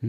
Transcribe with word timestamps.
Hei 0.00 0.08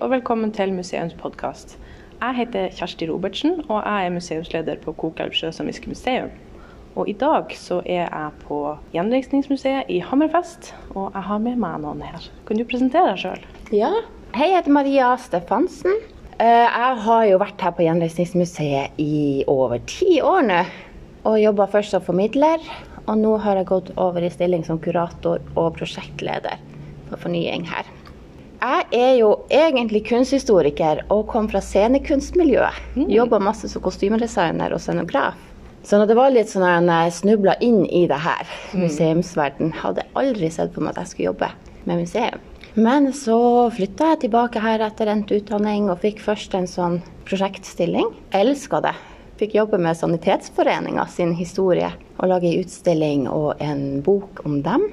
og 0.00 0.10
velkommen 0.10 0.52
til 0.52 0.72
museumspodkast. 0.72 1.78
Jeg 2.20 2.34
heter 2.34 2.68
Kjersti 2.78 3.10
Robertsen, 3.10 3.64
og 3.68 3.82
jeg 3.86 4.06
er 4.06 4.10
museumsleder 4.10 4.76
på 4.84 4.92
Kokelv 4.92 5.32
sjøsamiske 5.32 5.88
museum. 5.88 6.30
Og 6.98 7.08
i 7.08 7.14
dag 7.14 7.52
så 7.54 7.78
er 7.86 8.08
jeg 8.08 8.30
på 8.42 8.56
Gjenreisningsmuseet 8.94 9.90
i 9.94 10.00
Hammerfest, 10.02 10.72
og 10.96 11.12
jeg 11.14 11.22
har 11.28 11.42
med 11.42 11.60
meg 11.62 11.78
noen 11.84 12.02
her. 12.02 12.24
Kan 12.48 12.58
du 12.58 12.64
presentere 12.66 13.12
deg 13.12 13.20
sjøl? 13.22 13.44
Ja, 13.74 13.92
hei, 14.34 14.48
jeg 14.50 14.56
heter 14.58 14.74
Maria 14.74 15.12
Stefansen. 15.22 15.94
Eh, 16.40 16.66
Jeg 16.66 16.96
har 17.06 17.24
jo 17.28 17.38
vært 17.38 17.60
her 17.62 17.74
på 17.76 17.84
Gjenreisningsmuseet 17.86 18.98
i 18.98 19.44
over 19.46 19.78
ti 19.86 20.18
år 20.24 20.42
nå. 20.48 20.60
Og 21.28 21.36
jobba 21.38 21.66
først 21.68 21.92
som 21.94 22.02
formidler, 22.02 22.62
og 23.06 23.18
nå 23.20 23.36
har 23.44 23.60
jeg 23.60 23.68
gått 23.68 23.90
over 24.00 24.24
i 24.24 24.30
stilling 24.32 24.64
som 24.64 24.78
kurator 24.80 25.38
og 25.54 25.74
prosjektleder 25.76 26.56
for 27.10 27.20
fornying 27.26 27.66
her. 27.68 27.84
Jeg 28.60 28.86
er 28.92 29.14
jo 29.20 29.28
egentlig 29.52 30.02
kunsthistoriker 30.08 31.04
og 31.12 31.26
kom 31.30 31.46
fra 31.48 31.60
scenekunstmiljøet. 31.64 32.80
Jobba 33.08 33.38
masse 33.40 33.68
som 33.72 33.80
kostymedesigner 33.84 34.72
og 34.76 34.82
scenograf. 34.84 35.36
Så 35.82 35.98
når 35.98 36.10
det 36.10 36.16
var 36.18 36.32
litt 36.32 36.50
sånn 36.50 36.66
at 36.66 36.84
jeg 36.84 37.16
snubla 37.22 37.56
inn 37.64 37.82
i 37.88 38.04
det 38.10 38.20
her, 38.20 38.48
museumsverden, 38.76 39.72
hadde 39.80 40.04
aldri 40.18 40.50
sett 40.52 40.74
på 40.74 40.82
meg 40.84 40.92
at 40.92 41.04
jeg 41.04 41.12
skulle 41.12 41.28
jobbe 41.30 41.50
med 41.88 42.02
museum. 42.02 42.42
Men 42.78 43.08
så 43.16 43.38
flytta 43.74 44.12
jeg 44.12 44.20
tilbake 44.26 44.60
her 44.62 44.84
etter 44.84 45.10
endt 45.10 45.32
utdanning 45.34 45.88
og 45.90 46.02
fikk 46.04 46.20
først 46.22 46.54
en 46.54 46.68
sånn 46.70 47.00
prosjektstilling. 47.26 48.12
Elska 48.36 48.82
det. 48.84 48.94
Fikk 49.40 49.56
jobbe 49.56 49.80
med 49.80 49.96
Sanitetsforeninga 49.96 51.06
sin 51.10 51.32
historie 51.34 51.88
og 52.20 52.28
lage 52.30 52.50
ei 52.50 52.60
utstilling 52.60 53.24
og 53.32 53.56
en 53.64 54.02
bok 54.04 54.44
om 54.44 54.60
dem. 54.62 54.84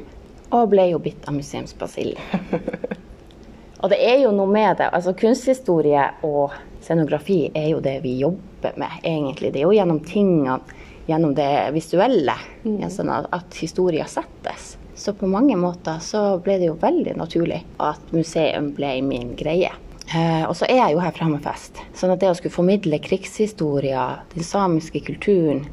Og 0.55 0.71
ble 0.71 0.87
jo 0.93 1.03
bitt 1.03 1.27
av 1.27 1.35
museumsbasillen. 1.35 2.17
Og 3.83 3.91
det 3.91 3.99
er 4.01 4.23
jo 4.23 4.31
noe 4.33 4.49
med 4.49 4.79
det. 4.79 4.87
altså 4.89 5.11
Kunsthistorie 5.13 6.07
og 6.25 6.55
scenografi 6.81 7.51
er 7.53 7.67
jo 7.75 7.81
det 7.83 7.99
vi 8.01 8.15
jobber 8.23 8.46
med, 8.63 8.99
egentlig. 9.03 9.53
Det 9.53 9.61
er 9.61 9.67
jo 9.67 9.75
gjennom 9.77 10.01
tingene, 10.05 10.59
gjennom 11.07 11.33
det 11.37 11.49
visuelle, 11.75 12.35
sånn 12.63 13.13
at, 13.13 13.29
at 13.35 13.57
historier 13.61 14.09
settes. 14.11 14.75
Så 14.97 15.13
på 15.13 15.29
mange 15.29 15.55
måter 15.59 15.99
så 16.01 16.39
ble 16.41 16.57
det 16.57 16.71
jo 16.71 16.79
veldig 16.81 17.13
naturlig 17.19 17.61
at 17.83 18.13
museum 18.15 18.71
ble 18.75 18.95
min 19.05 19.35
greie. 19.37 19.69
Eh, 20.07 20.43
og 20.47 20.55
så 20.55 20.65
er 20.65 20.79
jeg 20.79 20.95
jo 20.95 21.01
her 21.03 21.13
fra 21.13 21.27
Hammerfest. 21.27 21.81
Sånn 21.97 22.13
at 22.13 22.21
det 22.23 22.31
å 22.31 22.37
skulle 22.37 22.55
formidle 22.55 22.99
krigshistorier, 23.03 24.23
den 24.33 24.47
samiske 24.47 25.03
kulturen, 25.05 25.65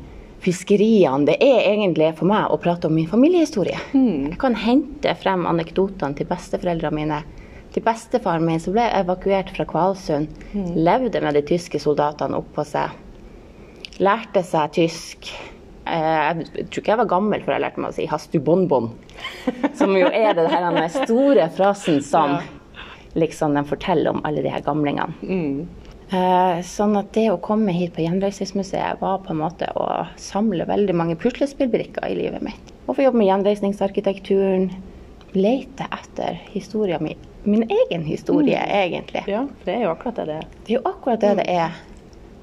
fiskeriene, 0.45 1.25
det 1.29 1.39
er 1.41 1.71
egentlig 1.71 2.11
for 2.19 2.29
meg 2.29 2.51
å 2.53 2.59
prate 2.61 2.91
om 2.91 2.97
min 2.99 3.09
familiehistorie. 3.09 3.79
Jeg 3.95 4.37
kan 4.43 4.59
hente 4.59 5.15
frem 5.23 5.47
anekdotene 5.49 6.19
til 6.19 6.29
besteforeldrene 6.29 6.99
mine. 6.99 7.23
Til 7.75 7.83
bestefaren 7.83 8.45
min 8.47 8.61
som 8.63 8.77
ble 8.77 8.85
evakuert 8.95 9.51
fra 9.57 9.67
Kvalsund, 9.67 10.31
levde 10.55 11.23
med 11.25 11.35
de 11.35 11.43
tyske 11.49 11.81
soldatene 11.83 12.39
oppå 12.39 12.63
seg. 12.69 12.95
Lærte 13.99 14.45
seg 14.47 14.77
tysk. 14.77 15.31
Eh, 15.87 16.35
Jeg 16.55 16.69
tror 16.71 16.83
ikke 16.83 16.93
jeg 16.93 17.01
var 17.03 17.11
gammel 17.11 17.43
før 17.43 17.57
jeg 17.57 17.65
lærte 17.65 17.83
meg 17.83 17.91
å 17.91 17.97
si 17.97 18.07
'hastu 18.07 18.39
bonbon'. 18.41 18.93
Som 19.79 19.97
jo 19.97 20.07
er 20.07 20.35
det 20.35 20.51
her, 20.51 20.71
den 20.71 20.91
store 20.91 21.49
frasen 21.51 22.03
som 22.03 22.39
liksom 23.15 23.55
de 23.55 23.65
forteller 23.65 24.11
om 24.11 24.23
alle 24.25 24.43
de 24.43 24.51
her 24.51 24.63
gamlingene. 24.63 25.15
Mm. 25.23 25.69
Sånn 26.63 26.97
at 26.99 27.13
det 27.13 27.31
å 27.33 27.41
komme 27.43 27.73
hit 27.75 27.95
på 27.95 28.05
Gjenreisningsmuseet 28.05 29.01
var 29.01 29.19
på 29.25 29.33
en 29.35 29.41
måte 29.41 29.67
å 29.75 30.07
samle 30.21 30.67
veldig 30.69 30.95
mange 30.95 31.17
puslespillbrikker 31.17 32.07
i 32.07 32.15
livet 32.15 32.43
mitt. 32.43 32.75
Og 32.87 32.97
få 32.97 33.07
jobbe 33.07 33.19
med 33.19 33.31
gjenreisningsarkitekturen. 33.31 34.69
Lete 35.35 35.87
etter 35.91 36.39
historia 36.53 37.01
mi. 37.03 37.17
Min 37.45 37.71
egen 37.71 38.05
historie, 38.05 38.61
egentlig. 38.69 39.25
Ja, 39.29 39.43
for 39.59 39.69
det 39.69 39.75
er 39.75 39.83
jo 39.85 39.91
akkurat 39.91 40.17
det 40.17 40.25
det 40.31 40.37
er. 40.39 40.47
Det 40.65 40.73
er 40.73 40.79
jo 40.79 40.87
akkurat 40.89 41.21
det 41.21 41.33
det 41.43 41.49
er. 41.53 41.75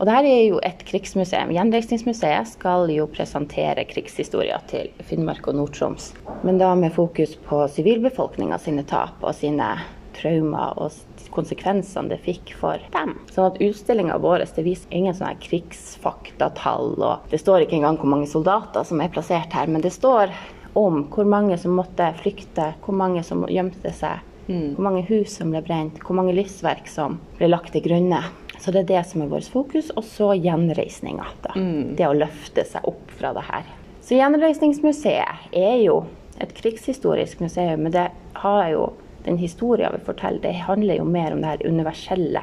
Og 0.02 0.06
det 0.06 0.14
her 0.14 0.28
er 0.30 0.44
jo 0.48 0.60
et 0.66 0.84
krigsmuseum. 0.86 1.52
Gjenreisningsmuseet 1.54 2.52
skal 2.56 2.90
jo 2.90 3.08
presentere 3.10 3.86
krigshistorier 3.90 4.62
til 4.70 4.90
Finnmark 5.06 5.46
og 5.50 5.58
Nord-Troms. 5.58 6.12
Men 6.46 6.62
da 6.62 6.72
med 6.78 6.94
fokus 6.94 7.36
på 7.46 7.64
sivilbefolkninga 7.70 8.58
sine 8.62 8.86
tap 8.90 9.22
og 9.22 9.36
sine 9.38 9.76
traumer 10.18 10.78
og 10.82 10.96
konsekvensene 11.34 12.10
det 12.12 12.22
fikk 12.26 12.56
for 12.58 12.82
dem. 12.94 13.14
Sånn 13.34 13.52
at 13.52 13.62
utstillinga 13.62 14.18
vår 14.22 14.46
det 14.56 14.66
viser 14.66 14.98
ingen 14.98 15.18
sånne 15.18 15.38
krigsfaktatall. 15.42 16.96
Og 16.98 17.30
det 17.34 17.42
står 17.42 17.66
ikke 17.66 17.78
engang 17.78 17.98
hvor 18.02 18.14
mange 18.14 18.30
soldater 18.30 18.86
som 18.86 19.02
er 19.02 19.14
plassert 19.14 19.54
her, 19.58 19.70
men 19.70 19.86
det 19.86 19.94
står 19.98 20.34
om 20.78 21.06
hvor 21.12 21.28
mange 21.28 21.58
som 21.60 21.76
måtte 21.76 22.10
flykte, 22.22 22.72
hvor 22.86 22.96
mange 22.96 23.24
som 23.28 23.44
gjemte 23.50 23.92
seg, 23.94 24.22
hvor 24.48 24.84
mange 24.84 25.04
hus 25.08 25.36
som 25.38 25.52
ble 25.54 25.62
brent, 25.66 26.00
hvor 26.06 26.18
mange 26.18 26.34
livsverk 26.36 26.90
som 26.90 27.20
ble 27.38 27.52
lagt 27.52 27.74
til 27.76 27.84
grunne. 27.86 28.24
Så 28.62 28.74
det 28.74 28.84
er 28.84 28.90
det 28.92 29.04
som 29.10 29.24
er 29.24 29.30
vårt 29.32 29.50
fokus. 29.50 29.92
Og 29.98 30.06
så 30.06 30.32
gjenreisninga. 30.38 31.28
Mm. 31.56 31.96
Det 31.98 32.08
å 32.08 32.18
løfte 32.18 32.66
seg 32.68 32.86
opp 32.90 33.14
fra 33.18 33.34
det 33.38 33.46
her. 33.48 33.70
Så 34.02 34.18
Gjenreisningsmuseet 34.18 35.54
er 35.56 35.78
jo 35.84 36.02
et 36.42 36.54
krigshistorisk 36.58 37.42
museum, 37.42 37.86
men 37.86 37.94
det 37.94 38.08
har 38.42 38.64
jo 38.74 38.88
den 39.24 39.38
historien 39.38 39.94
vi 39.94 40.06
forteller, 40.06 40.42
det 40.42 40.66
handler 40.66 40.98
jo 40.98 41.06
mer 41.06 41.34
om 41.34 41.42
det 41.42 41.52
her 41.52 41.68
universelle 41.70 42.42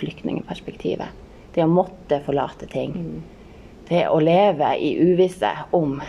flyktningperspektivet. 0.00 1.22
Det 1.54 1.64
å 1.64 1.70
måtte 1.70 2.18
forlate 2.26 2.66
ting. 2.68 2.96
Det 3.88 4.02
å 4.10 4.18
leve 4.20 4.72
i 4.82 4.96
uvisse 4.98 5.52
om 5.76 6.00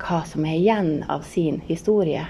hva 0.00 0.20
som 0.28 0.46
er 0.46 0.58
igjen 0.60 0.92
av 1.10 1.26
sin 1.26 1.60
historie. 1.66 2.28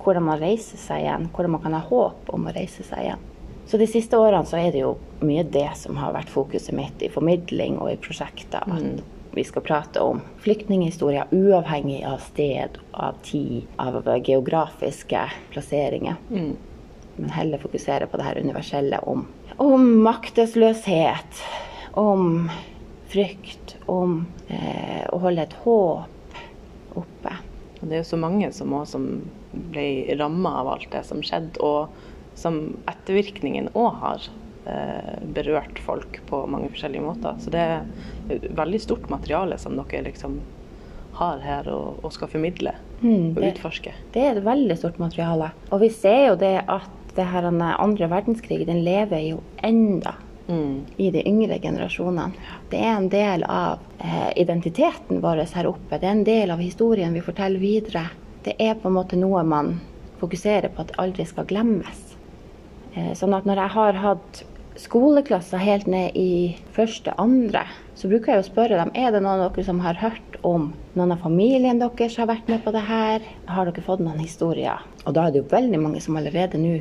Hvordan 0.00 0.26
man 0.26 0.40
reiser 0.40 0.80
seg 0.80 1.04
igjen, 1.04 1.28
hvordan 1.34 1.56
man 1.56 1.62
kan 1.64 1.76
ha 1.76 1.82
håp 1.84 2.30
om 2.32 2.48
å 2.48 2.54
reise 2.56 2.86
seg 2.86 3.04
igjen. 3.04 3.26
Så 3.70 3.78
de 3.78 3.86
siste 3.86 4.18
årene 4.18 4.48
så 4.48 4.58
er 4.58 4.72
det 4.74 4.80
jo 4.82 4.96
mye 5.22 5.44
det 5.46 5.68
som 5.78 5.98
har 6.00 6.14
vært 6.16 6.32
fokuset 6.32 6.74
mitt 6.74 7.02
i 7.04 7.10
formidling 7.12 7.76
og 7.78 7.92
i 7.92 7.98
prosjekter. 8.02 8.64
At 8.66 9.36
vi 9.36 9.44
skal 9.46 9.62
prate 9.62 10.02
om 10.02 10.22
flyktninghistorier 10.42 11.30
uavhengig 11.30 12.00
av 12.08 12.18
sted, 12.24 12.80
av 12.90 13.20
tid, 13.22 13.68
av 13.78 14.00
geografiske 14.26 15.22
plasseringer. 15.52 16.18
Men 17.20 17.30
heller 17.36 17.62
fokusere 17.62 18.08
på 18.10 18.18
det 18.18 18.26
her 18.26 18.40
universelle 18.42 18.98
om, 19.06 19.26
om 19.62 19.86
maktesløshet, 20.02 21.44
om 22.00 22.50
frykt, 23.10 23.76
om 23.86 24.24
eh, 24.48 25.04
å 25.10 25.18
holde 25.22 25.46
et 25.46 25.56
håp 25.62 26.38
oppe. 26.98 27.36
Og 27.80 27.88
det 27.88 27.96
er 27.96 28.02
jo 28.02 28.10
så 28.10 28.18
mange 28.20 28.50
som, 28.52 28.72
også, 28.76 28.92
som 28.98 29.64
ble 29.72 29.86
ramma 30.20 30.52
av 30.60 30.68
alt 30.74 30.90
det 30.92 31.04
som 31.08 31.22
skjedde, 31.24 31.60
og 31.64 31.88
som 32.38 32.60
ettervirkningen 32.90 33.70
òg 33.76 33.94
har 34.02 34.28
eh, 34.68 35.16
berørt 35.34 35.80
folk 35.82 36.20
på 36.28 36.42
mange 36.50 36.68
forskjellige 36.72 37.04
måter. 37.04 37.40
Så 37.40 37.50
det 37.52 37.60
er 37.64 37.84
et 38.30 38.46
veldig 38.56 38.80
stort 38.84 39.08
materiale 39.12 39.56
som 39.58 39.76
dere 39.80 40.04
liksom 40.06 40.40
har 41.20 41.40
her 41.42 41.66
og, 41.72 41.98
og 42.04 42.12
skal 42.16 42.30
formidle 42.32 42.76
Mm, 43.00 43.30
og 43.32 43.38
det- 43.40 43.54
utforske. 43.54 43.94
Det 44.12 44.20
er 44.20 44.34
et 44.36 44.44
veldig 44.44 44.74
stort 44.76 44.98
materiale. 45.00 45.46
Og 45.72 45.80
vi 45.80 45.88
ser 45.88 46.26
jo 46.26 46.34
det 46.36 46.58
at 46.68 47.14
det 47.16 47.24
her 47.32 47.46
andre 47.48 48.08
verdenskrig 48.12 48.66
den 48.68 48.82
lever 48.84 49.22
jo 49.24 49.38
enda 49.64 50.12
Mm. 50.48 50.86
i 50.96 51.10
de 51.10 51.22
yngre 51.28 51.58
generasjonene. 51.62 52.32
Det 52.70 52.78
er 52.78 52.96
en 52.96 53.08
del 53.08 53.44
av 53.46 53.78
eh, 53.98 54.32
identiteten 54.40 55.20
vår 55.22 55.44
her 55.54 55.68
oppe. 55.70 55.98
Det 55.98 56.08
er 56.08 56.16
en 56.16 56.24
del 56.26 56.50
av 56.50 56.58
historien 56.58 57.14
vi 57.14 57.22
forteller 57.22 57.62
videre. 57.62 58.08
Det 58.42 58.56
er 58.58 58.74
på 58.74 58.88
en 58.88 58.96
måte 58.96 59.18
noe 59.20 59.44
man 59.46 59.76
fokuserer 60.18 60.72
på 60.74 60.82
at 60.82 60.94
aldri 60.98 61.26
skal 61.28 61.46
glemmes. 61.46 62.00
Eh, 62.94 63.12
sånn 63.14 63.36
at 63.36 63.46
når 63.46 63.62
jeg 63.62 63.74
har 63.76 64.00
hatt 64.02 64.42
skoleklasser 64.80 65.60
helt 65.60 65.86
ned 65.90 66.16
i 66.18 66.56
første, 66.74 67.14
andre, 67.20 67.66
så 67.94 68.08
bruker 68.10 68.32
jeg 68.34 68.44
å 68.44 68.48
spørre 68.48 68.78
dem 68.80 68.92
er 68.96 69.12
det 69.12 69.20
noen 69.22 69.44
av 69.44 69.52
dere 69.52 69.66
som 69.66 69.82
har 69.84 69.98
hørt 70.00 70.38
om 70.46 70.70
noen 70.96 71.12
av 71.14 71.20
familien 71.22 71.82
deres 71.82 72.16
har 72.18 72.30
vært 72.30 72.48
med 72.48 72.62
på 72.64 72.72
det 72.74 72.86
her. 72.86 73.26
Har 73.50 73.68
dere 73.68 73.84
fått 73.84 74.02
noen 74.02 74.22
historier? 74.22 74.80
Og 75.04 75.14
da 75.14 75.26
er 75.26 75.34
det 75.34 75.42
jo 75.42 75.50
veldig 75.52 75.82
mange 75.82 76.02
som 76.02 76.16
allerede 76.18 76.60
nå 76.60 76.78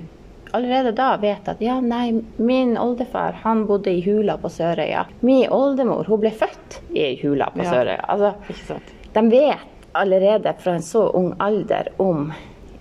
allerede 0.51 0.91
da 0.97 1.17
vet 1.21 1.47
at 1.47 1.61
ja, 1.61 1.79
nei, 1.81 2.21
min 2.37 2.77
oldefar 2.77 3.37
han 3.43 3.65
bodde 3.69 3.91
i 3.91 4.01
hula 4.05 4.37
på 4.41 4.49
Sørøya. 4.49 5.05
Min 5.25 5.49
oldemor 5.53 6.07
hun 6.09 6.21
ble 6.23 6.31
født 6.31 6.79
i 6.95 7.11
hula 7.23 7.49
på 7.53 7.63
Ja. 7.63 7.71
Sørøya. 7.71 8.05
Altså, 8.07 8.79
de 9.13 9.25
vet 9.29 9.89
allerede 9.93 10.53
fra 10.59 10.75
en 10.77 10.81
så 10.85 11.07
ung 11.17 11.33
alder 11.39 11.87
om 11.97 12.31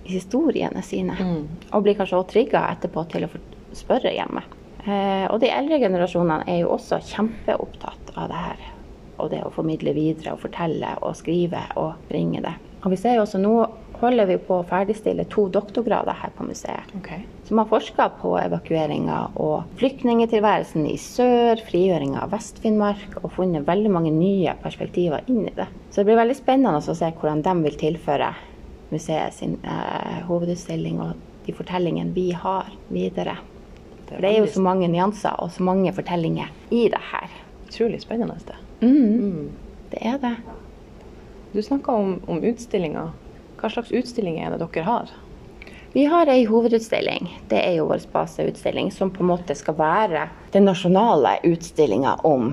historiene 0.03 0.81
sine. 0.81 1.15
Og 1.73 1.83
blir 1.83 1.95
kanskje 1.97 2.17
også 2.17 2.31
trigga 2.33 2.63
etterpå 2.73 3.03
til 3.11 3.25
å 3.27 3.29
spørre 3.77 4.13
hjemme. 4.13 4.41
Eh, 4.85 5.25
og 5.29 5.39
de 5.43 5.49
eldre 5.51 5.79
generasjonene 5.81 6.47
er 6.47 6.61
jo 6.63 6.71
også 6.73 7.01
kjempeopptatt 7.11 8.13
av 8.15 8.29
det 8.31 8.39
her. 8.45 8.63
Og 9.19 9.29
det 9.33 9.41
å 9.43 9.51
formidle 9.51 9.93
videre 9.93 10.33
og 10.33 10.39
fortelle 10.45 10.95
og 11.03 11.15
skrive 11.19 11.61
og 11.77 11.93
bringe 12.09 12.41
det. 12.41 12.53
Og 12.85 12.93
vi 12.93 12.97
ser 12.97 13.17
jo 13.17 13.25
også 13.25 13.41
nå 13.43 13.53
holder 13.99 14.29
vi 14.29 14.37
på 14.39 14.61
å 14.61 14.65
ferdigstille 14.67 15.25
to 15.27 15.49
doktorgrader 15.51 16.15
her 16.21 16.31
på 16.37 16.45
museet. 16.47 16.93
Ok. 16.95 17.11
Som 17.49 17.57
har 17.57 17.65
forska 17.65 18.11
på 18.21 18.35
evakueringa 18.37 19.15
og 19.41 19.71
flyktningetilværelsen 19.79 20.83
i 20.85 20.99
sør, 21.01 21.57
frigjøringa 21.65 22.19
av 22.21 22.29
Vest-Finnmark, 22.35 23.15
og 23.23 23.31
funnet 23.33 23.65
veldig 23.65 23.89
mange 23.89 24.11
nye 24.13 24.53
perspektiver 24.61 25.25
inn 25.25 25.47
i 25.49 25.53
det. 25.55 25.65
Så 25.89 26.03
det 26.03 26.11
blir 26.11 26.19
veldig 26.19 26.35
spennende 26.37 26.77
å 26.77 26.93
se 26.99 27.07
hvordan 27.09 27.41
de 27.47 27.55
vil 27.63 27.79
tilføre 27.81 28.27
museet 28.91 29.33
sin 29.33 29.55
eh, 29.65 30.19
hovedutstilling 30.27 30.99
og 31.01 31.23
de 31.47 31.55
fortellingene 31.57 32.13
vi 32.13 32.27
har 32.37 32.69
videre. 32.93 33.33
For 34.11 34.21
det 34.21 34.29
er 34.29 34.43
jo 34.43 34.51
så 34.53 34.61
mange 34.61 34.91
nyanser 34.93 35.41
og 35.41 35.49
så 35.55 35.65
mange 35.65 35.93
fortellinger 35.97 36.51
i 36.69 36.83
det 36.93 37.01
her. 37.09 37.33
Utrolig 37.65 38.03
spennende. 38.03 38.37
det. 38.45 38.59
Mm. 38.85 39.49
Det 39.89 40.03
er 40.05 40.21
det. 40.21 40.35
Du 41.55 41.63
snakka 41.65 41.97
om, 41.97 42.13
om 42.29 42.45
utstillinger. 42.45 43.09
Hva 43.57 43.73
slags 43.73 43.89
utstillinger 43.89 44.45
er 44.45 44.53
det 44.53 44.69
dere 44.69 44.85
har? 44.85 45.17
Vi 45.93 46.05
har 46.05 46.27
ei 46.29 46.43
hovedutstilling. 46.45 47.29
Det 47.49 47.61
er 47.65 47.79
jo 47.79 47.87
vår 47.89 48.03
baseutstilling, 48.13 48.91
som 48.91 49.09
på 49.11 49.23
en 49.23 49.31
måte 49.31 49.55
skal 49.57 49.77
være 49.79 50.27
den 50.53 50.67
nasjonale 50.69 51.37
utstillinga 51.49 52.13
om 52.29 52.51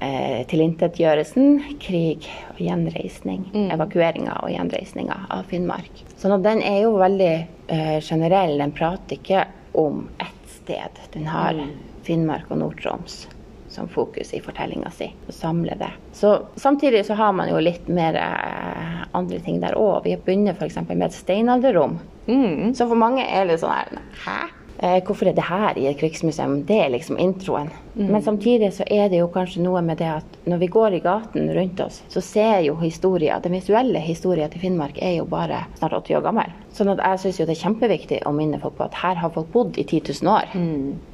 eh, 0.00 0.42
tilintetgjørelsen, 0.50 1.60
krig 1.80 2.26
og 2.50 2.60
gjenreisning. 2.66 3.44
Mm. 3.54 3.68
Evakueringa 3.76 4.40
og 4.42 4.50
gjenreisninga 4.50 5.20
av 5.30 5.46
Finnmark. 5.52 6.02
Sånn 6.18 6.34
at 6.34 6.42
den 6.46 6.62
er 6.66 6.80
jo 6.88 6.96
veldig 6.98 7.32
eh, 7.36 8.00
generell. 8.02 8.56
Den 8.58 8.74
prater 8.74 9.20
ikke 9.20 9.44
om 9.78 10.08
ett 10.18 10.50
sted. 10.58 11.02
Den 11.14 11.30
har 11.30 11.54
Mm. 11.54 11.70
Finnmark 12.06 12.50
og 12.54 12.58
Nord-Troms 12.60 13.26
som 13.68 13.88
fokus 13.88 14.30
i 14.34 14.40
fortellinga 14.40 14.90
si. 14.94 15.08
Og 15.26 15.34
samle 15.34 15.74
det. 15.78 15.88
Så 16.14 16.46
Samtidig 16.56 17.04
så 17.06 17.14
har 17.18 17.32
man 17.32 17.48
jo 17.50 17.58
litt 17.60 17.88
mer 17.88 18.14
eh, 18.14 19.00
andre 19.12 19.38
ting 19.42 19.58
der 19.60 19.74
òg. 19.78 20.04
Vi 20.04 20.16
begynt 20.16 20.54
f.eks. 20.54 20.76
med 20.88 21.02
et 21.08 21.12
steinalderrom. 21.16 21.98
Mm. 22.26 22.74
Så 22.74 22.86
for 22.86 22.98
mange 22.98 23.24
er 23.24 23.46
det 23.46 23.60
sånn 23.62 23.74
her 23.74 24.00
Hæ? 24.26 24.38
Eh, 24.78 24.98
hvorfor 25.04 25.30
er 25.30 25.32
det 25.32 25.46
her 25.48 25.78
i 25.78 25.86
et 25.88 25.96
krigsmuseum? 25.96 26.58
Det 26.68 26.76
er 26.76 26.90
liksom 26.92 27.16
introen. 27.18 27.70
Men 27.96 28.22
samtidig 28.22 28.74
så 28.76 28.84
er 28.92 29.08
det 29.08 29.22
jo 29.22 29.30
kanskje 29.32 29.62
noe 29.64 29.80
med 29.80 29.96
det 30.02 30.10
at 30.18 30.36
når 30.44 30.58
vi 30.60 30.66
går 30.66 30.98
i 30.98 31.00
gaten 31.00 31.48
rundt 31.56 31.80
oss, 31.80 32.02
så 32.12 32.20
ser 32.20 32.60
jo 32.66 32.74
historia, 32.76 33.38
den 33.40 33.56
visuelle 33.56 34.02
historia 34.04 34.50
til 34.52 34.60
Finnmark 34.60 34.98
er 35.00 35.14
jo 35.16 35.24
bare 35.24 35.62
snart 35.78 35.96
80 35.96 36.18
år 36.18 36.26
gammel. 36.28 36.52
Sånn 36.76 36.92
at 36.92 37.00
jeg 37.00 37.22
syns 37.22 37.40
jo 37.40 37.46
det 37.48 37.56
er 37.56 37.62
kjempeviktig 37.62 38.20
å 38.28 38.34
minne 38.36 38.60
folk 38.60 38.76
på 38.76 38.84
at 38.84 39.00
her 39.00 39.16
har 39.22 39.32
folk 39.32 39.48
bodd 39.54 39.80
i 39.80 39.86
10 39.86 40.12
000 40.20 40.34
år. 40.34 40.52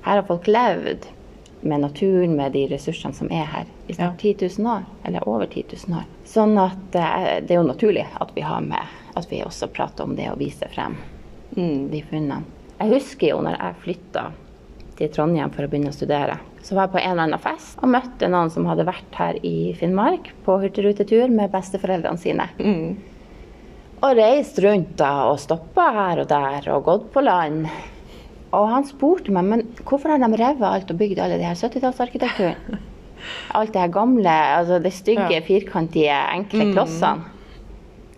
Her 0.08 0.18
har 0.18 0.26
folk 0.26 0.50
levd 0.50 1.06
med 1.62 1.84
naturen, 1.84 2.34
med 2.36 2.52
de 2.58 2.66
ressursene 2.66 3.14
som 3.14 3.30
er 3.30 3.46
her 3.46 3.70
i 3.86 3.94
snart 3.94 4.18
10 4.18 4.48
000 4.58 4.66
år. 4.74 4.82
Eller 5.06 5.28
over 5.28 5.46
10 5.46 5.64
000 5.86 6.00
år. 6.00 6.10
Sånn 6.32 6.56
at 6.60 6.96
eh, 6.96 7.40
det 7.44 7.52
er 7.52 7.60
jo 7.60 7.68
naturlig 7.68 8.06
at 8.20 8.32
vi 8.36 8.44
har 8.46 8.64
med 8.64 8.98
at 9.12 9.26
vi 9.28 9.42
også 9.44 9.68
prater 9.68 10.06
om 10.06 10.14
det 10.16 10.30
og 10.32 10.40
viser 10.40 10.70
frem 10.72 10.96
de 11.52 11.98
funnene. 12.08 12.40
Jeg 12.78 12.94
husker 12.94 13.34
jo 13.34 13.42
når 13.44 13.58
jeg 13.58 13.80
flytta 13.82 14.22
til 14.96 15.10
Trondheim 15.12 15.52
for 15.52 15.66
å 15.66 15.70
begynne 15.70 15.92
å 15.92 15.96
studere. 15.96 16.38
Så 16.64 16.76
var 16.76 16.86
jeg 16.86 16.94
på 16.94 17.00
en 17.02 17.12
eller 17.12 17.26
annen 17.26 17.42
fest 17.42 17.80
og 17.82 17.92
møtte 17.92 18.30
noen 18.32 18.50
som 18.54 18.66
hadde 18.70 18.86
vært 18.88 19.18
her 19.18 19.38
i 19.44 19.72
Finnmark 19.78 20.30
på 20.46 20.56
hurtigrutetur 20.62 21.32
med 21.32 21.52
besteforeldrene 21.52 22.22
sine. 22.22 22.48
Mm. 22.58 22.96
Og 24.02 24.18
reist 24.18 24.58
rundt 24.64 24.94
da 24.98 25.12
og 25.30 25.40
stoppa 25.42 25.88
her 25.98 26.22
og 26.24 26.30
der 26.30 26.70
og 26.74 26.86
gått 26.88 27.10
på 27.14 27.24
land. 27.26 27.68
Og 28.52 28.68
han 28.72 28.88
spurte 28.88 29.34
meg 29.34 29.48
men 29.48 29.66
hvorfor 29.84 30.14
har 30.14 30.22
de 30.22 30.32
revet 30.40 30.68
alt 30.68 30.90
og 30.92 30.98
bygd 31.00 31.20
alle 31.22 31.38
de 31.40 31.46
her 31.48 31.58
70-tallsarkitekturen. 31.58 32.80
Alt 33.54 33.72
det 33.74 33.80
her 33.82 33.92
gamle, 33.94 34.30
altså 34.58 34.78
de 34.82 34.90
stygge, 34.90 35.30
Ja. 35.30 35.40
firkantige, 35.46 36.16
enkle 36.36 36.72
klossene. 36.72 37.28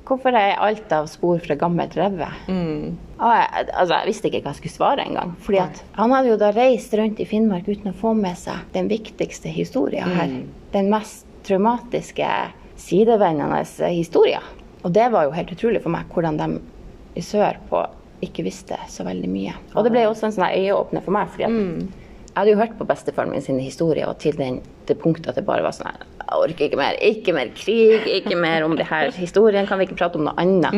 Hvorfor 0.05 0.37
er 0.37 0.59
alt 0.61 0.91
av 0.93 1.07
spor 1.09 1.39
fra 1.41 1.55
gammelt 1.57 1.95
revet? 1.97 2.29
Mm. 2.47 2.99
Jeg, 3.21 3.69
altså, 3.73 3.95
jeg 3.95 4.07
visste 4.11 4.29
ikke 4.29 4.43
hva 4.45 4.53
jeg 4.53 4.59
skulle 4.59 4.75
svare 4.75 5.07
engang. 5.07 5.31
Fordi 5.41 5.61
at 5.63 5.81
han 5.97 6.13
hadde 6.13 6.29
jo 6.29 6.37
da 6.37 6.51
reist 6.53 6.93
rundt 7.01 7.23
i 7.25 7.25
Finnmark 7.25 7.65
uten 7.71 7.89
å 7.89 7.95
få 7.97 8.13
med 8.19 8.37
seg 8.37 8.67
den 8.75 8.91
viktigste 8.93 9.49
historien 9.49 10.13
her. 10.13 10.35
Den 10.75 10.91
mest 10.93 11.25
traumatiske, 11.49 12.29
sidevendende 12.77 13.65
historien. 13.95 14.45
Og 14.85 14.93
det 14.93 15.09
var 15.13 15.25
jo 15.25 15.33
helt 15.33 15.53
utrolig 15.57 15.81
for 15.81 15.95
meg 15.95 16.11
hvordan 16.13 16.37
de 16.37 16.49
i 17.17 17.23
sør 17.25 17.57
på 17.71 17.81
ikke 18.25 18.45
visste 18.45 18.77
så 18.89 19.05
veldig 19.07 19.29
mye. 19.31 19.55
Og 19.75 19.85
det 19.85 19.93
ble 19.95 20.05
jo 20.05 20.13
også 20.13 20.29
en 20.29 20.37
sånn 20.37 20.53
øyeåpner 20.53 21.05
for 21.05 21.17
meg. 21.17 21.29
fordi 21.33 21.45
at 21.49 22.04
jeg 22.35 22.41
hadde 22.41 22.51
jo 22.51 22.59
hørt 22.59 22.73
på 22.75 22.85
bestefaren 22.89 23.31
min 23.31 23.43
sin 23.43 23.61
historie, 23.63 24.07
og 24.11 24.19
til 24.19 24.35
den, 24.35 24.57
det 24.89 24.97
punktet 24.99 25.29
at 25.31 25.37
det 25.39 25.45
bare 25.47 25.63
var 25.63 25.75
sånn 25.77 25.87
her 25.87 26.01
Jeg 26.25 26.41
orker 26.43 26.65
ikke 26.67 26.79
mer. 26.81 26.97
Ikke 26.99 27.35
mer 27.37 27.53
krig, 27.55 28.09
ikke 28.11 28.35
mer 28.35 28.65
om 28.67 28.75
det 28.75 28.89
her 28.89 29.13
historien. 29.15 29.69
Kan 29.69 29.79
vi 29.79 29.87
ikke 29.87 30.01
prate 30.01 30.19
om 30.19 30.25
noe 30.27 30.35
annet? 30.43 30.75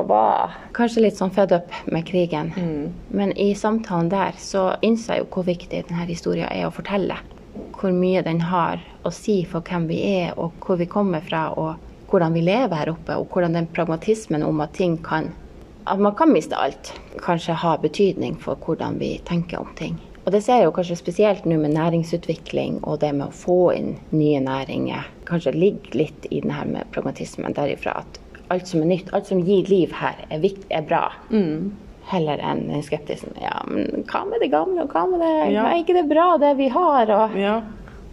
Og 0.00 0.08
var 0.08 0.54
kanskje 0.72 1.04
litt 1.04 1.20
sånn 1.20 1.34
fed 1.36 1.52
up 1.52 1.74
med 1.92 2.06
krigen. 2.08 2.48
Men 3.12 3.36
i 3.36 3.50
samtalen 3.52 4.08
der 4.08 4.40
så 4.40 4.70
innså 4.80 5.18
jeg 5.18 5.26
jo 5.26 5.30
hvor 5.36 5.48
viktig 5.50 5.84
denne 5.90 6.08
historien 6.08 6.48
er 6.48 6.64
å 6.64 6.72
fortelle. 6.72 7.20
Hvor 7.76 7.92
mye 7.92 8.24
den 8.24 8.40
har 8.48 8.80
å 9.04 9.12
si 9.12 9.42
for 9.44 9.60
hvem 9.60 9.90
vi 9.92 10.00
er, 10.14 10.32
og 10.40 10.56
hvor 10.64 10.80
vi 10.80 10.88
kommer 10.88 11.20
fra, 11.20 11.50
og 11.52 12.08
hvordan 12.08 12.32
vi 12.32 12.46
lever 12.46 12.72
her 12.72 12.94
oppe, 12.94 13.20
og 13.20 13.28
hvordan 13.34 13.58
den 13.58 13.68
pragmatismen 13.68 14.48
om 14.48 14.64
at 14.64 14.72
ting 14.80 14.96
kan 15.04 15.34
at 15.86 16.00
man 16.02 16.16
kan 16.18 16.32
miste 16.32 16.56
alt, 16.58 16.88
kanskje 17.22 17.54
har 17.62 17.78
betydning 17.78 18.34
for 18.42 18.58
hvordan 18.58 18.98
vi 18.98 19.20
tenker 19.28 19.60
om 19.62 19.68
ting. 19.78 20.00
Og 20.26 20.32
det 20.34 20.40
ser 20.42 20.58
jeg 20.58 20.66
jo 20.66 20.74
kanskje 20.74 20.98
spesielt 20.98 21.44
nå 21.46 21.56
med 21.62 21.76
næringsutvikling 21.76 22.80
og 22.82 22.98
det 23.04 23.12
med 23.14 23.28
å 23.28 23.34
få 23.34 23.58
inn 23.76 23.92
nye 24.10 24.40
næringer. 24.42 25.06
Kanskje 25.28 25.54
ligger 25.54 25.94
litt 26.00 26.26
i 26.34 26.40
den 26.42 26.50
her 26.50 26.66
med 26.66 26.90
pragmatismen 26.94 27.54
derifra 27.54 28.00
at 28.02 28.18
alt 28.50 28.66
som 28.66 28.82
er 28.82 28.90
nytt, 28.90 29.12
alt 29.14 29.30
som 29.30 29.42
gir 29.46 29.70
liv 29.70 29.94
her, 29.94 30.18
er, 30.26 30.42
viktig, 30.42 30.66
er 30.74 30.82
bra. 30.86 31.04
Heller 32.10 32.42
enn 32.42 32.68
skeptisen. 32.86 33.38
Ja, 33.42 33.60
men 33.70 34.04
hva 34.10 34.24
med 34.26 34.42
det 34.42 34.50
gamle, 34.52 34.82
og 34.82 34.94
hva 34.94 35.06
med 35.10 35.22
det 35.22 35.32
Ja. 35.54 35.70
Er 35.70 35.82
ikke 35.82 35.96
det 35.96 36.06
bra, 36.10 36.28
det 36.42 36.52
vi 36.58 36.68
har? 36.74 37.10
Og 37.10 37.38
Ja, 37.38 37.60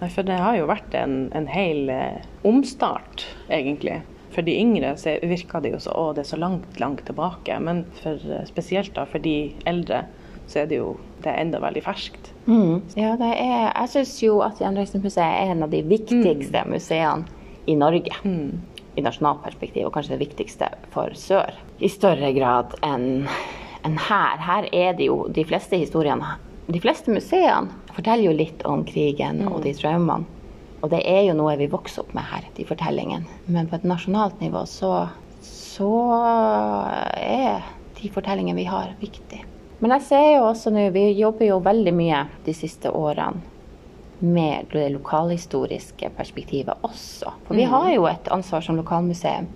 Nei, 0.03 0.09
for 0.11 0.27
det 0.27 0.35
har 0.35 0.57
jo 0.57 0.65
vært 0.67 0.95
en, 0.99 1.29
en 1.37 1.45
hel 1.47 1.87
eh, 1.93 2.25
omstart, 2.43 3.23
egentlig. 3.47 4.01
For 4.33 4.43
de 4.43 4.55
yngre 4.59 4.89
virker 5.21 5.61
det 5.63 5.71
jo 5.71 5.79
så 5.85 5.93
å, 5.95 6.09
det 6.17 6.25
er 6.25 6.31
så 6.33 6.39
langt, 6.41 6.79
langt 6.81 7.05
tilbake. 7.07 7.55
Men 7.63 7.85
for, 8.01 8.19
eh, 8.27 8.43
spesielt 8.49 8.91
da 8.97 9.05
for 9.07 9.23
de 9.23 9.53
eldre 9.69 10.01
så 10.53 10.63
er 10.63 10.69
det 10.69 10.79
jo 10.79 10.93
det 11.23 11.31
er 11.31 11.41
enda 11.41 11.59
veldig 11.63 11.81
ferskt. 11.85 12.29
Mm. 12.45 12.83
Ja, 12.99 13.13
det 13.19 13.31
er, 13.39 13.71
jeg 13.71 13.91
syns 13.93 14.13
jo 14.21 14.37
at 14.45 14.59
Gjenreisningsmuseet 14.61 15.23
er 15.23 15.53
en 15.53 15.65
av 15.65 15.71
de 15.71 15.81
viktigste 15.87 16.63
museene 16.69 17.25
i 17.65 17.75
Norge. 17.79 18.15
I 18.93 19.01
nasjonalt 19.01 19.41
perspektiv, 19.41 19.87
og 19.87 19.95
kanskje 19.95 20.13
det 20.13 20.27
viktigste 20.27 20.67
for 20.93 21.15
sør. 21.17 21.55
I 21.81 21.89
større 21.89 22.29
grad 22.35 22.75
enn 22.85 23.25
en 23.83 23.95
her. 23.97 24.37
Her 24.43 24.67
er 24.71 24.93
det 24.99 25.07
jo 25.09 25.23
de 25.33 25.43
fleste 25.47 25.79
historiene 25.79 26.35
De 26.71 26.79
fleste 26.79 27.11
museene 27.11 27.73
forteller 27.95 28.29
jo 28.29 28.35
litt 28.37 28.61
om 28.69 28.85
krigen 28.87 29.41
og 29.49 29.63
de 29.65 29.73
traumene. 29.75 30.29
Og 30.83 30.91
det 30.91 30.99
er 31.07 31.21
jo 31.25 31.35
noe 31.35 31.55
vi 31.59 31.69
vokser 31.71 32.03
opp 32.03 32.11
med 32.15 32.27
her, 32.27 32.45
de 32.57 32.65
fortellingene. 32.67 33.39
Men 33.47 33.69
på 33.71 33.77
et 33.77 33.87
nasjonalt 33.87 34.41
nivå 34.43 34.65
så, 34.67 35.07
så 35.47 35.91
er 37.15 37.63
de 37.99 38.11
fortellingene 38.11 38.59
vi 38.59 38.67
har, 38.67 38.91
viktige. 38.99 39.47
Men 39.83 39.97
jeg 39.97 40.05
ser 40.07 40.27
jo 40.37 40.45
også 40.47 40.71
nå, 40.71 40.85
vi 40.95 41.09
jobber 41.17 41.49
jo 41.49 41.57
veldig 41.59 41.91
mye 41.91 42.21
de 42.45 42.53
siste 42.55 42.87
årene 42.87 43.41
med 44.23 44.69
det 44.71 44.85
lokalhistoriske 44.93 46.07
perspektivet 46.15 46.85
også. 46.87 47.33
For 47.43 47.59
vi 47.59 47.65
har 47.67 47.89
jo 47.91 48.05
et 48.07 48.29
ansvar 48.31 48.63
som 48.63 48.79
lokalmuseum 48.79 49.49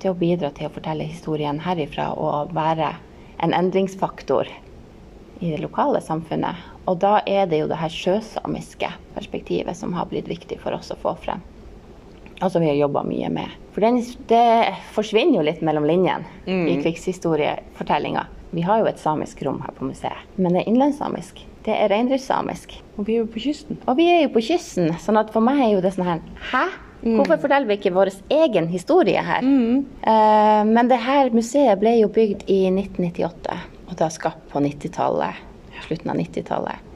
til 0.00 0.14
å 0.14 0.16
bidra 0.16 0.48
til 0.56 0.70
å 0.70 0.72
fortelle 0.72 1.04
historien 1.04 1.60
herifra 1.60 2.08
og 2.16 2.56
være 2.56 2.94
en 3.44 3.52
endringsfaktor 3.52 4.48
i 5.44 5.52
det 5.52 5.60
lokale 5.60 6.00
samfunnet. 6.00 6.64
Og 6.88 6.96
da 7.04 7.18
er 7.28 7.44
det 7.52 7.60
jo 7.60 7.68
det 7.68 7.82
her 7.84 7.92
sjøsamiske 7.92 8.88
perspektivet 9.12 9.76
som 9.76 9.92
har 9.92 10.08
blitt 10.08 10.32
viktig 10.32 10.56
for 10.64 10.72
oss 10.80 10.88
å 10.88 11.00
få 11.04 11.18
frem. 11.20 11.44
Altså 12.40 12.64
vi 12.64 12.72
har 12.72 12.80
jobba 12.80 13.04
mye 13.04 13.28
med. 13.28 13.60
For 13.76 13.84
den, 13.84 14.00
det 14.32 14.72
forsvinner 14.96 15.42
jo 15.42 15.48
litt 15.52 15.60
mellom 15.60 15.84
linjene 15.84 16.24
i 16.48 16.80
krigshistoriefortellinga. 16.80 18.24
Vi 18.50 18.64
har 18.66 18.80
jo 18.82 18.88
et 18.90 18.98
samisk 18.98 19.42
rom 19.46 19.60
her 19.62 19.74
på 19.76 19.86
museet, 19.86 20.26
men 20.36 20.54
det 20.54 20.64
er 20.64 20.70
innlandssamisk. 20.70 21.44
Det 21.66 21.74
er 21.74 21.90
reindriftssamisk. 21.92 22.72
Og 22.96 23.06
vi 23.06 23.16
er 23.16 23.22
jo 23.22 23.30
på 23.30 23.42
kysten. 23.44 23.78
Og 23.86 23.98
vi 23.98 24.08
er 24.10 24.22
jo 24.24 24.32
på 24.34 24.42
kysten, 24.42 24.90
sånn 25.02 25.20
at 25.20 25.30
for 25.34 25.44
meg 25.44 25.60
er 25.62 25.74
jo 25.74 25.82
det 25.84 25.92
sånn 25.94 26.08
her 26.08 26.22
Hæ? 26.50 26.64
Hvorfor 27.00 27.38
forteller 27.40 27.68
vi 27.68 27.78
ikke 27.78 27.94
vår 27.96 28.10
egen 28.34 28.66
historie 28.68 29.22
her? 29.24 29.40
Eh, 29.40 30.62
men 30.68 30.90
det 30.90 30.98
her 31.00 31.30
museet 31.32 31.80
ble 31.80 31.94
jo 31.96 32.10
bygd 32.12 32.44
i 32.52 32.66
1998, 32.68 33.56
og 33.88 33.94
da 33.96 34.10
skapt 34.12 34.50
på 34.52 34.60
90-tallet. 34.60 35.38
Slutten 35.86 36.12
av 36.12 36.20
90-tallet. 36.20 36.90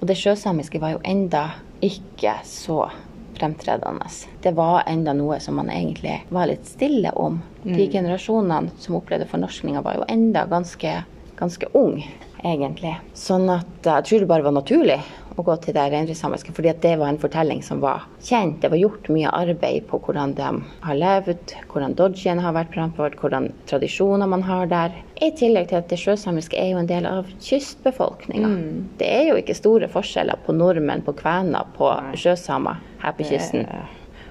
Og 0.00 0.08
det 0.10 0.16
sjøsamiske 0.18 0.80
var 0.82 0.96
jo 0.96 1.04
enda 1.06 1.44
ikke 1.84 2.34
så 2.48 2.88
fremtredende. 3.34 4.06
Det 4.42 4.54
var 4.56 4.82
enda 4.86 5.12
noe 5.16 5.40
som 5.40 5.58
man 5.60 5.70
egentlig 5.70 6.20
var 6.28 6.48
litt 6.50 6.66
stille 6.68 7.12
om. 7.12 7.40
De 7.62 7.86
generasjonene 7.90 8.74
som 8.78 8.98
opplevde 8.98 9.28
fornorskninga, 9.30 9.82
var 9.84 9.98
jo 9.98 10.08
enda 10.08 10.46
ganske, 10.50 10.96
ganske 11.38 11.70
ung, 11.72 12.02
egentlig. 12.44 12.94
Sånn 13.16 13.48
at 13.52 13.86
jeg 13.86 14.06
tror 14.08 14.22
det 14.22 14.30
bare 14.30 14.46
var 14.46 14.54
naturlig 14.54 14.98
å 15.34 15.42
gå 15.42 15.54
til 15.64 15.74
det 15.74 15.84
reindriftssamiske, 15.90 16.52
fordi 16.54 16.70
at 16.70 16.82
det 16.84 16.92
var 17.00 17.10
en 17.10 17.18
fortelling 17.18 17.62
som 17.66 17.80
var 17.82 18.04
kjent. 18.22 18.60
Det 18.62 18.70
var 18.70 18.78
gjort 18.78 19.08
mye 19.10 19.32
arbeid 19.34 19.88
på 19.88 19.98
hvordan 20.04 20.36
de 20.38 20.50
har 20.84 21.00
levd, 21.00 21.56
hvordan 21.72 21.96
dodgien 21.98 22.42
har 22.42 22.54
vært 22.54 22.70
framført, 22.76 23.16
hvordan 23.18 23.50
tradisjoner 23.70 24.30
man 24.30 24.44
har 24.46 24.70
der. 24.70 24.94
I 25.24 25.32
tillegg 25.34 25.72
til 25.72 25.80
at 25.80 25.90
det 25.90 25.98
sjøsamiske 26.02 26.58
er 26.60 26.72
jo 26.74 26.84
en 26.84 26.90
del 26.90 27.08
av 27.10 27.26
kystbefolkninga. 27.42 28.52
Det 29.00 29.10
er 29.10 29.28
jo 29.32 29.40
ikke 29.40 29.58
store 29.58 29.90
forskjeller 29.90 30.38
på 30.46 30.54
nordmenn, 30.54 31.02
på 31.06 31.16
kvener, 31.18 31.66
på 31.74 31.90
sjøsamer 32.20 32.82
her 33.02 33.18
på 33.18 33.26
kysten. 33.26 33.66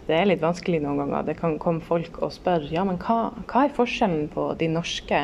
Det 0.08 0.16
er 0.18 0.28
litt 0.28 0.44
vanskelig 0.44 0.82
noen 0.84 1.00
ganger. 1.00 1.28
Det 1.30 1.38
kan 1.40 1.56
komme 1.64 1.84
folk 1.84 2.18
og 2.24 2.34
spørre 2.36 2.68
ja, 2.72 2.84
men 2.88 3.00
hva, 3.00 3.32
hva 3.48 3.66
er 3.66 3.76
forskjellen 3.76 4.28
på 4.34 4.50
de 4.60 4.68
norske 4.72 5.22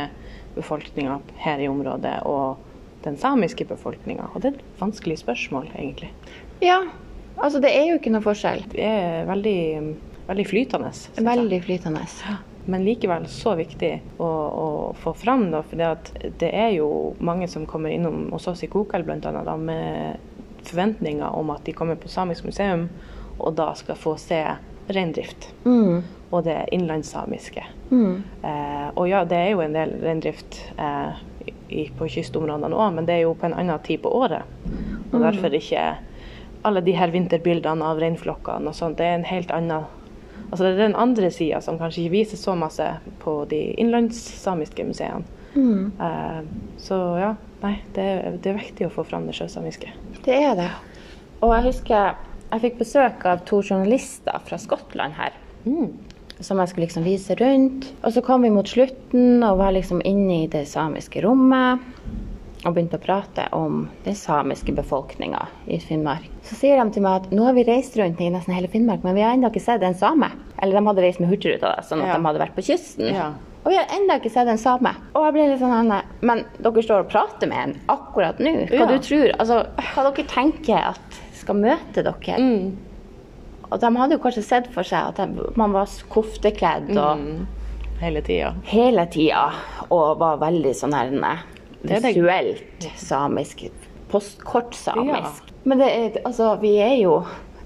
befolkninga 0.56 1.20
her 1.44 1.62
i 1.64 1.68
området 1.72 2.20
og 2.28 2.69
den 3.06 3.18
samiske 3.20 3.66
befolkninga? 3.70 4.30
Og 4.34 4.44
det 4.44 4.52
er 4.52 4.60
et 4.60 4.82
vanskelig 4.82 5.20
spørsmål, 5.22 5.70
egentlig. 5.76 6.12
Ja, 6.64 6.82
altså 7.38 7.62
det 7.64 7.74
er 7.76 7.90
jo 7.90 7.98
ikke 8.00 8.14
noe 8.14 8.26
forskjell. 8.26 8.64
Det 8.74 8.86
er 8.86 9.28
veldig, 9.30 9.60
veldig 10.30 10.48
flytende. 10.50 10.94
Veldig 11.18 11.62
flytende. 11.68 12.06
Men 12.70 12.84
likevel 12.86 13.26
så 13.32 13.56
viktig 13.58 13.94
å, 14.22 14.28
å 14.30 14.68
få 15.02 15.14
fram, 15.18 15.48
da, 15.54 15.64
for 15.66 15.80
det 15.80 16.50
er 16.50 16.74
jo 16.76 16.90
mange 17.24 17.48
som 17.50 17.66
kommer 17.70 17.94
innom 17.96 18.28
hos 18.34 18.50
oss 18.52 18.66
i 18.66 18.70
Kokal 18.70 19.08
annet, 19.10 19.54
med 19.64 20.68
forventninger 20.68 21.40
om 21.40 21.50
at 21.56 21.64
de 21.66 21.74
kommer 21.74 21.98
på 21.98 22.12
samisk 22.12 22.46
museum 22.46 22.90
og 23.40 23.56
da 23.58 23.72
skal 23.80 23.98
få 23.98 24.16
se 24.20 24.42
reindrift. 24.90 25.50
Og 26.30 26.44
det 26.46 26.58
innlandssamiske. 26.76 27.64
Eh, 28.46 28.88
og 28.94 29.08
ja, 29.10 29.24
det 29.26 29.38
er 29.38 29.50
jo 29.54 29.64
en 29.64 29.74
del 29.74 29.96
reindrift 30.04 30.60
eh, 30.78 31.22
på 31.98 32.08
kystområdene 32.10 32.76
òg, 32.76 32.94
men 32.96 33.06
det 33.08 33.16
er 33.20 33.22
jo 33.28 33.34
på 33.38 33.46
en 33.50 33.54
annen 33.54 33.80
tid 33.86 34.02
på 34.04 34.12
året. 34.16 34.44
Og 35.14 35.20
derfor 35.22 35.54
ikke 35.56 35.84
alle 36.68 36.82
de 36.84 36.92
her 36.98 37.08
vinterbildene 37.14 37.86
av 37.86 38.00
reinflokkene 38.02 38.68
og 38.68 38.76
sånt. 38.76 38.98
Det 39.00 39.06
er 39.08 39.16
en 39.20 39.24
helt 39.30 39.52
annen 39.56 39.86
Altså 40.50 40.64
det 40.66 40.72
er 40.80 40.88
den 40.88 40.96
andre 40.98 41.28
sida 41.30 41.60
som 41.62 41.76
kanskje 41.78 42.02
ikke 42.08 42.12
vises 42.16 42.42
så 42.42 42.56
masse 42.58 42.86
på 43.22 43.34
de 43.52 43.60
innlandssamiske 43.78 44.82
museene. 44.88 45.22
Eh, 46.02 46.40
så 46.82 46.98
ja, 47.22 47.36
nei, 47.62 47.76
det, 47.94 48.02
er- 48.04 48.38
det 48.42 48.50
er 48.50 48.58
viktig 48.58 48.88
å 48.88 48.94
få 48.96 49.04
fram 49.06 49.28
det 49.30 49.36
sjøsamiske. 49.38 49.92
Det 50.26 50.34
er 50.34 50.56
det. 50.58 50.70
Og 51.46 51.54
jeg 51.54 51.68
husker 51.68 52.16
jeg 52.50 52.62
fikk 52.64 52.80
besøk 52.80 53.26
av 53.30 53.44
to 53.46 53.60
journalister 53.62 54.42
fra 54.48 54.58
Skottland 54.58 55.14
her. 55.20 55.38
Som 56.40 56.60
jeg 56.62 56.70
skulle 56.72 56.86
liksom 56.88 57.04
vise 57.04 57.36
rundt. 57.36 57.90
Og 58.04 58.14
så 58.16 58.22
kom 58.24 58.42
vi 58.46 58.50
mot 58.50 58.68
slutten 58.68 59.44
og 59.44 59.58
var 59.60 59.74
liksom 59.76 60.00
inne 60.08 60.44
i 60.46 60.48
det 60.48 60.66
samiske 60.72 61.22
rommet. 61.26 61.80
Og 62.66 62.74
begynte 62.76 62.98
å 63.00 63.04
prate 63.04 63.46
om 63.56 63.86
den 64.04 64.16
samiske 64.20 64.74
befolkninga 64.76 65.46
i 65.72 65.78
Finnmark. 65.80 66.26
Så 66.44 66.56
sier 66.60 66.80
de 66.82 66.92
til 66.92 67.04
meg 67.06 67.22
at 67.26 67.30
nå 67.32 67.46
har 67.48 67.54
vi 67.56 67.64
reist 67.64 67.96
rundt 68.00 68.20
i 68.20 68.28
nesten 68.34 68.52
hele 68.56 68.68
Finnmark, 68.68 69.04
men 69.04 69.16
vi 69.16 69.22
har 69.24 69.32
ennå 69.36 69.48
ikke 69.52 69.62
sett 69.64 69.84
en 69.88 69.96
same. 69.96 70.28
Eller 70.62 70.76
de 70.80 70.86
hadde 70.90 71.06
reist 71.06 71.22
med 71.24 71.30
Hurtigruta, 71.32 71.78
sånn 71.88 72.02
at 72.04 72.08
Ja. 72.12 72.18
de 72.18 72.26
hadde 72.28 72.40
vært 72.44 72.56
på 72.56 72.66
kysten. 72.68 73.14
Ja. 73.16 73.30
Og 73.64 73.72
vi 73.72 73.78
har 73.78 73.86
ennå 73.96 74.16
ikke 74.20 74.32
sett 74.32 74.48
en 74.48 74.58
same. 74.60 74.92
Og 75.16 75.24
jeg 75.24 75.34
ble 75.34 75.48
litt 75.54 75.60
sånn 75.60 75.72
Hanne, 75.72 76.02
Men 76.22 76.44
dere 76.62 76.84
står 76.84 77.00
og 77.06 77.10
prater 77.10 77.48
med 77.48 77.58
en 77.70 77.76
akkurat 77.88 78.40
nå. 78.40 78.68
Hva 78.68 78.80
Ja. 78.80 78.86
du 78.88 79.00
tror, 79.00 79.32
altså, 79.40 79.66
hva 79.78 80.12
dere 80.14 80.26
tenker 80.28 80.76
at 80.90 81.20
skal 81.34 81.56
møte 81.56 82.04
dere? 82.04 82.38
Mm. 82.40 82.78
Og 83.72 83.80
de 83.82 83.90
hadde 83.96 84.16
jo 84.18 84.22
kanskje 84.24 84.44
sett 84.44 84.68
for 84.74 84.84
seg 84.84 85.12
at 85.12 85.20
de, 85.22 85.50
man 85.60 85.72
var 85.76 85.86
koftekledd 86.10 86.90
og 86.98 87.18
Mm. 87.20 87.48
Hele 88.00 88.22
tida. 88.24 88.54
hele 88.64 89.04
tida 89.12 89.52
og 89.92 90.20
var 90.22 90.38
veldig 90.40 90.72
sånn 90.74 90.94
her 90.96 91.10
er 92.00 92.14
visuelt 92.14 92.86
samisk. 92.96 93.66
Postkortsamisk. 94.10 95.44
Men 95.66 95.78
det 95.82 95.90
altså, 96.26 96.54
vi 96.62 96.78
er 96.82 96.96
jo 97.02 97.18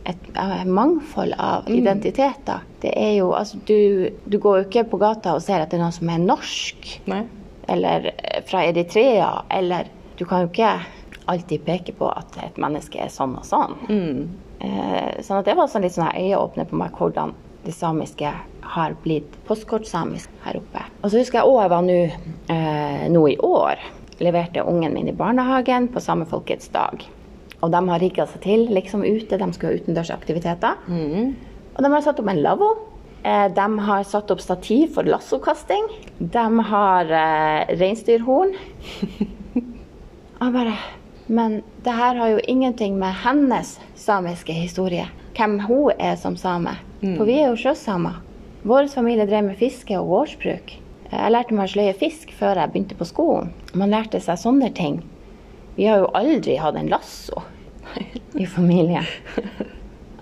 et 0.05 0.17
et 0.35 0.67
mangfold 0.67 1.33
av 1.39 1.65
Mm. 1.69 1.75
identiteter. 1.77 2.59
Det 2.81 2.91
er 2.97 3.17
jo, 3.19 3.31
altså, 3.33 3.57
du, 3.65 4.09
du 4.27 4.37
går 4.39 4.57
jo 4.57 4.63
ikke 4.69 4.89
på 4.89 4.97
gata 4.99 5.33
og 5.35 5.41
ser 5.41 5.61
at 5.61 5.69
det 5.69 5.79
er 5.79 5.83
noen 5.83 5.93
som 5.93 6.09
er 6.09 6.17
norsk, 6.19 6.99
Nei. 7.07 7.23
eller 7.69 8.07
eh, 8.17 8.41
fra 8.45 8.65
Eritrea, 8.65 9.43
eller 9.51 9.85
Du 10.17 10.25
kan 10.25 10.41
jo 10.41 10.47
ikke 10.51 10.79
alltid 11.27 11.63
peke 11.65 11.93
på 11.97 12.05
at 12.17 12.35
et 12.43 12.57
menneske 12.57 12.99
er 13.01 13.07
sånn 13.09 13.35
og 13.37 13.43
sånn. 13.45 13.77
Mm. 13.89 14.29
Eh, 14.63 15.21
sånn 15.25 15.41
at 15.41 15.47
det 15.49 15.55
var 15.59 15.67
sånn 15.67 15.83
litt 15.83 15.95
sånn 15.95 16.13
øyeåpner 16.15 16.69
på 16.69 16.77
meg 16.79 16.95
hvordan 16.97 17.33
det 17.65 17.73
samiske 17.75 18.29
har 18.73 18.95
blitt 19.03 19.35
postkortsamisk 19.47 20.31
her 20.45 20.57
oppe. 20.59 20.83
Og 21.03 21.11
så 21.11 21.19
husker 21.19 21.39
jeg 21.41 21.47
òg 21.49 21.59
jeg 21.61 21.71
var 21.73 21.83
nå 21.87 21.97
eh, 22.55 23.33
i 23.33 23.37
år. 23.43 23.83
Leverte 24.23 24.63
ungen 24.67 24.93
min 24.95 25.09
i 25.11 25.15
barnehagen 25.15 25.89
på 25.91 25.99
Samefolkets 26.03 26.69
dag. 26.71 27.03
Og 27.63 27.71
de 27.71 27.79
har 27.89 27.99
rigga 28.03 28.25
seg 28.27 28.41
til 28.43 28.65
liksom 28.75 29.03
ute. 29.03 29.39
De 29.39 29.47
skulle 29.55 29.73
ha 29.73 29.81
utendørsaktiviteter. 29.83 30.81
Og 31.73 31.79
de 31.83 31.91
har 31.93 32.03
satt 32.05 32.19
opp 32.19 32.27
en 32.31 32.41
lavvo. 32.43 32.71
Eh, 33.23 33.47
De 33.55 33.67
har 33.87 34.03
satt 34.03 34.31
opp 34.31 34.41
stativ 34.43 34.93
for 34.95 35.07
lassokasting. 35.07 35.87
De 36.19 36.45
har 36.71 37.11
eh, 37.11 37.71
reinsdyrhorn. 37.79 38.51
Og 40.43 40.51
bare 40.51 40.75
Men 41.27 41.61
det 41.83 41.95
her 41.95 42.15
har 42.15 42.33
jo 42.33 42.39
ingenting 42.47 42.97
med 42.99 43.15
hennes 43.23 43.79
samiske 43.95 44.53
historie. 44.53 45.07
Hvem 45.37 45.59
hun 45.59 45.91
er 45.99 46.15
som 46.15 46.35
same. 46.37 46.75
For 47.01 47.25
vi 47.27 47.39
er 47.41 47.49
jo 47.51 47.59
sjøsamer. 47.59 48.19
Vår 48.63 48.87
familie 48.87 49.27
drev 49.27 49.43
med 49.49 49.59
fiske 49.59 49.95
og 49.99 50.07
gårdsbruk. 50.07 50.77
Jeg 51.11 51.31
lærte 51.33 51.55
meg 51.55 51.67
å 51.67 51.73
sløye 51.73 51.95
fisk 51.97 52.31
før 52.37 52.61
jeg 52.61 52.71
begynte 52.71 52.97
på 52.97 53.07
skolen. 53.07 53.51
Man 53.75 53.91
lærte 53.91 54.21
seg 54.23 54.39
sånne 54.39 54.69
ting. 54.75 55.01
Vi 55.75 55.87
har 55.89 56.03
jo 56.03 56.11
aldri 56.15 56.55
hatt 56.61 56.77
en 56.79 56.91
lasso 56.91 57.43
i 58.41 58.47
familien. 58.49 59.07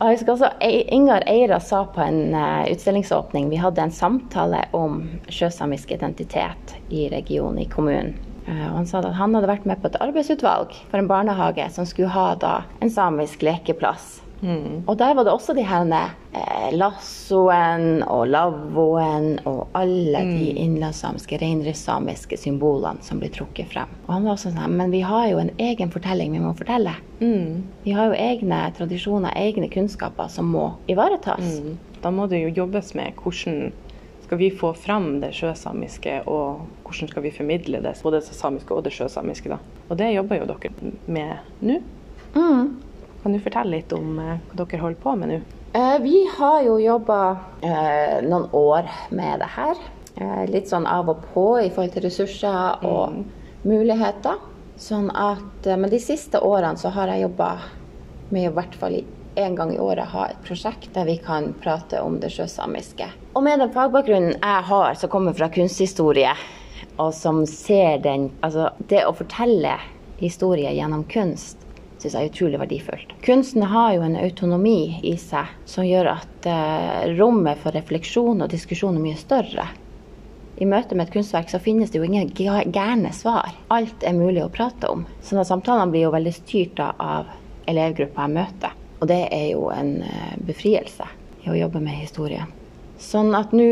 Jeg 0.01 0.17
husker 0.17 0.33
også 0.33 0.49
Ingar 0.95 1.27
Eira 1.29 1.59
sa 1.61 1.83
på 1.93 2.01
en 2.01 2.33
eh, 2.33 2.71
utstillingsåpning 2.73 3.51
Vi 3.51 3.59
hadde 3.61 3.83
en 3.83 3.93
samtale 3.93 4.63
om 4.73 5.03
sjøsamisk 5.29 5.91
identitet 5.93 6.73
i 6.89 7.05
regionen, 7.13 7.61
i 7.61 7.69
kommunen. 7.69 8.15
Eh, 8.51 8.65
og 8.67 8.81
han 8.81 8.89
sa 8.89 8.99
at 8.99 9.15
han 9.17 9.37
hadde 9.37 9.49
vært 9.51 9.69
med 9.69 9.81
på 9.81 9.91
et 9.91 10.01
arbeidsutvalg 10.03 10.75
for 10.91 10.99
en 10.99 11.09
barnehage 11.09 11.69
som 11.73 11.87
skulle 11.87 12.11
ha 12.11 12.33
da 12.41 12.57
en 12.83 12.91
samisk 12.91 13.45
lekeplass. 13.47 14.19
Og 14.89 14.95
der 14.97 15.13
var 15.13 15.25
det 15.25 15.33
også 15.33 15.53
de 15.53 15.61
her 15.61 15.85
eh, 15.93 16.71
lassoen 16.73 18.01
og 18.09 18.23
lavvoen 18.33 19.35
og 19.45 19.67
alle 19.77 20.23
de 20.31 20.47
innlandssamiske, 20.63 21.37
reindriftssamiske 21.43 22.39
symbolene 22.41 23.05
som 23.05 23.21
blir 23.21 23.29
trukket 23.35 23.69
frem. 23.69 23.91
Og 24.07 24.15
han 24.15 24.25
var 24.25 24.33
også 24.33 24.53
sånn 24.55 24.77
Men 24.79 24.93
vi 24.93 25.03
har 25.05 25.27
jo 25.29 25.43
en 25.43 25.53
egen 25.61 25.93
fortelling 25.93 26.33
vi 26.33 26.41
må 26.41 26.55
fortelle. 26.57 26.95
Vi 27.85 27.93
har 27.93 28.09
jo 28.09 28.17
egne 28.17 28.63
tradisjoner, 28.77 29.37
egne 29.37 29.69
kunnskaper 29.69 30.31
som 30.33 30.49
må 30.49 30.71
ivaretas. 30.89 31.61
Mm. 31.61 31.77
Da 32.01 32.09
må 32.09 32.25
det 32.25 32.41
jo 32.41 32.55
jobbes 32.63 32.95
med 32.97 33.13
hvordan 33.21 33.69
skal 34.31 34.39
vi 34.39 34.51
få 34.51 34.69
fram 34.73 35.17
det 35.19 35.33
sjøsamiske, 35.35 36.21
og 36.31 36.61
hvordan 36.85 37.09
skal 37.11 37.23
vi 37.25 37.33
formidle 37.35 37.81
det, 37.83 37.91
både 37.99 38.21
det 38.21 38.31
samiske 38.31 38.71
og 38.71 38.85
det 38.85 38.93
sjøsamiske. 38.95 39.51
da. 39.51 39.57
Og 39.89 39.97
det 39.99 40.07
jobber 40.13 40.39
jo 40.39 40.45
dere 40.47 40.91
med 41.11 41.49
nå. 41.59 41.75
Kan 42.31 43.35
du 43.35 43.41
fortelle 43.43 43.75
litt 43.75 43.91
om 43.91 44.21
eh, 44.23 44.39
hva 44.53 44.61
dere 44.61 44.79
holder 44.85 45.01
på 45.03 45.17
med 45.19 45.33
nå? 45.33 45.41
Eh, 45.75 45.97
vi 46.05 46.21
har 46.37 46.61
jo 46.63 46.77
jobba 46.79 47.19
eh, 47.59 48.23
noen 48.23 48.47
år 48.55 48.87
med 49.11 49.43
det 49.43 49.51
her. 49.57 49.83
Eh, 50.15 50.45
litt 50.47 50.71
sånn 50.71 50.87
av 50.87 51.11
og 51.11 51.27
på 51.33 51.45
i 51.59 51.67
forhold 51.67 51.91
til 51.97 52.07
ressurser 52.07 52.87
og 52.87 53.67
muligheter. 53.67 54.39
Sånn 54.79 55.11
at, 55.11 55.67
men 55.67 55.91
de 55.91 55.99
siste 55.99 56.39
årene 56.39 56.79
så 56.79 56.95
har 56.95 57.11
jeg 57.11 57.27
jobba 57.27 57.57
med 58.31 58.47
i 58.47 58.55
hvert 58.55 58.79
fall 58.79 58.95
i 58.95 59.03
en 59.35 59.55
gang 59.55 59.73
i 59.75 59.79
året 59.79 60.11
ha 60.11 60.27
et 60.31 60.41
prosjekt 60.45 60.91
der 60.95 61.07
vi 61.07 61.17
kan 61.23 61.53
prate 61.63 62.01
om 62.01 62.19
det 62.19 62.31
sjøsamiske. 62.33 63.07
Og 63.33 63.45
med 63.45 63.61
den 63.63 63.71
fagbakgrunnen 63.73 64.35
jeg 64.35 64.67
har, 64.71 64.93
som 64.99 65.11
kommer 65.11 65.35
fra 65.37 65.49
kunsthistorie, 65.53 66.33
og 66.99 67.13
som 67.15 67.45
ser 67.47 68.01
den 68.03 68.29
Altså, 68.41 68.69
det 68.91 69.05
å 69.07 69.15
fortelle 69.15 69.77
historie 70.21 70.71
gjennom 70.75 71.05
kunst 71.09 71.61
syns 72.01 72.15
jeg 72.15 72.25
er 72.25 72.31
utrolig 72.31 72.59
verdifullt. 72.61 73.13
Kunsten 73.25 73.63
har 73.69 73.93
jo 73.93 74.01
en 74.05 74.17
autonomi 74.17 74.99
i 75.05 75.13
seg 75.21 75.51
som 75.69 75.85
gjør 75.85 76.15
at 76.15 76.49
eh, 76.49 77.11
rommet 77.19 77.61
for 77.61 77.77
refleksjon 77.77 78.41
og 78.41 78.49
diskusjon 78.49 78.97
er 78.97 79.05
mye 79.05 79.19
større. 79.19 79.67
I 80.61 80.67
møte 80.69 80.97
med 80.97 81.07
et 81.07 81.13
kunstverk 81.13 81.49
så 81.49 81.61
finnes 81.61 81.93
det 81.93 82.01
jo 82.01 82.05
ingen 82.05 82.29
gærne 82.33 83.13
svar. 83.17 83.53
Alt 83.73 84.03
er 84.05 84.17
mulig 84.17 84.43
å 84.45 84.51
prate 84.53 84.89
om. 84.89 85.05
Så 85.21 85.41
samtalene 85.45 85.93
blir 85.93 86.07
jo 86.07 86.13
veldig 86.13 86.33
styrt 86.35 86.81
av 86.81 87.29
elevgruppa 87.69 88.27
jeg 88.27 88.37
møter. 88.37 88.80
Og 89.01 89.09
det 89.09 89.21
er 89.33 89.47
jo 89.51 89.67
en 89.73 89.99
eh, 90.05 90.33
befrielse 90.45 91.07
i 91.41 91.49
å 91.49 91.57
jobbe 91.57 91.81
med 91.81 91.97
historien. 91.97 92.49
Sånn 93.01 93.33
at 93.33 93.53
nå 93.55 93.65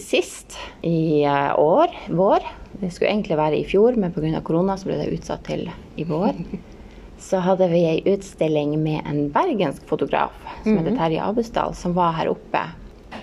sist 0.00 0.56
i 0.80 1.22
eh, 1.28 1.52
år, 1.60 1.92
vår, 2.08 2.46
det 2.80 2.90
skulle 2.90 3.12
egentlig 3.12 3.36
være 3.36 3.60
i 3.60 3.66
fjor, 3.68 4.00
men 4.00 4.14
pga. 4.14 4.40
korona 4.40 4.78
så 4.80 4.88
ble 4.88 5.02
det 5.02 5.12
utsatt 5.12 5.44
til 5.48 5.68
i 6.00 6.08
vår 6.08 6.32
så 7.22 7.38
hadde 7.38 7.68
vi 7.70 7.84
ei 7.86 7.98
utstilling 8.10 8.74
med 8.82 9.06
en 9.06 9.28
bergensk 9.32 9.84
fotograf 9.86 10.34
som 10.62 10.78
heter 10.78 10.96
Terje 10.98 11.22
Abusdal, 11.22 11.74
som 11.78 11.94
var 11.94 12.16
her 12.18 12.32
oppe 12.32 12.64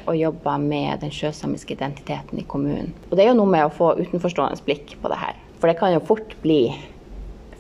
og 0.10 0.16
jobba 0.18 0.56
med 0.62 1.04
den 1.04 1.12
sjøsamiske 1.14 1.76
identiteten 1.76 2.40
i 2.40 2.46
kommunen. 2.48 2.94
Og 3.10 3.18
det 3.18 3.26
er 3.26 3.32
jo 3.34 3.40
noe 3.42 3.52
med 3.52 3.68
å 3.68 3.74
få 3.74 3.92
utenforstående 4.00 4.64
blikk 4.66 4.96
på 5.02 5.12
det 5.12 5.20
her. 5.20 5.36
For 5.60 5.70
det 5.70 5.78
kan 5.82 5.94
jo 5.94 6.06
fort 6.06 6.34
bli 6.44 6.62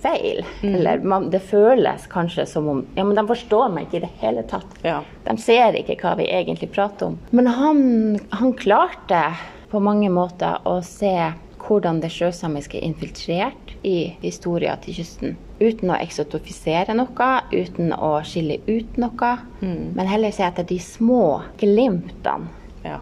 feil. 0.02 0.44
Eller 0.64 1.00
man, 1.04 1.30
det 1.34 1.42
føles 1.50 2.08
kanskje 2.12 2.46
som 2.48 2.68
om 2.72 2.86
Ja, 2.96 3.04
men 3.04 3.16
de 3.18 3.26
forstår 3.28 3.70
meg 3.74 3.88
ikke 3.88 3.98
i 4.02 4.06
det 4.08 4.12
hele 4.22 4.44
tatt. 4.50 4.78
Ja. 4.86 5.02
De 5.26 5.36
ser 5.42 5.76
ikke 5.80 5.98
hva 6.02 6.16
vi 6.20 6.28
egentlig 6.32 6.72
prater 6.76 7.12
om. 7.12 7.20
Men 7.32 7.48
han, 7.48 7.84
han 8.32 8.54
klarte 8.60 9.24
på 9.72 9.80
mange 9.84 10.10
måter 10.10 10.60
å 10.66 10.80
se 10.86 11.14
hvordan 11.60 12.00
det 12.02 12.10
sjøsamiske 12.16 12.80
er 12.80 12.88
infiltrert 12.88 13.74
i 13.86 14.16
historien 14.24 14.80
til 14.82 14.96
kysten. 14.98 15.36
Uten 15.60 15.92
å 15.92 15.98
eksotifisere 16.00 16.96
noe, 16.96 17.28
uten 17.52 17.92
å 17.94 18.14
skille 18.26 18.62
ut 18.66 18.96
noe, 18.98 19.32
men 19.62 20.08
heller 20.08 20.32
se 20.34 20.46
etter 20.48 20.64
de 20.70 20.80
små 20.82 21.42
glimtene 21.60 22.48
Ja. 22.86 23.02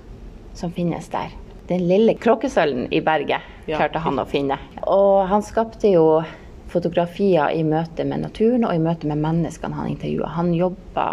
som 0.58 0.72
finnes 0.74 1.08
der. 1.14 1.30
Den 1.70 1.86
lille 1.88 2.16
kråkesølven 2.18 2.88
i 2.92 3.00
berget 3.02 3.42
Ja. 3.68 3.78
klarte 3.78 4.00
han 4.00 4.18
å 4.20 4.26
finne. 4.26 4.58
Og 4.88 5.28
han 5.28 5.42
skapte 5.44 5.92
jo 5.92 6.24
fotografier 6.72 7.54
i 7.56 7.64
møte 7.64 8.06
med 8.08 8.26
naturen 8.26 8.66
og 8.68 8.76
i 8.76 8.82
møte 8.84 9.10
med 9.10 9.22
menneskene 9.24 9.78
han 9.78 9.92
intervjua. 9.96 10.36
Han 10.38 10.54
jobba 10.56 11.08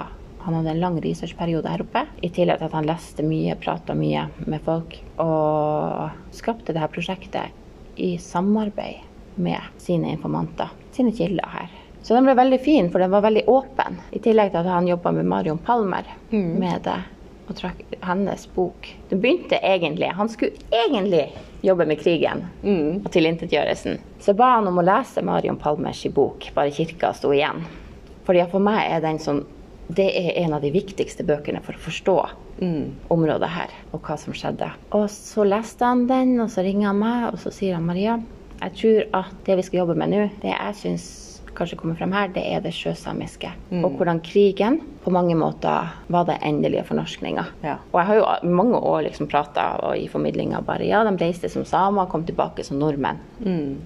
Han 0.44 0.58
hadde 0.58 0.74
en 0.74 0.80
lang 0.80 0.96
researchperiode 1.00 1.70
her 1.72 1.80
oppe, 1.80 2.02
i 2.20 2.28
tillegg 2.28 2.58
til 2.60 2.66
at 2.66 2.74
han 2.76 2.84
leste 2.84 3.24
mye, 3.24 3.54
prata 3.56 3.94
mye 3.96 4.26
med 4.44 4.60
folk. 4.60 4.98
Og 5.24 6.34
skapte 6.36 6.74
det 6.76 6.82
her 6.82 6.92
prosjektet 6.92 7.96
i 7.96 8.18
samarbeid 8.20 9.40
med 9.40 9.56
sine 9.80 10.12
informanter, 10.12 10.68
sine 10.92 11.14
kilder 11.16 11.48
her. 11.48 11.72
Så 12.04 12.12
den 12.12 12.28
ble 12.28 12.36
veldig 12.36 12.60
fin, 12.60 12.90
for 12.92 13.00
den 13.00 13.14
var 13.16 13.24
veldig 13.24 13.46
åpen. 13.48 13.96
I 14.12 14.20
tillegg 14.20 14.52
til 14.52 14.60
at 14.60 14.68
han 14.68 14.90
jobba 14.90 15.14
med 15.16 15.32
Marion 15.32 15.64
Palmer 15.64 16.12
med 16.28 16.84
det 16.84 16.98
og 17.48 17.56
trakk 17.58 17.82
hennes 18.04 18.46
bok. 18.54 18.88
Det 19.08 19.18
begynte 19.20 19.58
egentlig 19.60 20.12
Han 20.16 20.28
skulle 20.32 20.56
egentlig 20.72 21.26
jobbe 21.64 21.86
med 21.88 22.00
krigen 22.00 22.44
og 23.04 23.10
tilintetgjørelsen. 23.12 23.98
Så 24.20 24.34
ba 24.36 24.56
han 24.56 24.68
om 24.68 24.78
å 24.80 24.84
lese 24.84 25.22
Marion 25.24 25.56
Palmers 25.56 26.04
bok, 26.14 26.50
'Bare 26.54 26.70
kirka 26.70 27.12
sto 27.12 27.32
igjen'. 27.32 27.64
Fordi 28.24 28.46
for 28.50 28.60
meg 28.60 28.90
er 28.90 29.00
den 29.00 29.18
sånn 29.18 29.44
Det 29.94 30.16
er 30.16 30.44
en 30.44 30.54
av 30.54 30.62
de 30.62 30.70
viktigste 30.70 31.24
bøkene 31.24 31.60
for 31.60 31.74
å 31.74 31.78
forstå 31.78 32.28
området 33.10 33.48
her, 33.48 33.68
og 33.92 34.00
hva 34.00 34.16
som 34.16 34.32
skjedde. 34.32 34.70
Og 34.92 35.10
så 35.10 35.44
leste 35.44 35.84
han 35.84 36.06
den, 36.06 36.40
og 36.40 36.48
så 36.48 36.64
ringer 36.64 36.86
han 36.86 36.98
meg, 36.98 37.34
og 37.34 37.38
så 37.38 37.52
sier 37.52 37.74
han 37.74 37.84
Maria, 37.84 38.18
jeg 38.62 38.72
tror 38.80 39.04
at 39.12 39.34
det 39.44 39.56
vi 39.56 39.62
skal 39.62 39.78
jobbe 39.78 39.94
med 39.94 40.08
nå, 40.08 40.30
det 40.40 40.54
jeg 40.54 40.74
syns 40.74 41.33
kanskje 41.56 41.78
kommer 41.80 41.96
frem 41.98 42.12
her, 42.14 42.28
det 42.34 42.42
er 42.50 42.62
det 42.64 42.72
sjøsamiske. 42.76 43.50
Og 43.80 43.96
hvordan 43.98 44.20
krigen 44.24 44.80
på 45.04 45.12
mange 45.14 45.36
måter 45.36 45.90
var 46.12 46.26
det 46.28 46.38
endelige 46.42 46.84
fornorskninga. 46.88 47.44
Ja. 47.64 47.76
Og 47.92 47.98
jeg 48.00 48.08
har 48.08 48.18
jo 48.20 48.26
i 48.48 48.52
mange 48.60 48.80
år 48.80 49.02
liksom 49.08 49.28
prata 49.30 49.66
i 49.98 50.06
formidlinga 50.08 50.62
bare 50.64 50.86
ja, 50.88 51.02
de 51.04 51.14
reiste 51.20 51.50
som 51.52 51.66
samer, 51.68 52.08
kom 52.10 52.24
tilbake 52.26 52.64
som 52.64 52.78
nordmenn. 52.80 53.20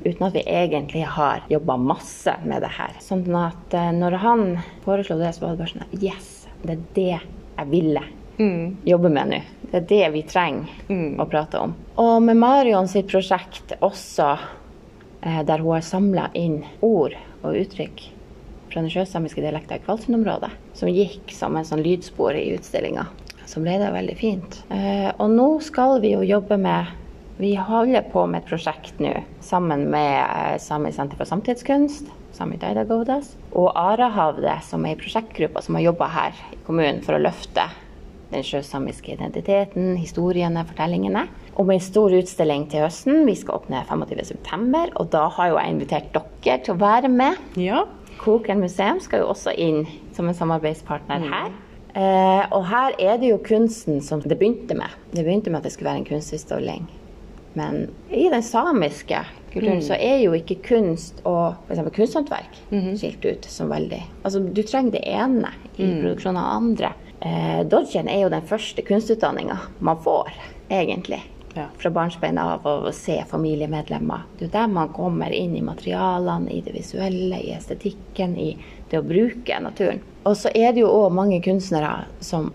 Uten 0.05 0.29
at 0.29 0.37
vi 0.37 0.45
egentlig 0.47 1.05
har 1.19 1.43
jobba 1.51 1.77
masse 1.81 2.37
med 2.45 2.63
det 2.63 2.71
her. 2.79 2.95
Sånn 3.03 3.27
at 3.39 3.75
eh, 3.75 3.91
når 3.97 4.21
han 4.23 4.47
foreslo 4.85 5.19
det, 5.19 5.35
så 5.35 5.47
var 5.47 5.57
det 5.57 5.65
bare 5.65 5.75
sånn 5.75 5.99
Yes, 5.99 6.47
det 6.63 6.77
er 6.77 6.87
det 6.95 7.11
jeg 7.19 7.71
ville 7.73 8.05
jobbe 8.87 9.11
med 9.11 9.33
nå. 9.33 9.41
Det 9.71 9.81
er 9.83 9.89
det 9.89 10.05
vi 10.15 10.23
trenger 10.25 11.19
å 11.21 11.27
prate 11.29 11.61
om. 11.61 11.75
Og 12.01 12.23
med 12.25 12.39
Marion 12.39 12.89
sitt 12.89 13.11
prosjekt 13.11 13.75
også, 13.85 14.31
eh, 15.21 15.43
der 15.45 15.59
hun 15.59 15.75
har 15.75 15.85
samla 15.85 16.29
inn 16.39 16.63
ord 16.81 17.17
og 17.43 17.57
uttrykk 17.59 18.05
fra 18.69 18.83
den 18.83 18.93
sjøsamiske 18.93 19.43
dialekta 19.43 19.79
i 19.79 19.83
Kvalsund-området, 19.85 20.51
som 20.77 20.93
gikk 20.93 21.33
som 21.35 21.57
en 21.57 21.67
sånn 21.67 21.85
lydspor 21.85 22.37
i 22.37 22.51
utstillinga, 22.57 23.09
Som 23.49 23.65
ble 23.65 23.79
det 23.81 23.89
veldig 23.89 24.15
fint. 24.21 24.59
Eh, 24.69 25.09
og 25.17 25.31
nå 25.33 25.47
skal 25.65 26.03
vi 26.03 26.11
jo 26.13 26.21
jobbe 26.21 26.59
med 26.61 26.91
Vi 27.39 27.55
holder 27.55 28.03
på 28.13 28.27
med 28.27 28.43
et 28.43 28.49
prosjekt 28.51 28.99
nå 29.01 29.15
sammen 29.41 29.87
med 29.89 30.19
eh, 30.21 30.59
Samisk 30.61 30.99
senter 30.99 31.17
for 31.17 31.25
samtidskunst, 31.25 32.11
Sami 32.37 32.59
Daidagodas, 32.61 33.37
og 33.53 33.73
Arahavde, 33.75 34.59
som 34.69 34.85
er 34.85 34.97
i 34.97 35.01
prosjektgruppa 35.01 35.63
som 35.63 35.79
har 35.79 35.87
jobba 35.87 36.11
her 36.13 36.43
i 36.53 36.59
kommunen 36.67 37.01
for 37.07 37.17
å 37.17 37.23
løfte 37.23 37.65
den 38.33 38.45
sjøsamiske 38.45 39.15
identiteten, 39.15 39.95
historiene, 39.97 40.65
fortellingene. 40.69 41.27
Og 41.57 41.69
med 41.69 41.79
en 41.79 41.87
stor 41.87 42.15
utstilling 42.19 42.67
til 42.71 42.85
høsten. 42.85 43.25
Vi 43.27 43.37
skal 43.39 43.61
åpne 43.61 43.85
25.9, 43.89 44.83
og 44.95 45.09
da 45.15 45.25
har 45.37 45.53
jo 45.53 45.59
jeg 45.59 45.75
invitert 45.75 46.13
dere 46.15 46.59
til 46.65 46.77
å 46.77 46.83
være 46.83 47.11
med. 47.13 47.41
Ja. 47.61 47.87
Kroken 48.19 48.61
museum 48.63 49.01
skal 49.03 49.23
jo 49.23 49.33
også 49.33 49.55
inn 49.55 49.85
som 50.17 50.29
en 50.29 50.37
samarbeidspartner 50.37 51.27
her. 51.31 51.51
Eh, 51.99 52.45
og 52.55 52.67
her 52.69 52.95
er 53.01 53.19
det 53.19 53.33
jo 53.33 53.41
kunsten 53.43 54.03
som 54.05 54.23
det 54.23 54.37
begynte 54.39 54.77
med. 54.79 54.93
Det 55.15 55.25
begynte 55.25 55.51
med 55.51 55.63
at 55.63 55.69
det 55.69 55.75
skulle 55.75 55.93
være 55.93 56.05
en 56.05 56.11
kunstutstilling. 56.13 56.89
Men 57.59 57.89
i 58.11 58.29
den 58.31 58.43
samiske 58.45 59.23
kulturen 59.53 59.81
så 59.83 59.97
er 59.97 60.21
jo 60.23 60.35
ikke 60.37 60.59
kunst 60.67 61.23
og 61.27 61.57
f.eks. 61.67 61.81
kunsthåndverk 61.97 62.59
skilt 63.01 63.25
ut 63.25 63.49
som 63.49 63.73
veldig 63.73 64.03
Altså, 64.23 64.43
du 64.45 64.61
trenger 64.63 64.99
det 64.99 65.05
ene 65.09 65.51
i 65.79 65.89
produksjonen 66.03 66.39
av 66.43 66.51
andre. 66.59 66.93
Eh, 67.21 67.67
Dodgen 67.67 68.09
er 68.09 68.23
jo 68.23 68.31
den 68.31 68.47
første 68.47 68.83
kunstutdanninga 68.87 69.59
man 69.79 69.99
får, 70.03 70.31
egentlig. 70.69 71.23
Ja. 71.55 71.67
Fra 71.81 71.91
barnsbein 71.91 72.39
av 72.39 72.67
å 72.67 72.93
se 72.95 73.17
familiemedlemmer. 73.27 74.29
Det 74.39 74.47
er 74.51 74.55
der 74.61 74.71
man 74.71 74.93
kommer 74.95 75.33
inn 75.35 75.57
i 75.57 75.65
materialene, 75.65 76.53
i 76.53 76.61
det 76.63 76.77
visuelle, 76.77 77.41
i 77.41 77.55
estetikken, 77.57 78.37
i 78.39 78.53
det 78.91 79.01
å 79.01 79.07
bruke 79.07 79.59
naturen. 79.65 80.03
Og 80.29 80.37
så 80.39 80.53
er 80.55 80.77
det 80.77 80.85
jo 80.85 80.93
òg 80.93 81.17
mange 81.17 81.41
kunstnere 81.43 82.05
som 82.21 82.53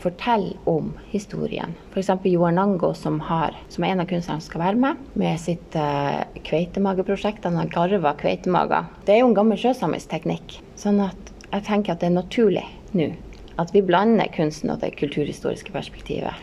forteller 0.00 0.56
om 0.64 0.94
historien. 1.12 1.76
F.eks. 1.92 2.08
Joar 2.24 2.56
Nango, 2.56 2.94
som, 2.96 3.20
har, 3.28 3.54
som 3.68 3.84
er 3.84 3.94
en 3.94 4.02
av 4.02 4.08
kunstnerne 4.10 4.40
som 4.40 4.48
skal 4.48 4.64
være 4.64 4.80
med, 4.80 5.08
med 5.20 5.40
sitt 5.42 5.76
uh, 5.76 6.24
kveitemageprosjekt. 6.48 7.44
Han 7.44 7.60
har 7.60 7.70
garva 7.70 8.16
kveitemager. 8.18 8.88
Det 9.04 9.14
er 9.14 9.22
jo 9.22 9.30
en 9.30 9.36
gammel 9.36 9.60
sjøsamisk 9.60 10.10
teknikk. 10.10 10.56
Sånn 10.80 11.02
at 11.04 11.34
jeg 11.50 11.66
tenker 11.68 11.94
at 11.94 12.02
det 12.02 12.08
er 12.08 12.16
naturlig 12.22 12.66
nå 12.96 13.12
at 13.60 13.74
vi 13.74 13.82
blander 13.84 14.30
kunsten 14.34 14.72
og 14.72 14.80
det 14.82 14.94
kulturhistoriske 15.00 15.72
perspektivet. 15.74 16.34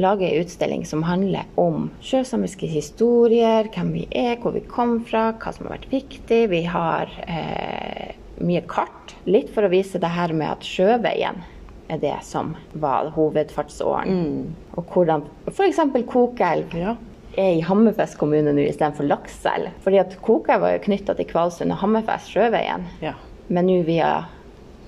Lage 0.00 0.28
en 0.28 0.44
utstilling 0.44 0.84
som 0.86 1.02
handler 1.06 1.48
om 1.58 1.88
sjøsamiske 2.06 2.68
historier, 2.70 3.66
hvem 3.74 3.90
vi 3.96 4.04
er, 4.14 4.36
hvor 4.42 4.54
vi 4.54 4.62
kom 4.70 5.00
fra, 5.06 5.32
hva 5.34 5.52
som 5.54 5.66
har 5.66 5.76
vært 5.78 5.88
viktig. 5.90 6.44
Vi 6.52 6.60
har 6.70 7.10
eh, 7.26 8.12
mye 8.40 8.62
kart, 8.70 9.16
litt 9.26 9.50
for 9.54 9.66
å 9.66 9.72
vise 9.72 9.98
det 10.02 10.12
her 10.14 10.32
med 10.36 10.46
at 10.52 10.66
sjøveien 10.66 11.42
er 11.90 11.98
det 11.98 12.14
som 12.22 12.52
var 12.78 13.10
hovedfartsåren. 13.16 14.44
Og 14.78 14.94
hvordan 14.94 15.24
f.eks. 15.50 15.80
Kokelv 16.06 16.76
Ja. 16.78 16.94
er 17.36 17.56
i 17.58 17.64
Hammerfest 17.66 18.16
kommune 18.18 18.54
nå 18.54 18.62
istedenfor 18.70 19.08
Lakselv. 19.10 19.74
Fordi 19.82 19.98
at 19.98 20.14
Kokelv 20.22 20.62
var 20.62 20.76
jo 20.76 20.84
knytta 20.86 21.18
til 21.18 21.26
Kvalsund 21.30 21.74
og 21.74 21.82
Hammerfest, 21.82 22.30
sjøveien. 22.30 22.86
Ja. 23.02 23.16
Men 23.50 23.66
nå 23.66 23.80
via, 23.90 24.28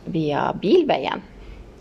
via 0.05 0.51
bilveien 0.61 1.23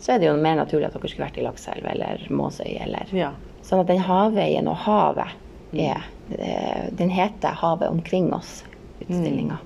så 0.02 0.12
er 0.12 0.18
det 0.18 0.26
jo 0.26 0.34
mer 0.34 0.56
naturlig 0.58 0.88
at 0.88 0.96
dere 0.96 1.08
skulle 1.10 1.28
vært 1.28 1.38
i 1.38 1.44
Lakselv 1.46 1.86
eller 1.86 2.22
Måsøy 2.34 2.72
eller 2.82 3.10
ja. 3.14 3.30
Sånn 3.62 3.84
at 3.84 3.90
den 3.90 4.02
havveien 4.02 4.66
og 4.66 4.80
havet 4.82 5.38
er 5.72 6.02
eh, 6.34 6.88
Den 6.90 7.08
heter 7.08 7.54
'Havet 7.54 7.88
omkring 7.88 8.32
oss', 8.34 8.64
utstillinga. 9.00 9.60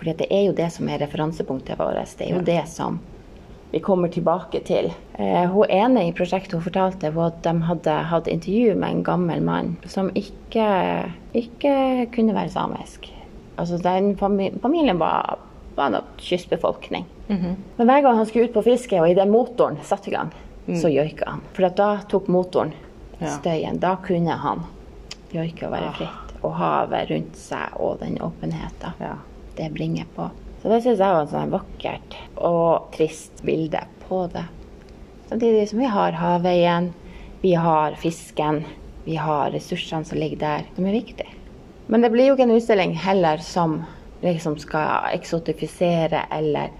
Fordi 0.00 0.14
det 0.22 0.26
er 0.32 0.42
jo 0.46 0.56
det 0.56 0.70
som 0.72 0.88
er 0.88 0.98
referansepunktet 0.98 1.78
vårt. 1.78 2.16
Det 2.18 2.26
er 2.26 2.38
jo 2.38 2.40
det 2.42 2.64
som 2.68 2.98
vi 3.70 3.78
kommer 3.78 4.08
tilbake 4.08 4.64
til. 4.64 4.90
Eh, 5.12 5.44
hun 5.52 5.68
ene 5.68 6.08
i 6.08 6.12
prosjektet 6.16 6.56
hun 6.56 6.64
fortalte 6.64 7.12
var 7.14 7.30
at 7.30 7.42
de 7.44 7.54
hadde 7.68 8.00
hatt 8.10 8.26
intervju 8.26 8.74
med 8.74 8.90
en 8.90 9.04
gammel 9.04 9.44
mann 9.44 9.76
som 9.86 10.10
ikke, 10.16 10.66
ikke 11.34 12.08
kunne 12.16 12.34
være 12.34 12.56
samisk. 12.56 13.12
Altså 13.58 13.76
den 13.76 14.16
fami 14.16 14.50
Familien 14.62 14.98
var, 14.98 15.38
var 15.76 15.92
en 15.92 16.02
kystbefolkning. 16.18 17.04
Men 17.76 17.86
hver 17.86 18.02
gang 18.02 18.16
han 18.16 18.26
skulle 18.26 18.44
ut 18.48 18.54
på 18.54 18.62
fiske, 18.66 19.00
og 19.00 19.10
idet 19.10 19.28
motoren 19.30 19.78
satte 19.86 20.10
i 20.10 20.14
gang, 20.14 20.30
så 20.76 20.90
joika 20.90 21.28
han. 21.30 21.40
For 21.54 21.68
da 21.68 21.90
tok 22.10 22.28
motoren 22.28 22.72
støyen. 23.20 23.78
Da 23.80 23.96
kunne 24.02 24.36
han 24.42 24.64
joike 25.32 25.66
og 25.66 25.72
være 25.72 25.92
fritt. 25.98 26.34
Og 26.42 26.54
havet 26.56 27.10
rundt 27.10 27.36
seg 27.36 27.74
og 27.76 27.98
den 28.00 28.16
åpenheten 28.24 28.94
Ja. 29.00 29.16
det 29.56 29.72
bringer 29.74 30.06
på. 30.16 30.30
Så 30.62 30.68
det 30.68 30.82
syns 30.82 30.98
jeg 30.98 31.14
var 31.14 31.22
et 31.22 31.30
sånn 31.32 31.50
vakkert 31.52 32.16
og 32.36 32.90
trist 32.92 33.42
bilde 33.44 33.80
på 34.08 34.26
det. 34.32 34.44
Samtidig 35.28 35.68
som 35.68 35.78
vi 35.78 35.86
har 35.86 36.12
havveien, 36.12 36.92
vi 37.42 37.54
har 37.54 37.94
fisken, 37.94 38.64
vi 39.04 39.16
har 39.16 39.50
ressursene 39.50 40.04
som 40.04 40.18
ligger 40.18 40.38
der, 40.38 40.64
som 40.76 40.86
er 40.86 40.92
viktige. 40.92 41.28
Men 41.88 42.00
det 42.02 42.10
blir 42.12 42.26
jo 42.28 42.34
ikke 42.34 42.42
en 42.48 42.56
utstilling 42.56 42.94
heller 42.94 43.38
som 43.38 43.84
liksom 44.22 44.58
skal 44.58 45.08
eksotifisere 45.14 46.24
eller 46.30 46.70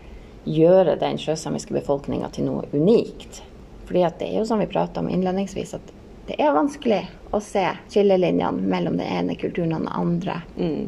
gjøre 0.48 0.98
den 1.00 1.18
sjøsamiske 1.20 1.74
befolkninga 1.76 2.31
til 2.35 2.48
noe 2.48 2.66
unikt. 2.72 3.42
Fordi 3.88 4.05
at 4.07 4.20
det 4.20 4.31
er 4.31 4.38
jo 4.40 4.48
som 4.48 4.61
vi 4.62 4.70
prata 4.70 5.03
om 5.03 5.11
innledningsvis, 5.11 5.74
at 5.79 5.96
det 6.31 6.37
er 6.38 6.53
vanskelig 6.55 7.00
å 7.35 7.40
se 7.42 7.64
skillelinjene 7.90 8.62
mellom 8.70 8.94
den 9.00 9.09
ene 9.11 9.35
kulturen 9.38 9.72
og 9.74 9.81
den 9.83 9.90
andre. 9.90 10.37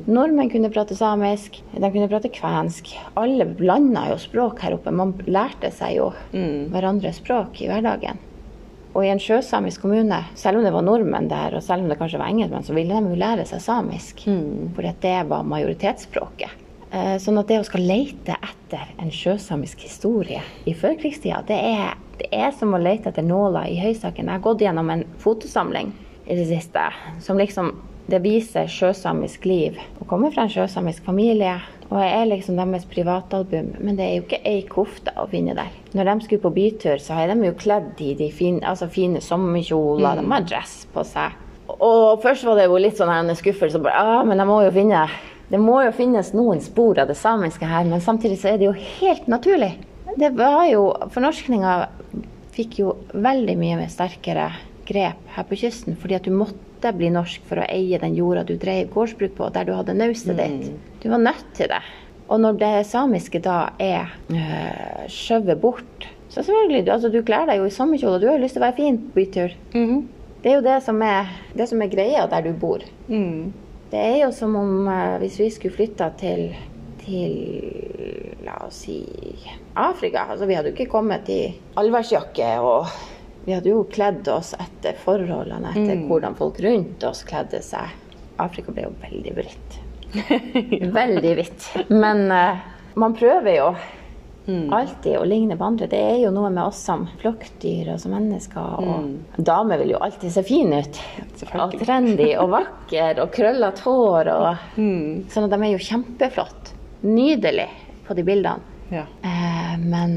Nordmenn 0.06 0.50
kunne 0.52 0.70
prate 0.70 0.94
samisk, 0.94 1.58
de 1.74 1.88
kunne 1.90 2.10
prate 2.10 2.30
kvensk. 2.30 2.92
Alle 3.18 3.48
blanda 3.58 4.04
jo 4.12 4.20
språk 4.22 4.62
her 4.62 4.76
oppe. 4.76 4.94
Man 4.94 5.16
lærte 5.26 5.72
seg 5.74 5.96
jo 5.98 6.12
hverandres 6.30 7.18
språk 7.18 7.58
i 7.64 7.70
hverdagen. 7.72 8.22
Og 8.92 9.06
i 9.06 9.10
en 9.10 9.22
sjøsamisk 9.22 9.82
kommune, 9.82 10.18
selv 10.38 10.60
om 10.60 10.66
det 10.66 10.74
var 10.74 10.84
nordmenn 10.84 11.30
der, 11.30 11.56
og 11.56 11.64
selv 11.64 11.82
om 11.82 11.90
det 11.90 11.98
kanskje 11.98 12.20
var 12.20 12.30
engelskmenn, 12.30 12.66
så 12.66 12.76
ville 12.76 12.94
de 12.94 13.14
jo 13.14 13.18
lære 13.18 13.46
seg 13.48 13.62
samisk. 13.64 14.26
Mm. 14.28 14.74
For 14.76 14.94
det 15.02 15.18
var 15.30 15.48
majoritetsspråket. 15.48 16.61
Eh, 16.92 17.16
Sånn 17.22 17.40
at 17.40 17.48
det 17.48 17.60
å 17.62 17.64
skal 17.64 17.86
lete 17.88 18.36
etter 18.36 18.90
en 19.00 19.12
sjøsamisk 19.12 19.80
historie 19.86 20.42
i 20.68 20.74
førkrigstida, 20.76 21.40
det 21.48 21.56
er, 21.56 21.94
det 22.20 22.28
er 22.36 22.52
som 22.56 22.74
å 22.76 22.80
lete 22.80 23.08
etter 23.08 23.24
nåler 23.24 23.70
i 23.72 23.78
høysaken. 23.80 24.28
Jeg 24.28 24.36
har 24.36 24.44
gått 24.44 24.64
gjennom 24.64 24.92
en 24.92 25.06
fotosamling 25.22 25.94
i 26.26 26.36
det 26.36 26.44
siste 26.50 26.90
som 27.24 27.40
liksom 27.40 27.72
det 28.12 28.18
viser 28.24 28.68
sjøsamisk 28.68 29.46
liv. 29.46 29.78
Å 30.02 30.06
komme 30.10 30.28
fra 30.34 30.44
en 30.44 30.52
sjøsamisk 30.52 31.06
familie. 31.06 31.54
Og 31.86 32.00
jeg 32.00 32.12
er 32.18 32.28
liksom 32.28 32.58
deres 32.58 32.84
privatalbum, 32.88 33.70
men 33.84 33.96
det 33.96 34.04
er 34.04 34.14
jo 34.16 34.24
ikke 34.24 34.40
ei 34.48 34.62
kofte 34.68 35.12
å 35.20 35.26
finne 35.30 35.54
der. 35.56 35.72
Når 35.96 36.08
de 36.08 36.26
skulle 36.26 36.44
på 36.44 36.52
bytur, 36.56 37.00
så 37.00 37.18
er 37.20 37.32
de 37.32 37.46
jo 37.46 37.56
kledd 37.60 38.00
i 38.00 38.14
de 38.18 38.30
fine, 38.32 38.62
altså 38.68 38.88
fine 38.90 39.20
sommerkjoler, 39.22 40.20
de 40.20 40.28
har 40.32 40.46
dress 40.48 40.74
på 40.92 41.04
seg. 41.08 41.36
Og 41.72 42.20
først 42.24 42.48
var 42.48 42.58
det 42.58 42.66
jo 42.66 42.80
litt 42.80 42.98
sånn 42.98 43.12
her 43.12 43.22
en 43.22 43.38
skuffelse. 43.38 43.80
bare, 43.80 44.00
ah, 44.00 44.24
men 44.24 44.40
jeg 44.40 44.50
må 44.50 44.62
jo 44.64 44.72
finne 44.74 45.04
det 45.06 45.31
må 45.60 45.82
jo 45.84 45.92
finnes 45.92 46.32
noen 46.32 46.60
spor 46.64 46.98
av 47.02 47.08
det 47.10 47.16
samiske 47.16 47.66
her, 47.68 47.84
men 47.84 48.00
samtidig 48.00 48.38
så 48.40 48.52
er 48.52 48.58
det 48.58 48.68
jo 48.70 48.72
helt 49.00 49.26
naturlig. 49.28 49.72
Det 50.16 50.30
var 50.36 50.66
jo, 50.70 50.92
Fornorskninga 51.12 51.74
fikk 52.52 52.78
jo 52.82 52.94
veldig 53.14 53.54
mye 53.58 53.88
sterkere 53.88 54.50
grep 54.88 55.20
her 55.36 55.44
på 55.48 55.56
kysten, 55.56 55.96
fordi 55.96 56.14
at 56.18 56.26
du 56.28 56.30
måtte 56.36 56.92
bli 56.96 57.08
norsk 57.14 57.44
for 57.48 57.62
å 57.62 57.66
eie 57.70 57.98
den 58.02 58.14
jorda 58.18 58.42
du 58.44 58.56
drev 58.60 58.90
gårdsbruk 58.92 59.36
på, 59.38 59.50
der 59.54 59.64
du 59.68 59.72
hadde 59.76 59.94
naustet 59.96 60.36
ditt. 60.40 60.72
Du 61.02 61.08
var 61.08 61.18
nødt 61.22 61.44
til 61.56 61.68
det. 61.70 61.80
Og 62.28 62.40
når 62.40 62.58
det 62.60 62.72
samiske 62.88 63.40
da 63.44 63.70
er 63.82 64.08
øh, 64.32 65.06
skjøvet 65.12 65.60
bort 65.60 66.06
Så 66.32 66.40
selvfølgelig, 66.42 66.84
du- 66.86 66.92
altså, 66.92 67.08
du 67.12 67.20
kler 67.22 67.44
deg 67.46 67.58
jo 67.58 67.64
i 67.68 67.70
sommerkjole, 67.70 68.14
og 68.14 68.20
du 68.22 68.26
har 68.26 68.38
jo 68.38 68.42
lyst 68.42 68.54
til 68.56 68.62
å 68.62 68.64
være 68.64 68.76
fin 68.78 68.96
på 68.98 69.12
bytur. 69.18 69.50
Det 70.42 70.48
er 70.50 70.54
jo 70.56 70.62
det 70.64 70.78
som 70.82 71.02
er, 71.04 71.28
det 71.54 71.66
som 71.68 71.82
er 71.84 71.90
greia 71.92 72.22
der 72.26 72.40
du 72.46 72.52
bor. 72.56 72.80
Mm. 73.08 73.52
Det 73.92 74.00
er 74.00 74.22
jo 74.22 74.30
som 74.32 74.54
om 74.56 74.86
eh, 74.88 75.18
hvis 75.20 75.34
vi 75.36 75.50
skulle 75.52 75.76
flytta 75.76 76.06
til, 76.16 76.46
til 77.02 77.34
La 78.42 78.54
oss 78.64 78.86
si 78.86 79.02
Afrika. 79.76 80.24
Altså, 80.32 80.48
vi 80.48 80.56
hadde 80.56 80.72
jo 80.72 80.76
ikke 80.78 80.94
kommet 80.94 81.28
i 81.28 81.42
allværsjakke, 81.76 82.48
og 82.64 82.88
vi 83.44 83.52
hadde 83.52 83.68
jo 83.68 83.82
kledd 83.92 84.28
oss 84.32 84.54
etter 84.56 84.96
forholdene, 85.02 85.74
etter 85.76 86.06
hvordan 86.08 86.38
folk 86.38 86.60
rundt 86.64 87.04
oss 87.04 87.20
kledde 87.28 87.60
seg. 87.64 87.92
Afrika 88.40 88.72
ble 88.72 88.88
jo 88.88 88.94
veldig 89.02 89.34
hvitt. 89.36 89.78
Veldig 90.98 91.34
hvitt. 91.38 91.68
Men 91.92 92.26
uh, 92.32 92.64
man 93.00 93.14
prøver 93.16 93.54
jo 93.54 93.68
alltid 94.46 95.18
å 95.18 95.24
ligne 95.28 95.56
på 95.56 95.64
andre. 95.64 95.86
Det 95.90 96.00
er 96.00 96.18
jo 96.24 96.32
noe 96.34 96.50
med 96.50 96.64
oss 96.64 96.80
som 96.82 97.06
flokkdyr 97.20 97.92
og 97.94 98.00
som 98.02 98.14
mennesker. 98.16 98.82
Og 98.82 99.38
damer 99.38 99.82
vil 99.82 99.94
jo 99.94 100.02
alltid 100.02 100.34
se 100.34 100.44
fine 100.46 100.82
ut. 100.82 101.00
Og 101.52 101.78
trendy 101.82 102.32
og 102.40 102.50
vakker 102.56 103.22
og 103.22 103.32
krøllete 103.34 103.86
hår. 103.86 104.32
Og, 104.34 104.66
Sånn 105.32 105.46
at 105.46 105.54
de 105.54 105.62
er 105.62 105.72
jo 105.74 105.86
kjempeflott. 105.86 106.74
Nydelig 107.06 107.70
på 108.06 108.18
de 108.18 108.26
bildene. 108.26 108.68
Ja. 108.92 109.06
Eh, 109.24 109.76
men 109.80 110.10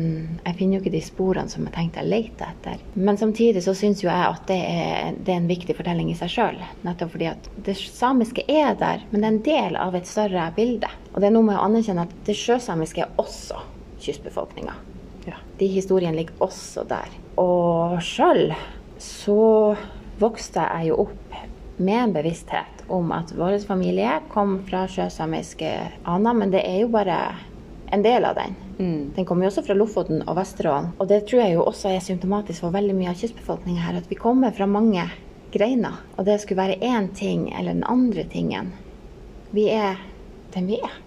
jeg 0.43 0.57
finner 0.57 0.75
jo 0.75 0.81
ikke 0.81 0.91
de 0.97 0.99
sporene 1.05 1.51
som 1.51 1.63
jeg 1.63 1.71
tenkte 1.77 2.01
jeg 2.01 2.11
lette 2.11 2.47
etter. 2.49 2.81
Men 2.99 3.15
samtidig 3.15 3.61
så 3.63 3.71
syns 3.77 4.01
jo 4.03 4.09
jeg 4.09 4.25
at 4.27 4.43
det 4.49 4.57
er, 4.59 5.15
det 5.15 5.31
er 5.31 5.39
en 5.39 5.47
viktig 5.47 5.77
fortelling 5.77 6.09
i 6.11 6.17
seg 6.19 6.33
sjøl. 6.33 6.59
Nettopp 6.83 7.13
fordi 7.13 7.29
at 7.31 7.47
det 7.63 7.77
samiske 7.79 8.43
er 8.51 8.75
der, 8.81 9.05
men 9.13 9.23
det 9.23 9.29
er 9.29 9.31
en 9.31 9.45
del 9.47 9.79
av 9.79 9.95
et 9.95 10.09
større 10.09 10.49
bilde. 10.57 10.91
Og 11.13 11.21
det 11.21 11.29
er 11.29 11.37
noe 11.37 11.47
med 11.47 11.55
å 11.55 11.63
anerkjenne 11.69 12.03
at 12.03 12.19
det 12.27 12.35
sjøsamiske 12.35 13.05
er 13.05 13.15
også 13.21 13.63
kystbefolkninga. 14.05 14.75
Ja. 15.25 15.39
De 15.59 15.67
historiene 15.73 16.17
ligger 16.17 16.45
også 16.45 16.85
der. 16.89 17.09
Og 17.41 17.97
sjøl 18.05 18.53
så 19.01 19.75
vokste 20.21 20.63
jeg 20.63 20.91
jo 20.91 21.01
opp 21.07 21.39
med 21.77 21.97
en 21.99 22.13
bevissthet 22.15 22.85
om 22.87 23.09
at 23.11 23.33
vår 23.35 23.57
familie 23.67 24.21
kom 24.31 24.59
fra 24.69 24.85
sjøsamiske 24.87 25.71
aner, 26.07 26.37
men 26.37 26.53
det 26.53 26.61
er 26.63 26.85
jo 26.85 26.93
bare 26.93 27.17
en 27.91 28.05
del 28.05 28.25
av 28.25 28.37
den. 28.37 28.55
Den 29.15 29.25
kommer 29.25 29.45
jo 29.45 29.51
også 29.51 29.63
fra 29.67 29.75
Lofoten 29.75 30.23
og 30.25 30.35
Vesterålen. 30.39 30.91
Og 30.99 31.07
det 31.11 31.25
tror 31.27 31.41
jeg 31.43 31.55
jo 31.55 31.65
også 31.67 31.91
er 31.91 32.03
symptomatisk 32.03 32.65
for 32.65 32.75
veldig 32.75 32.95
mye 32.97 33.11
av 33.11 33.19
kystbefolkninga 33.19 33.85
her, 33.85 33.99
at 34.01 34.09
vi 34.11 34.17
kommer 34.19 34.55
fra 34.55 34.67
mange 34.67 35.05
greiner. 35.53 36.01
Og 36.17 36.25
det 36.27 36.41
skulle 36.43 36.63
være 36.63 36.81
én 36.83 37.11
ting 37.15 37.47
eller 37.53 37.73
den 37.73 37.87
andre 37.87 38.25
tingen. 38.31 38.73
Vi 39.55 39.69
er 39.71 39.99
den 40.55 40.67
vi 40.67 40.79
er. 40.83 41.01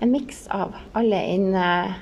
En 0.00 0.12
miks 0.14 0.46
av 0.54 0.76
alle 0.98 1.22
inn, 1.34 1.54
eh, 1.54 1.96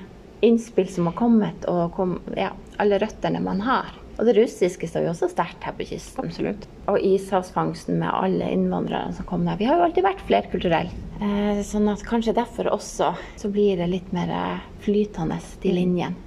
innspill 0.45 0.89
som 0.89 1.09
har 1.09 1.15
kommet, 1.17 1.65
og 1.65 1.95
kom, 1.97 2.19
ja, 2.37 2.51
alle 2.77 2.99
røttene 3.01 3.41
man 3.41 3.63
har. 3.65 3.95
Og 4.17 4.25
det 4.25 4.33
russiske 4.37 4.87
står 4.89 5.05
jo 5.05 5.11
også 5.11 5.29
sterkt 5.29 5.65
her 5.65 5.75
på 5.77 5.85
kysten. 5.85 6.25
Absolutt. 6.25 6.63
Og 6.89 6.97
ishavsfangsten 7.05 7.99
med 8.01 8.09
alle 8.09 8.49
innvandrerne 8.53 9.13
som 9.13 9.27
kom 9.29 9.45
der. 9.45 9.59
Vi 9.59 9.67
har 9.69 9.77
jo 9.77 9.85
alltid 9.85 10.05
vært 10.05 10.23
flerkulturelle. 10.29 11.03
Eh, 11.21 11.61
sånn 11.65 11.89
at 11.89 12.05
kanskje 12.05 12.35
derfor 12.37 12.69
også 12.73 13.11
så 13.37 13.51
blir 13.53 13.77
det 13.77 13.89
litt 13.91 14.09
mer 14.13 14.33
eh, 14.33 14.65
flytende, 14.85 15.37
de 15.61 15.73
linjene. 15.73 16.25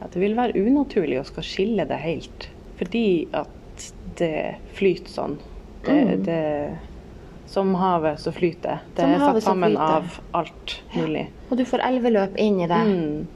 Ja, 0.00 0.10
det 0.12 0.20
vil 0.20 0.36
være 0.36 0.60
unaturlig 0.60 1.20
å 1.20 1.26
skal 1.28 1.46
skille 1.46 1.88
det 1.88 2.00
helt. 2.02 2.48
Fordi 2.80 3.06
at 3.38 3.88
det 4.18 4.58
flyter 4.76 5.12
sånn. 5.12 5.38
Det, 5.86 5.98
det, 6.26 6.40
som 7.52 7.74
havet 7.76 8.18
som 8.22 8.32
flyter. 8.32 8.80
Det 8.96 9.04
er 9.04 9.20
satt 9.20 9.42
sammen 9.44 9.76
av 9.76 10.18
alt 10.34 10.78
mulig. 10.96 11.26
Og 11.50 11.58
du 11.60 11.64
får 11.68 11.84
elveløp 11.84 12.38
inn 12.40 12.60
i 12.64 12.66
det, 12.70 12.80
Mm. 12.88 13.26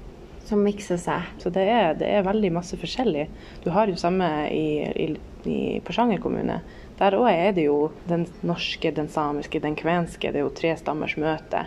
som 0.46 0.62
mikser 0.62 0.96
seg. 1.02 1.22
Så 1.42 1.50
det 1.52 1.64
er, 1.68 1.94
det 1.98 2.07
er 2.09 2.22
veldig 2.22 2.52
masse 2.55 2.76
forskjellig. 2.79 3.26
Du 3.64 3.70
har 3.74 3.88
jo 3.90 3.96
samme 3.98 4.29
i, 4.55 4.87
i, 4.87 5.07
i 5.50 5.81
Porsanger 5.85 6.20
kommune. 6.22 6.61
Der 6.98 7.12
òg 7.18 7.29
er 7.33 7.52
det 7.52 7.64
jo 7.66 7.90
den 8.09 8.24
norske, 8.46 8.92
den 8.94 9.09
samiske, 9.12 9.61
den 9.61 9.74
kvenske. 9.76 10.31
Det 10.33 10.38
er 10.40 10.46
jo 10.46 10.55
tre 10.55 10.72
stammers 10.81 11.16
møte. 11.20 11.66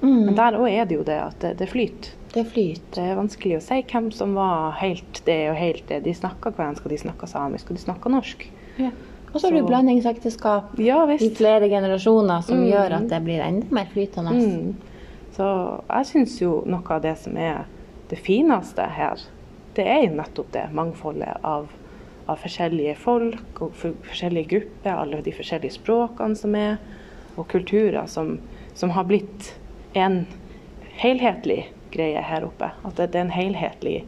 Men 0.00 0.32
der 0.38 0.56
òg 0.56 0.70
er 0.72 0.86
det 0.88 0.96
jo 0.96 1.02
det 1.04 1.18
at 1.20 1.38
det, 1.42 1.50
det 1.58 1.68
flyter. 1.68 2.14
Det 2.32 2.46
flyter. 2.46 2.94
Det 2.94 3.02
er 3.10 3.18
vanskelig 3.18 3.58
å 3.58 3.64
si 3.66 3.82
hvem 3.90 4.08
som 4.14 4.32
var 4.38 4.78
helt 4.80 5.20
det 5.26 5.50
og 5.50 5.58
helt 5.58 5.84
det. 5.90 5.98
De 6.06 6.14
snakka 6.14 6.54
kvensk, 6.56 6.86
og 6.86 6.94
de 6.94 7.00
snakka 7.02 7.26
samisk, 7.28 7.68
og 7.68 7.76
de 7.76 7.82
snakka 7.82 8.08
norsk. 8.14 8.46
Ja. 8.78 8.92
Og 9.32 9.40
så 9.40 9.46
har 9.46 9.54
du 9.56 9.66
blandingsekteskap 9.66 10.78
Ja 10.82 11.04
i 11.12 11.30
flere 11.30 11.68
generasjoner 11.70 12.40
som 12.42 12.58
Mm. 12.58 12.70
gjør 12.70 12.96
at 12.96 13.08
det 13.08 13.20
blir 13.24 13.40
enda 13.40 13.66
mer 13.70 13.86
flytende. 13.92 14.32
Mm. 14.32 14.74
Så 15.32 15.82
jeg 15.88 16.06
syns 16.06 16.40
jo 16.42 16.64
noe 16.66 16.82
av 16.90 17.02
det 17.02 17.16
som 17.18 17.36
er 17.36 17.64
det 18.10 18.18
fineste 18.18 18.82
her, 18.82 19.20
det 19.74 19.86
er 19.86 20.02
jo 20.08 20.16
nettopp 20.16 20.50
det 20.52 20.64
mangfoldet 20.74 21.36
av, 21.44 21.68
av 22.26 22.36
forskjellige 22.42 22.96
folk 22.96 23.60
og 23.62 23.72
for, 23.74 23.94
forskjellige 24.02 24.48
grupper, 24.48 24.90
alle 24.98 25.22
de 25.22 25.32
forskjellige 25.32 25.76
språkene 25.78 26.36
som 26.36 26.54
er, 26.54 26.78
og 27.36 27.46
kulturer 27.48 28.06
som, 28.06 28.38
som 28.74 28.90
har 28.90 29.04
blitt 29.04 29.54
en 29.94 30.26
helhetlig 31.00 31.68
greie 31.92 32.20
her 32.22 32.44
oppe. 32.44 32.72
At 32.84 32.96
det, 32.96 33.12
det 33.12 33.20
er 33.20 33.24
en 33.28 33.30
helhetlig 33.30 34.04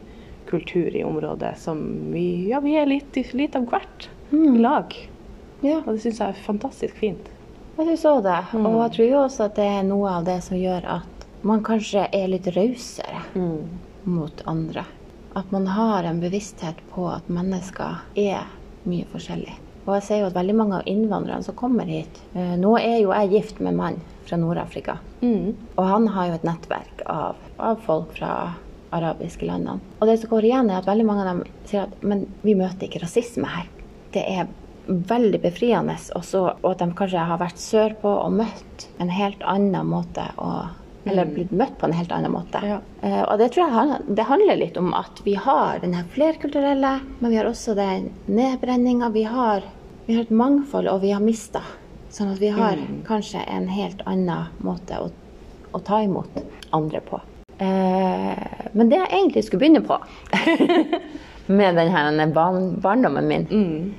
kultur 0.51 0.93
i 0.95 1.03
området 1.03 1.55
som 1.57 2.11
vi, 2.11 2.49
ja, 2.51 2.59
vi 2.59 2.75
er 2.77 2.85
litt, 2.85 3.15
litt 3.33 3.55
av 3.55 3.65
hvert 3.71 4.09
i 4.33 4.57
lag. 4.59 4.93
Ja, 5.63 5.79
Og 5.85 5.93
det 5.95 6.01
syns 6.03 6.19
jeg 6.19 6.33
er 6.33 6.45
fantastisk 6.45 6.97
fint. 6.99 7.29
jeg 7.77 7.87
syns 7.87 8.05
òg 8.05 8.23
det. 8.23 8.39
Mm. 8.53 8.65
Og 8.65 8.79
jeg 8.83 8.95
tror 8.95 9.07
jo 9.09 9.19
også 9.23 9.45
at 9.47 9.55
det 9.55 9.65
er 9.65 9.83
noe 9.87 10.09
av 10.19 10.25
det 10.27 10.39
som 10.43 10.57
gjør 10.59 10.89
at 10.99 11.27
man 11.43 11.63
kanskje 11.63 12.07
er 12.11 12.27
litt 12.31 12.47
rausere 12.55 13.23
mot 14.03 14.43
andre. 14.45 14.85
At 15.35 15.51
man 15.51 15.67
har 15.67 16.03
en 16.03 16.19
bevissthet 16.21 16.79
på 16.93 17.07
at 17.09 17.27
mennesker 17.31 18.03
er 18.15 18.45
mye 18.83 19.07
forskjellig. 19.11 19.55
Og 19.85 19.95
jeg 19.97 20.03
ser 20.07 20.19
jo 20.21 20.27
at 20.29 20.35
veldig 20.37 20.55
mange 20.55 20.77
av 20.79 20.87
innvandrerne 20.87 21.43
som 21.43 21.55
kommer 21.59 21.89
hit 21.89 22.21
eh, 22.37 22.53
Nå 22.55 22.77
er 22.79 23.01
jo 23.01 23.11
jeg 23.11 23.31
gift 23.33 23.59
med 23.59 23.73
en 23.73 23.79
mann 23.81 23.97
fra 24.23 24.37
Nord-Afrika. 24.39 24.97
Mm. 25.21 25.55
Og 25.75 25.83
han 25.87 26.07
har 26.13 26.29
jo 26.29 26.37
et 26.37 26.45
nettverk 26.47 27.03
av, 27.11 27.39
av 27.59 27.81
folk 27.83 28.13
fra 28.15 28.53
arabiske 28.95 29.47
landene. 29.47 29.81
Og 29.99 30.07
det 30.07 30.19
som 30.21 30.31
går 30.31 30.47
igjen, 30.47 30.69
er 30.69 30.79
at 30.79 30.87
veldig 30.87 31.07
mange 31.07 31.25
av 31.25 31.31
dem 31.33 31.43
sier 31.67 31.87
at 31.87 32.05
men 32.05 32.27
vi 32.45 32.55
møter 32.55 32.87
ikke 32.87 33.01
rasisme 33.03 33.49
her. 33.49 33.67
Det 34.13 34.23
er 34.29 34.47
veldig 34.85 35.41
befriende. 35.41 35.95
Også, 36.15 36.45
og 36.61 36.69
at 36.73 36.83
de 36.83 36.89
kanskje 36.97 37.25
har 37.29 37.41
vært 37.41 37.61
sørpå 37.61 38.13
og 38.25 38.39
møtt 38.39 38.87
en 39.01 39.11
helt 39.13 39.43
annen 39.47 39.87
måte 39.89 40.29
å 40.37 40.53
eller 41.05 41.27
blitt 41.27 41.51
møtt 41.51 41.75
på 41.79 41.87
en 41.89 41.95
helt 41.97 42.11
annen 42.15 42.31
måte. 42.31 42.59
Ja. 42.63 42.77
Uh, 43.03 43.23
og 43.27 43.39
det 43.41 43.49
tror 43.53 43.73
jeg 43.75 43.97
det 44.15 44.27
handler 44.27 44.59
litt 44.59 44.77
om 44.79 44.93
at 44.95 45.19
vi 45.25 45.35
har 45.35 45.81
den 45.83 45.95
her 45.97 46.05
flerkulturelle, 46.13 46.93
men 47.19 47.33
vi 47.33 47.39
har 47.39 47.49
også 47.49 47.75
den 47.75 48.09
nedbrenninga. 48.25 49.09
Vi 49.11 49.25
har, 49.27 49.65
vi 50.05 50.15
har 50.15 50.23
et 50.23 50.31
mangfold, 50.31 50.87
og 50.87 51.01
vi 51.03 51.11
har 51.11 51.23
mista. 51.23 51.63
Sånn 52.13 52.31
at 52.31 52.39
vi 52.39 52.53
har 52.53 52.79
kanskje 53.07 53.41
en 53.49 53.67
helt 53.73 54.03
annen 54.07 54.53
måte 54.63 55.01
å, 55.01 55.09
å 55.73 55.83
ta 55.83 56.03
imot 56.05 56.39
andre 56.71 57.03
på. 57.03 57.19
Uh, 57.59 58.69
men 58.73 58.87
det 58.89 59.01
jeg 59.01 59.11
egentlig 59.11 59.43
skulle 59.45 59.65
begynne 59.65 59.83
på 59.85 59.99
med 61.59 61.75
den 61.75 61.91
her 61.93 62.31
barndommen 62.33 63.27
min, 63.27 63.93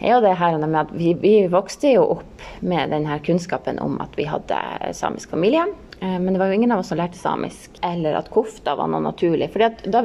er 0.00 0.14
jo 0.14 0.24
det 0.24 0.34
her 0.40 0.56
med 0.62 0.80
at 0.80 0.92
vi, 0.96 1.12
vi 1.20 1.34
vokste 1.52 1.94
jo 1.94 2.06
opp 2.16 2.44
med 2.64 2.92
denne 2.94 3.18
kunnskapen 3.24 3.78
om 3.82 3.98
at 4.00 4.16
vi 4.16 4.26
hadde 4.28 4.58
samisk 4.96 5.30
familie. 5.34 5.66
Eh, 6.00 6.18
Men 6.18 6.32
det 6.32 6.40
var 6.40 6.50
jo 6.50 6.58
ingen 6.58 6.72
av 6.72 6.80
oss 6.82 6.88
som 6.92 6.98
lærte 6.98 7.20
samisk, 7.20 7.78
eller 7.84 8.16
at 8.18 8.30
kofta 8.32 8.74
var 8.78 8.88
noe 8.88 9.04
naturlig. 9.04 9.50
For 9.52 9.60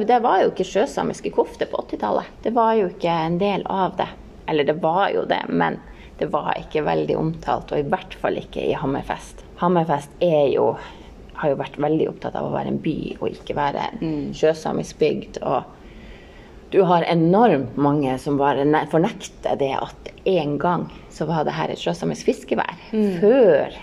det 0.06 0.20
var 0.24 0.44
jo 0.44 0.52
ikke 0.52 0.68
sjøsamiske 0.68 1.32
kofter 1.36 1.70
på 1.72 1.86
80-tallet. 1.88 2.32
Det 2.44 2.54
var 2.56 2.74
jo 2.80 2.90
ikke 2.92 3.16
en 3.30 3.40
del 3.42 3.66
av 3.72 3.96
det. 4.00 4.10
Eller 4.48 4.68
det 4.68 4.78
var 4.84 5.10
jo 5.16 5.24
det, 5.26 5.42
men 5.50 5.80
det 6.20 6.28
var 6.32 6.54
ikke 6.60 6.86
veldig 6.86 7.16
omtalt, 7.20 7.72
og 7.72 7.80
i 7.80 7.88
hvert 7.92 8.14
fall 8.20 8.38
ikke 8.40 8.62
i 8.64 8.76
Hammerfest. 8.78 9.42
Hammerfest 9.60 10.12
er 10.24 10.52
jo, 10.54 10.70
har 11.40 11.52
jo 11.52 11.58
vært 11.60 11.80
veldig 11.82 12.12
opptatt 12.12 12.36
av 12.40 12.48
å 12.48 12.54
være 12.54 12.72
en 12.72 12.84
by 12.84 13.00
og 13.18 13.26
ikke 13.32 13.58
være 13.58 13.90
en 13.96 14.14
sjøsamisk 14.36 15.00
bygd. 15.02 15.42
og 15.44 15.72
du 16.76 16.82
har 16.84 17.06
enormt 17.08 17.78
mange 17.80 18.18
som 18.20 18.36
bare 18.36 18.66
fornekter 18.92 19.56
det 19.56 19.72
at 19.80 20.10
en 20.28 20.58
gang 20.60 20.82
så 21.14 21.24
var 21.30 21.46
det 21.48 21.54
her 21.56 21.72
et 21.72 21.80
sjøsamisk 21.80 22.28
fiskevær. 22.28 22.74
Før 23.22 23.78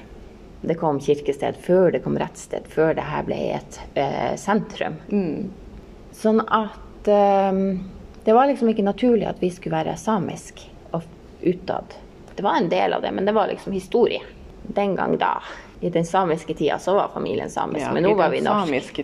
det 0.60 0.76
kom 0.76 0.98
kirkested, 1.00 1.56
før 1.64 1.88
det 1.94 2.02
kom 2.04 2.18
rettssted, 2.20 2.68
før 2.68 2.92
det 2.98 3.06
her 3.08 3.24
ble 3.24 3.38
et 3.56 3.78
eh, 3.96 4.34
sentrum. 4.36 4.98
Sånn 6.12 6.44
at 6.44 7.08
eh, 7.08 7.62
det 8.28 8.36
var 8.36 8.50
liksom 8.50 8.68
ikke 8.74 8.84
naturlig 8.84 9.30
at 9.30 9.40
vi 9.40 9.48
skulle 9.50 9.80
være 9.80 9.96
samisk 9.96 10.60
og 10.92 11.08
utad. 11.40 11.96
Det 12.36 12.44
var 12.44 12.60
en 12.60 12.68
del 12.68 12.92
av 12.92 13.00
det, 13.06 13.14
men 13.16 13.24
det 13.24 13.32
var 13.32 13.48
liksom 13.48 13.72
historie. 13.72 14.20
Den 14.68 14.98
gang 15.00 15.16
da, 15.16 15.38
i 15.82 15.90
den 15.90 16.04
samiske 16.06 16.54
tida, 16.54 16.78
så 16.78 16.94
var 16.94 17.10
familien 17.14 17.50
samisk, 17.50 17.86
men 17.92 18.02
nå 18.02 18.14
var 18.14 18.30
vi 18.30 18.40
norsk. 18.40 18.98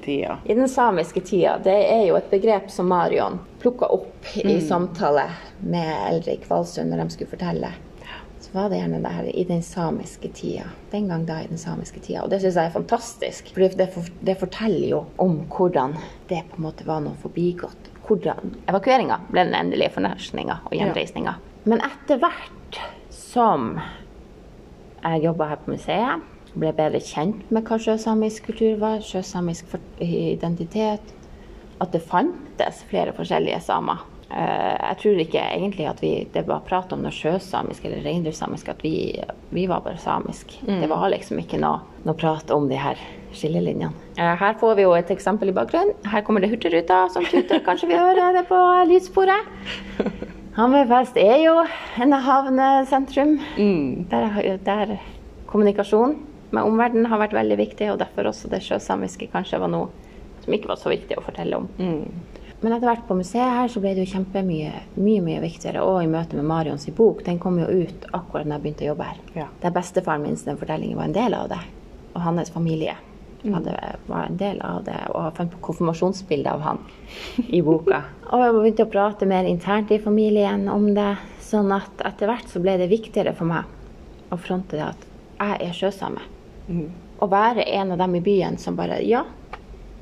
I 0.44 0.54
den 0.54 0.68
samiske 0.68 1.20
tida, 1.20 1.56
det 1.64 1.74
er 1.74 2.04
jo 2.06 2.14
et 2.14 2.30
begrep 2.30 2.70
som 2.70 2.86
Marion 2.86 3.40
plukka 3.58 3.88
opp 3.90 4.28
i 4.38 4.60
samtale 4.62 5.24
med 5.58 5.90
Elrik 6.12 6.46
Valsund 6.50 6.94
når 6.94 7.02
de 7.02 7.16
skulle 7.16 7.32
fortelle. 7.32 7.72
Så 8.40 8.54
var 8.54 8.70
det 8.70 8.78
gjerne 8.78 9.02
det 9.02 9.16
her 9.16 9.26
i 9.34 9.44
den 9.50 9.62
samiske 9.66 10.30
tida. 10.38 10.70
Den 10.94 11.10
gang 11.10 11.26
da 11.26 11.40
i 11.42 11.50
den 11.50 11.58
samiske 11.58 12.00
tida. 12.00 12.22
Og 12.22 12.30
det 12.30 12.38
syns 12.44 12.54
jeg 12.56 12.70
er 12.70 12.78
fantastisk, 12.78 13.50
for 13.52 13.66
det, 13.82 13.90
for, 13.92 14.14
det 14.24 14.38
forteller 14.38 14.86
jo 14.94 15.04
om 15.18 15.40
hvordan 15.50 15.98
det 16.30 16.44
på 16.46 16.62
en 16.62 16.68
måte 16.70 16.86
var 16.86 17.02
noe 17.02 17.18
forbigått. 17.18 17.90
Hvordan 18.06 18.54
evakueringa 18.70 19.18
ble 19.28 19.48
den 19.50 19.58
endelige 19.58 19.96
fornorskninga 19.98 20.62
og 20.62 20.78
gjenreisninga. 20.78 21.34
Men 21.66 21.82
etter 21.90 22.22
hvert 22.22 22.84
som 23.10 23.74
jeg 25.02 25.24
jobba 25.26 25.52
her 25.52 25.64
på 25.64 25.74
museet. 25.74 26.34
Ble 26.58 26.72
bedre 26.74 26.98
kjent 27.04 27.50
med 27.54 27.64
hva 27.68 27.78
sjøsamisk 27.78 28.48
kultur 28.50 28.78
var, 28.80 28.98
sjøsamisk 29.04 29.76
identitet. 30.02 31.14
At 31.78 31.92
det 31.94 32.02
fantes 32.02 32.80
flere 32.90 33.12
forskjellige 33.14 33.60
samer. 33.62 34.00
Eh, 34.28 34.74
Jeg 34.88 34.96
tror 35.00 35.20
ikke 35.22 35.40
egentlig 35.54 35.86
at 35.88 36.00
vi, 36.02 36.10
det 36.34 36.42
var 36.48 36.64
prat 36.66 36.90
om 36.92 37.00
noe 37.04 37.14
sjøsamisk 37.14 37.84
eller 37.86 38.02
reindriftssamisk, 38.04 38.68
at 38.74 38.82
vi, 38.82 39.14
vi 39.54 39.66
var 39.70 39.80
bare 39.86 40.00
samisk. 40.02 40.56
Det 40.66 40.88
var 40.90 41.06
liksom 41.14 41.38
ikke 41.38 41.60
noe, 41.62 41.78
noe 42.04 42.18
prat 42.18 42.50
om 42.50 42.66
de 42.68 42.76
her 42.76 42.98
skillelinjene. 43.32 43.94
Eh, 44.18 44.34
Her 44.42 44.58
får 44.58 44.74
vi 44.80 44.82
jo 44.88 44.92
et 44.98 45.10
eksempel 45.14 45.52
i 45.52 45.56
bakgrunnen. 45.56 45.94
Her 46.10 46.26
kommer 46.26 46.40
det 46.42 46.50
Hurtigruta 46.50 47.04
som 47.14 47.24
tuter. 47.24 47.62
Kanskje 47.64 47.88
vi 47.92 47.96
hører 48.00 48.34
det 48.40 48.46
på 48.50 48.58
lydsporet. 48.90 49.46
Hammerfest 50.58 51.16
er 51.22 51.36
jo 51.44 51.54
en 52.02 52.12
havnesentrum 52.12 53.36
der, 54.10 54.56
der 54.66 54.96
kommunikasjon 55.46 56.16
med 56.50 56.64
omverdenen 56.64 57.10
har 57.10 57.20
vært 57.20 57.36
veldig 57.36 57.58
viktig, 57.60 57.90
og 57.92 58.00
derfor 58.00 58.30
også 58.30 58.50
det 58.52 58.62
sjøsamiske 58.64 59.30
kanskje 59.32 59.60
var 59.60 59.72
noe 59.72 59.88
som 60.44 60.54
ikke 60.56 60.70
var 60.70 60.80
så 60.80 60.92
viktig 60.92 61.18
å 61.18 61.24
fortelle 61.24 61.58
om. 61.60 61.68
Men 62.60 62.74
etter 62.74 62.88
hvert 62.88 63.04
på 63.06 63.14
museet 63.14 63.54
her 63.54 63.68
så 63.70 63.80
ble 63.82 63.92
det 63.94 64.06
jo 64.06 64.14
kjempemye 64.16 64.70
mye, 64.96 65.20
mye 65.22 65.42
viktigere, 65.44 65.82
og 65.84 66.00
i 66.02 66.08
møte 66.10 66.38
med 66.38 66.48
Marions 66.48 66.88
bok. 66.96 67.20
Den 67.26 67.38
kom 67.38 67.60
jo 67.60 67.68
ut 67.68 68.08
akkurat 68.10 68.48
da 68.48 68.56
jeg 68.56 68.64
begynte 68.64 68.86
å 68.86 68.88
jobbe 68.88 69.10
her. 69.10 69.20
Ja. 69.36 69.46
Der 69.62 69.74
bestefaren 69.76 70.24
min 70.24 70.40
sin 70.40 70.58
fortelling 70.58 70.96
var 70.98 71.06
en 71.06 71.14
del 71.14 71.36
av 71.38 71.52
det, 71.52 71.60
og 72.14 72.24
hans 72.24 72.50
familie 72.50 72.96
hadde, 73.44 73.76
var 74.08 74.24
en 74.26 74.40
del 74.40 74.58
av 74.66 74.82
det. 74.88 74.98
Og 75.12 75.28
jeg 75.28 75.36
fant 75.36 75.52
på 75.52 75.62
konfirmasjonsbilde 75.68 76.54
av 76.56 76.64
han 76.66 76.82
i 77.58 77.62
boka. 77.62 78.02
og 78.32 78.42
jeg 78.42 78.56
begynte 78.56 78.88
å 78.88 78.92
prate 78.96 79.28
mer 79.30 79.46
internt 79.46 79.92
i 79.94 80.00
familien 80.02 80.66
om 80.72 80.90
det, 80.96 81.12
sånn 81.44 81.70
at 81.76 82.02
etter 82.04 82.28
hvert 82.28 82.50
så 82.50 82.60
ble 82.64 82.74
det 82.80 82.90
viktigere 82.90 83.36
for 83.38 83.48
meg 83.48 84.34
å 84.34 84.40
fronte 84.40 84.76
det 84.76 84.88
at 84.88 85.06
jeg 85.38 85.68
er 85.68 85.78
sjøsame. 85.78 86.26
Å 86.68 87.26
være 87.26 87.64
en 87.64 87.92
av 87.94 87.98
dem 87.98 88.18
i 88.18 88.20
byen 88.20 88.58
som 88.60 88.76
bare 88.76 89.00
Ja, 89.02 89.24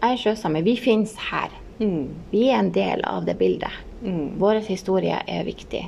jeg 0.02 0.16
er 0.16 0.20
sjøsame. 0.20 0.64
Vi 0.66 0.76
finnes 0.76 1.14
her. 1.30 1.54
Vi 1.78 2.42
er 2.48 2.58
en 2.58 2.72
del 2.72 3.04
av 3.06 3.24
det 3.24 3.36
bildet. 3.38 3.72
Vår 4.38 4.60
historie 4.66 5.18
er 5.26 5.46
viktig. 5.46 5.84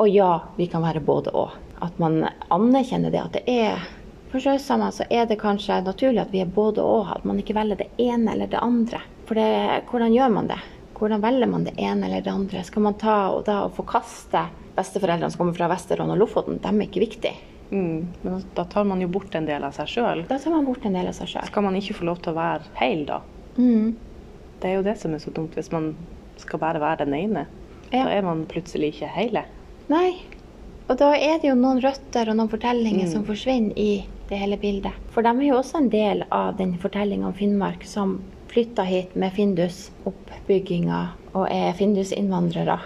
Og 0.00 0.08
ja, 0.08 0.32
vi 0.56 0.66
kan 0.70 0.82
være 0.84 1.02
både 1.04 1.32
og. 1.36 1.56
At 1.80 1.98
man 2.00 2.24
anerkjenner 2.52 3.12
det 3.12 3.22
at 3.22 3.38
det 3.38 3.44
er 3.48 3.88
For 4.30 4.38
sjøsamer 4.38 4.92
så 4.94 5.02
er 5.10 5.24
det 5.26 5.40
kanskje 5.40 5.80
naturlig 5.82 6.20
at 6.22 6.30
vi 6.30 6.42
er 6.44 6.50
både 6.54 6.84
og. 6.86 7.08
At 7.16 7.24
man 7.26 7.40
ikke 7.40 7.56
velger 7.56 7.80
det 7.80 7.88
ene 7.98 8.36
eller 8.36 8.46
det 8.46 8.60
andre. 8.62 9.00
For 9.26 9.34
det, 9.34 9.82
hvordan 9.90 10.14
gjør 10.14 10.30
man 10.36 10.50
det? 10.50 10.60
Hvordan 10.94 11.24
velger 11.24 11.50
man 11.50 11.64
det 11.66 11.74
ene 11.80 12.06
eller 12.06 12.22
det 12.22 12.30
andre? 12.30 12.62
Skal 12.62 12.84
man 12.84 12.98
ta 13.00 13.16
og 13.34 13.42
da 13.48 13.64
og 13.64 13.74
forkaste 13.74 14.44
besteforeldrene 14.76 15.32
som 15.32 15.42
kommer 15.42 15.56
fra 15.58 15.70
Vesterålen 15.72 16.14
og 16.14 16.22
Lofoten? 16.22 16.60
De 16.62 16.70
er 16.70 16.86
ikke 16.86 17.02
viktige. 17.02 17.49
Mm. 17.70 18.08
Men 18.22 18.44
da 18.54 18.64
tar 18.64 18.84
man 18.84 19.00
jo 19.02 19.08
bort 19.08 19.34
en 19.34 19.46
del 19.46 19.64
av 19.64 19.74
seg 19.76 19.90
sjøl. 19.90 20.24
Da 20.28 20.38
tar 20.42 20.54
man 20.54 20.66
bort 20.66 20.84
en 20.86 20.96
del 20.98 21.10
av 21.10 21.16
seg 21.16 21.30
sjøl. 21.30 21.46
Skal 21.50 21.66
man 21.66 21.78
ikke 21.78 21.98
få 22.00 22.08
lov 22.08 22.22
til 22.24 22.34
å 22.34 22.38
være 22.38 22.72
heil 22.80 23.04
da? 23.08 23.20
Mm. 23.56 23.94
Det 24.60 24.68
er 24.70 24.76
jo 24.78 24.86
det 24.86 24.96
som 25.00 25.14
er 25.14 25.22
så 25.22 25.32
dumt, 25.34 25.54
hvis 25.56 25.70
man 25.72 25.94
skal 26.40 26.60
bare 26.62 26.82
være 26.82 27.06
den 27.06 27.16
ene. 27.16 27.46
Ja. 27.90 28.04
Da 28.04 28.10
er 28.14 28.26
man 28.26 28.44
plutselig 28.50 28.94
ikke 28.94 29.10
hele. 29.14 29.44
Nei. 29.90 30.10
Og 30.90 30.98
da 30.98 31.12
er 31.14 31.38
det 31.38 31.50
jo 31.50 31.56
noen 31.58 31.80
røtter 31.82 32.30
og 32.30 32.36
noen 32.38 32.50
fortellinger 32.50 33.06
som 33.10 33.22
forsvinner 33.26 33.78
i 33.78 34.02
det 34.30 34.38
hele 34.38 34.58
bildet. 34.58 34.94
For 35.14 35.26
de 35.26 35.30
er 35.30 35.46
jo 35.46 35.58
også 35.60 35.78
en 35.78 35.90
del 35.92 36.24
av 36.34 36.56
den 36.58 36.76
fortellinga 36.82 37.28
om 37.30 37.36
Finnmark 37.38 37.86
som 37.86 38.18
flytta 38.50 38.82
hit 38.86 39.14
med 39.18 39.30
Findus-oppbygginga 39.36 41.00
og 41.38 41.46
er 41.46 41.70
Findus-innvandrere. 41.78 42.80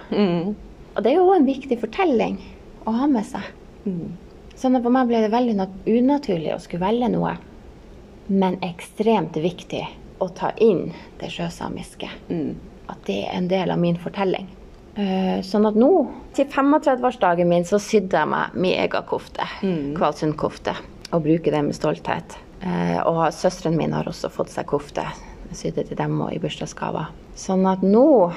Og 0.94 1.01
det 1.05 1.12
er 1.12 1.16
jo 1.16 1.33
en 1.33 1.49
viktig 1.49 1.79
fortelling 1.81 2.37
å 2.85 2.92
ha 2.92 3.09
med 3.09 3.25
seg. 3.29 3.49
Sånn 4.57 4.77
at 4.79 4.83
for 4.85 4.95
meg 4.95 5.09
ble 5.11 5.21
det 5.25 5.33
veldig 5.33 5.57
unaturlig 5.90 6.53
å 6.55 6.61
skulle 6.62 6.85
velge 6.87 7.09
noe, 7.12 7.35
men 8.31 8.57
ekstremt 8.64 9.37
viktig 9.37 9.83
å 10.23 10.29
ta 10.33 10.53
inn 10.62 10.93
det 11.21 11.29
sjøsamiske. 11.35 12.09
At 12.88 13.03
det 13.09 13.19
er 13.27 13.35
en 13.37 13.49
del 13.51 13.71
av 13.75 13.79
min 13.81 13.97
fortelling. 14.01 14.47
Eh, 14.97 15.40
Sånn 15.43 15.67
at 15.67 15.75
nå, 15.75 15.90
til 16.37 16.47
35-årsdagen 16.47 17.49
min, 17.51 17.64
så 17.67 17.81
sydde 17.83 18.21
jeg 18.21 18.31
meg 18.31 18.55
min 18.55 18.79
egen 18.79 19.07
kofte. 19.11 19.47
Kvalsund-kofte. 19.99 20.77
Og 21.12 21.23
bruker 21.27 21.51
det 21.55 21.62
med 21.67 21.75
stolthet. 21.77 22.37
Eh, 22.62 23.01
Og 23.05 23.27
søsteren 23.35 23.77
min 23.77 23.93
har 23.93 24.05
også 24.09 24.31
fått 24.31 24.51
seg 24.55 24.67
kofte. 24.71 25.03
Jeg 25.51 25.57
sydde 25.61 25.88
til 25.88 25.97
dem 25.99 26.21
og 26.23 26.33
i 26.33 26.38
bursdagsgaver. 26.38 27.11
Sånn 27.37 27.67
at 27.67 27.83
nå 27.83 28.33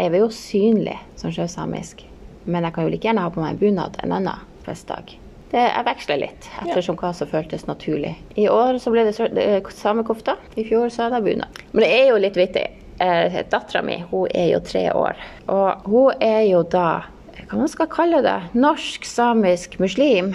er 0.00 0.10
vi 0.10 0.18
jo 0.22 0.28
synlige 0.32 0.98
som 1.16 1.30
sjøsamisk. 1.30 2.02
Men 2.46 2.64
jeg 2.64 2.72
kan 2.74 2.84
jo 2.84 2.90
like 2.90 3.06
gjerne 3.06 3.22
ha 3.22 3.30
på 3.30 3.40
meg 3.44 3.52
en 3.54 3.58
bunad 3.60 4.00
en 4.02 4.12
annen 4.16 4.40
festdag. 4.64 5.12
Det, 5.52 5.60
jeg 5.60 5.84
veksla 5.84 6.16
litt, 6.16 6.46
ettersom 6.64 6.96
hva 6.96 7.10
som 7.14 7.28
føltes 7.28 7.66
naturlig. 7.68 8.14
I 8.40 8.46
år 8.48 8.78
så 8.80 8.92
ble 8.92 9.04
det 9.04 9.16
det- 9.36 9.72
samekofta. 9.76 10.38
I 10.56 10.64
fjor 10.64 10.88
så 10.88 11.04
hadde 11.04 11.20
jeg 11.20 11.26
bunad. 11.26 11.60
Men 11.72 11.84
det 11.84 11.90
er 11.92 12.06
jo 12.08 12.20
litt 12.22 12.38
vittig. 12.40 12.66
Eh, 12.98 13.42
Dattera 13.50 13.82
mi 13.84 13.98
hun 14.10 14.28
er 14.32 14.52
jo 14.54 14.60
tre 14.64 14.86
år. 14.96 15.16
Og 15.48 15.84
hun 15.84 16.12
er 16.20 16.46
jo 16.48 16.62
da 16.62 17.02
hva 17.50 17.58
man 17.58 17.68
skal 17.68 17.86
kalle 17.92 18.22
det? 18.24 18.38
Norsk-samisk 18.56 19.78
muslim. 19.82 20.32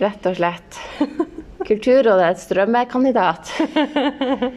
Rett 0.00 0.26
og 0.28 0.36
slett. 0.36 0.78
Kulturrådets 1.68 2.48
drømmekandidat. 2.52 3.52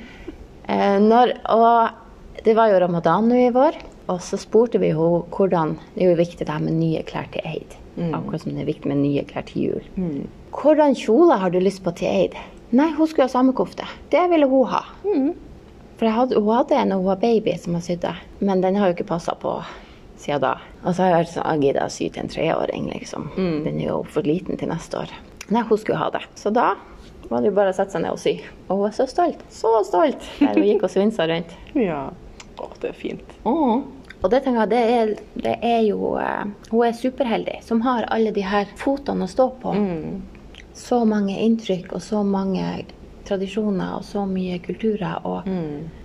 Eh, 0.69 0.99
når, 1.01 1.31
og 1.49 2.43
det 2.45 2.53
var 2.53 2.69
jo 2.69 2.77
ramadan 2.83 3.25
nå 3.25 3.39
i 3.41 3.47
vår, 3.49 3.73
og 4.05 4.19
så 4.21 4.37
spurte 4.37 4.77
vi 4.77 4.91
henne 4.93 5.23
hvordan 5.33 5.71
Det 5.95 6.05
er 6.05 6.19
viktig 6.19 6.45
det 6.45 6.53
her 6.53 6.61
med 6.61 6.75
nye 6.77 7.01
klær 7.09 7.25
til 7.33 7.41
eid. 7.41 7.73
Akkurat 8.15 8.41
som 8.41 8.53
det 8.55 8.61
er 8.63 8.69
viktig 8.71 8.87
med 8.91 9.01
nye 9.03 9.23
klær 9.27 9.45
til 9.49 9.61
jul. 9.67 9.89
Hvordan 10.55 10.95
kjole 10.97 11.37
har 11.41 11.51
du 11.53 11.59
lyst 11.59 11.83
på 11.83 11.91
til 11.99 12.07
eid? 12.07 12.37
Nei, 12.71 12.91
hun 12.95 13.07
skulle 13.07 13.25
ha 13.27 13.33
samekofte. 13.33 13.85
Det 14.13 14.23
ville 14.31 14.45
hun 14.49 14.67
ha. 14.71 14.83
For 15.99 16.07
jeg 16.07 16.15
hadde, 16.15 16.39
hun 16.39 16.53
hadde 16.55 16.77
en 16.79 16.89
da 16.93 16.97
hun 16.99 17.05
var 17.09 17.19
baby 17.19 17.55
som 17.59 17.73
hun 17.75 17.81
sydde, 17.83 18.13
men 18.39 18.61
den 18.63 18.77
har 18.79 18.87
jo 18.91 18.95
ikke 18.95 19.09
passa 19.09 19.33
på 19.35 19.57
siden 20.19 20.41
da. 20.45 20.53
Og 20.83 20.93
så 20.95 21.03
har 21.03 21.09
jeg 21.09 21.17
vært 21.23 21.33
sånn, 21.33 21.47
«Å, 21.49 21.55
gidder 21.59 21.81
jeg 21.81 21.89
å 21.91 21.95
sy 21.95 22.07
til 22.13 22.23
en 22.23 22.31
treåring, 22.31 22.87
liksom. 22.93 23.27
Den 23.65 23.79
er 23.81 23.89
jo 23.89 23.97
for 24.07 24.23
liten 24.27 24.57
til 24.59 24.71
neste 24.71 25.01
år. 25.01 25.11
Nei, 25.49 25.63
hun 25.67 25.77
skulle 25.81 25.99
ha 25.99 26.09
det. 26.13 26.21
Så 26.39 26.51
da 26.55 26.75
var 27.29 27.41
det 27.43 27.49
jo 27.51 27.55
bare 27.57 27.73
å 27.73 27.75
sette 27.77 27.91
seg 27.95 28.03
ned 28.05 28.15
og 28.15 28.19
sy. 28.21 28.35
Og 28.67 28.75
hun 28.77 28.83
var 28.85 28.95
så 28.95 29.05
stolt. 29.09 29.41
Så 29.53 29.71
stolt! 29.87 30.23
Der 30.39 30.53
hun 30.55 30.67
gikk 30.69 30.83
og 30.87 30.93
svinsa 30.93 31.27
rundt. 31.29 31.51
Ja. 31.89 32.09
Å, 32.59 32.67
det 32.81 32.89
er 32.91 32.97
fint. 32.99 33.35
Mm. 33.45 33.83
Og 34.23 34.29
det 34.33 34.41
tenker 34.43 34.65
jeg, 34.65 34.69
det 34.69 34.79
er, 34.93 35.11
det 35.45 35.55
er 35.63 35.81
jo 35.87 36.15
eh, 36.19 36.45
Hun 36.71 36.85
er 36.87 36.91
superheldig 36.97 37.59
som 37.63 37.81
har 37.85 38.03
alle 38.11 38.31
de 38.35 38.41
her 38.43 38.65
fotene 38.75 39.23
å 39.23 39.31
stå 39.31 39.49
på. 39.61 39.75
Så 40.75 41.01
mange 41.07 41.37
inntrykk 41.39 41.93
og 41.95 42.01
så 42.03 42.23
mange 42.23 42.85
tradisjoner 43.27 43.97
og 43.99 44.03
så 44.07 44.23
mye 44.25 44.57
kulturer 44.63 45.21
å, 45.27 45.39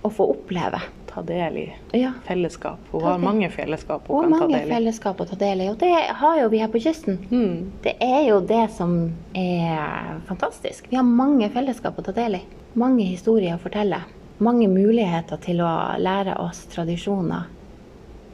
å 0.05 0.09
få 0.13 0.29
oppleve. 0.35 0.79
ta 1.15 1.21
del 1.23 1.57
i 1.57 1.73
Ja. 1.95 2.09
fellesskap. 2.27 2.77
Hun 2.91 2.99
Ta 3.01 3.07
har 3.07 3.17
del. 3.17 3.23
mange 3.25 3.49
fellesskap 3.49 4.07
hun 4.09 4.15
Og 4.17 4.23
kan 4.23 4.39
ta 4.39 4.47
del 4.47 4.67
i. 4.67 4.73
fellesskap 4.73 5.21
å 5.21 5.25
ta 5.29 5.35
del 5.39 5.61
i, 5.61 5.69
og 5.71 5.77
det 5.79 5.91
har 6.19 6.39
jo 6.41 6.49
vi 6.51 6.57
her 6.59 6.67
på 6.67 6.81
kysten. 6.83 7.17
Mm. 7.31 7.71
Det 7.83 7.93
er 8.03 8.27
jo 8.27 8.41
det 8.41 8.69
som 8.75 9.13
er 9.33 10.19
fantastisk. 10.27 10.89
Vi 10.91 10.97
har 10.97 11.03
mange 11.07 11.47
fellesskap 11.49 11.97
å 11.97 12.03
ta 12.03 12.11
del 12.11 12.35
i. 12.35 12.41
Mange 12.75 13.05
historier 13.07 13.55
å 13.55 13.61
fortelle. 13.63 14.01
Mange 14.39 14.67
muligheter 14.67 15.37
til 15.39 15.61
å 15.63 15.71
lære 15.97 16.35
oss 16.43 16.65
tradisjoner. 16.75 17.45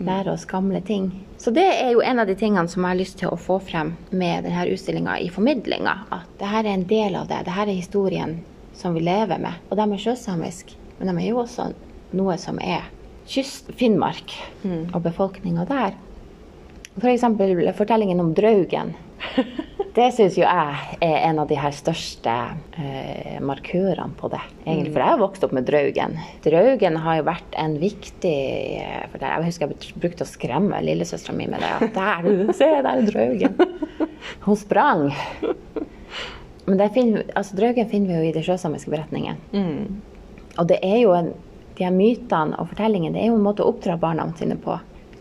Lære 0.01 0.33
oss 0.33 0.47
gamle 0.49 0.81
ting. 0.81 1.11
Så 1.37 1.51
det 1.53 1.65
er 1.65 1.91
jo 1.93 2.01
en 2.01 2.19
av 2.19 2.29
de 2.29 2.35
tingene 2.37 2.69
som 2.69 2.83
jeg 2.83 2.89
har 2.89 2.99
lyst 2.99 3.19
til 3.19 3.29
å 3.29 3.37
få 3.39 3.59
frem 3.61 3.93
med 4.09 4.47
denne 4.47 4.65
utstillinga 4.73 5.19
i 5.21 5.29
formidlinga. 5.29 5.93
At 6.13 6.29
det 6.39 6.49
her 6.49 6.65
er 6.65 6.73
en 6.73 6.87
del 6.89 7.17
av 7.19 7.29
det. 7.29 7.43
Det 7.45 7.55
her 7.55 7.69
er 7.69 7.77
historien 7.77 8.39
som 8.77 8.97
vi 8.97 9.03
lever 9.05 9.41
med. 9.41 9.61
Og 9.69 9.77
de 9.77 9.85
er 9.85 10.03
sjøsamisk, 10.05 10.73
men 10.97 11.11
de 11.11 11.17
er 11.17 11.29
jo 11.29 11.41
også 11.43 11.71
noe 12.17 12.37
som 12.41 12.57
er 12.61 12.89
kyst-Finnmark 13.29 14.33
og 14.65 15.03
befolkninga 15.05 15.67
der. 15.69 15.97
F.eks. 16.97 17.23
For 17.23 17.77
fortellingen 17.83 18.19
om 18.23 18.33
Draugen. 18.35 18.95
Det 19.91 20.05
syns 20.15 20.37
jo 20.39 20.45
jeg 20.45 20.97
er 21.03 21.17
en 21.27 21.39
av 21.41 21.49
de 21.49 21.57
her 21.59 21.73
største 21.75 22.31
eh, 22.79 23.39
markørene 23.43 24.15
på 24.15 24.29
det. 24.31 24.39
egentlig, 24.63 24.93
For 24.93 25.03
jeg 25.03 25.11
har 25.11 25.19
vokst 25.19 25.43
opp 25.43 25.55
med 25.57 25.65
Draugen. 25.67 26.15
Draugen 26.45 26.99
har 27.03 27.17
jo 27.19 27.25
vært 27.27 27.57
en 27.59 27.73
viktig 27.81 28.37
eh, 28.79 29.01
for 29.11 29.25
Jeg 29.25 29.47
husker 29.49 29.73
jeg 29.73 29.97
brukte 29.99 30.23
å 30.23 30.29
skremme 30.29 30.79
lillesøstera 30.85 31.35
mi 31.35 31.49
med 31.51 31.59
det. 31.59 31.71
At 31.75 31.97
der, 31.97 32.53
se, 32.55 32.69
der 32.77 32.87
er 32.93 33.09
Draugen. 33.09 33.57
Hun 34.45 34.59
sprang. 34.59 35.09
Men 36.69 36.79
det 36.79 36.87
finner, 36.95 37.25
altså, 37.35 37.57
Draugen 37.59 37.89
finner 37.91 38.13
vi 38.13 38.19
jo 38.21 38.29
i 38.29 38.35
de 38.37 38.43
sjøsamiske 38.47 38.93
beretningene. 38.93 39.43
Mm. 39.51 39.99
Og 40.55 40.69
det 40.69 40.77
er 40.87 41.01
jo 41.01 41.11
en, 41.17 41.33
de 41.75 41.83
her 41.83 41.91
mytene 41.91 42.55
og 42.61 42.71
fortellingene 42.71 43.17
det 43.17 43.25
er 43.25 43.33
jo 43.33 43.35
en 43.41 43.43
måte 43.43 43.65
å 43.65 43.73
oppdra 43.73 43.97
barna 43.99 44.29
sine 44.39 44.55
på. 44.55 44.77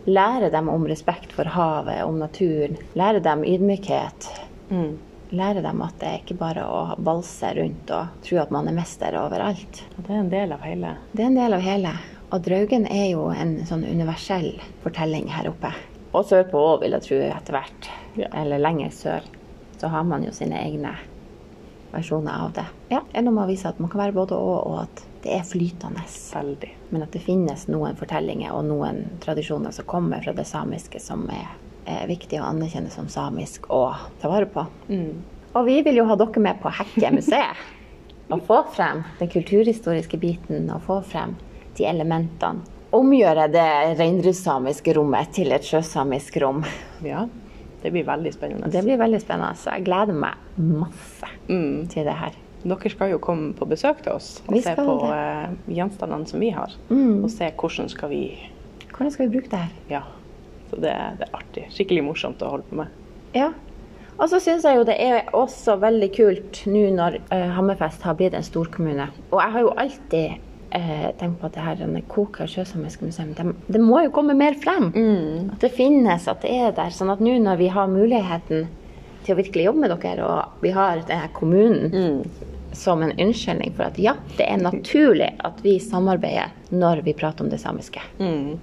Lære 0.07 0.53
dem 0.55 0.71
om 0.71 0.87
respekt 0.89 1.35
for 1.35 1.51
havet, 1.51 2.05
om 2.07 2.23
naturen. 2.23 2.79
Lære 2.95 3.19
dem 3.27 3.43
ydmykhet. 3.43 4.31
Mm. 4.71 4.99
Lære 5.31 5.63
dem 5.63 5.83
at 5.87 5.99
det 6.01 6.09
er 6.09 6.23
ikke 6.25 6.39
bare 6.41 6.65
å 6.67 6.81
valse 7.07 7.53
rundt 7.55 7.93
og 7.95 8.23
tro 8.27 8.41
at 8.43 8.51
man 8.55 8.71
er 8.71 8.75
mester 8.75 9.15
overalt. 9.21 9.85
Og 9.97 10.07
det 10.07 10.15
er 10.15 10.23
en 10.25 10.33
del 10.33 10.57
av 10.57 10.65
hele. 10.67 10.97
Det 11.13 11.23
er 11.23 11.31
en 11.31 11.39
del 11.39 11.55
av 11.55 11.63
hele. 11.63 11.93
Og 12.31 12.43
Draugen 12.47 12.87
er 12.91 13.09
jo 13.13 13.29
en 13.35 13.57
sånn 13.67 13.85
universell 13.87 14.53
fortelling 14.83 15.31
her 15.31 15.51
oppe. 15.51 15.71
Og 16.11 16.27
sørpå 16.27 16.59
òg, 16.59 16.83
vil 16.83 16.97
jeg 16.97 17.07
tro, 17.07 17.21
etter 17.29 17.55
hvert. 17.55 17.93
Ja. 18.19 18.31
Eller 18.43 18.63
lenger 18.63 18.91
sør. 18.95 19.31
Så 19.79 19.91
har 19.91 20.03
man 20.07 20.27
jo 20.27 20.35
sine 20.35 20.59
egne 20.59 20.97
versjoner 21.91 22.45
av 22.47 22.53
det. 22.59 22.67
Ja, 22.91 23.03
er 23.15 23.25
noe 23.27 23.45
å 23.45 23.49
vise 23.51 23.71
at 23.71 23.79
man 23.83 23.91
kan 23.91 24.03
være 24.05 24.15
både 24.19 24.39
og, 24.39 24.59
og 24.67 24.77
at 24.85 25.03
det 25.25 25.35
er 25.37 25.47
flytende. 25.47 26.03
Veldig. 26.35 26.71
Men 26.91 27.07
at 27.07 27.15
det 27.15 27.23
finnes 27.25 27.67
noen 27.71 27.99
fortellinger 27.99 28.55
og 28.55 28.67
noen 28.71 29.03
tradisjoner 29.23 29.75
som 29.75 29.89
kommer 29.91 30.23
fra 30.25 30.35
det 30.37 30.47
samiske 30.49 31.03
som 31.03 31.27
er, 31.35 31.51
er 31.89 32.07
viktig 32.11 32.41
å 32.41 32.47
anerkjenne 32.49 32.91
som 32.93 33.09
samisk 33.09 33.69
og 33.73 33.95
ta 34.21 34.29
vare 34.33 34.47
på. 34.51 34.65
Mm. 34.89 35.23
Og 35.55 35.67
vi 35.67 35.81
vil 35.83 35.97
jo 36.03 36.05
ha 36.07 36.17
dere 36.21 36.43
med 36.43 36.61
på 36.63 36.71
Hekke 36.81 37.13
museet. 37.17 37.61
Og 38.31 38.45
få 38.47 38.61
frem 38.71 39.01
den 39.19 39.27
kulturhistoriske 39.33 40.15
biten 40.23 40.69
og 40.71 40.85
få 40.87 41.01
frem 41.03 41.33
de 41.75 41.83
elementene. 41.91 42.63
Omgjøre 42.95 43.49
det 43.51 43.65
reindriftssamiske 43.99 44.95
rommet 44.95 45.33
til 45.35 45.51
et 45.55 45.67
sjøsamisk 45.67 46.37
rom. 46.43 46.61
Ja, 47.03 47.25
det 47.83 47.91
blir 47.91 48.07
veldig 48.07 48.31
spennende. 48.37 48.71
Det 48.71 48.85
blir 48.87 49.01
veldig 49.03 49.19
spennende. 49.25 49.59
Så 49.59 49.75
jeg 49.75 49.89
gleder 49.89 50.15
meg 50.15 50.39
masse 50.63 51.27
Mm. 51.51 51.89
til 51.91 52.05
det 52.07 52.15
her. 52.15 52.37
Dere 52.63 52.91
skal 52.93 53.11
jo 53.11 53.19
komme 53.19 53.51
på 53.59 53.67
besøk 53.67 54.05
til 54.05 54.13
oss 54.13 54.43
og 54.47 54.63
se 54.63 54.77
på 54.79 54.95
eh, 55.11 55.51
gjenstandene 55.75 56.29
som 56.31 56.39
vi 56.39 56.51
har. 56.55 56.71
Mm. 56.91 57.25
Og 57.25 57.31
se 57.35 57.51
hvordan 57.51 57.89
skal 57.91 58.13
vi 58.15 58.23
Hvordan 58.93 59.11
skal 59.11 59.27
vi 59.27 59.33
bruke 59.41 59.51
det 59.51 59.59
her? 59.65 59.73
Ja. 59.91 60.03
Så 60.71 60.79
det, 60.79 60.95
det 61.19 61.27
er 61.27 61.35
artig. 61.37 61.67
Skikkelig 61.75 62.05
morsomt 62.07 62.43
å 62.47 62.55
holde 62.55 62.69
på 62.71 62.79
med. 62.83 62.95
Ja. 63.35 63.51
Og 64.21 64.29
så 64.29 64.41
syns 64.43 64.67
jeg 64.69 64.77
jo 64.77 64.85
det 64.85 64.99
er 65.01 65.31
også 65.37 65.79
veldig 65.81 66.11
kult 66.13 66.63
nå 66.69 66.85
når 66.97 67.19
uh, 67.31 67.49
Hammerfest 67.57 68.05
har 68.05 68.19
blitt 68.19 68.37
en 68.37 68.47
storkommune. 68.47 69.09
Og 69.31 69.41
jeg 69.41 69.55
har 69.55 69.65
jo 69.65 69.73
alltid 69.81 70.35
uh, 70.77 71.09
tenkt 71.21 71.41
på 71.41 71.49
at 71.49 71.57
det 71.57 71.65
her 71.65 72.03
Koka 72.11 72.47
sjøsamiske 72.51 73.09
museum, 73.09 73.33
det, 73.39 73.47
det 73.73 73.81
må 73.81 74.05
jo 74.05 74.13
komme 74.15 74.37
mer 74.37 74.59
frem. 74.61 74.93
At 75.55 75.65
det 75.65 75.73
finnes, 75.79 76.29
at 76.29 76.45
det 76.45 76.53
er 76.53 76.77
der. 76.77 76.93
Sånn 76.95 77.13
at 77.13 77.25
nå 77.25 77.39
når 77.41 77.63
vi 77.63 77.73
har 77.73 77.91
muligheten 77.91 78.69
til 79.25 79.35
å 79.35 79.41
virkelig 79.41 79.67
jobbe 79.71 79.85
med 79.85 79.97
dere, 79.97 80.29
og 80.29 80.63
vi 80.65 80.73
har 80.77 81.03
denne 81.09 81.33
kommunen 81.37 82.23
som 82.73 83.03
en 83.03 83.13
unnskyldning 83.19 83.75
for 83.77 83.89
at 83.89 83.99
ja, 84.01 84.15
det 84.39 84.47
er 84.47 84.61
naturlig 84.63 85.33
at 85.45 85.59
vi 85.65 85.79
samarbeider 85.83 86.53
når 86.71 87.03
vi 87.07 87.17
prater 87.19 87.45
om 87.45 87.51
det 87.51 87.59
samiske. 87.61 88.03
Mm. 88.21 88.61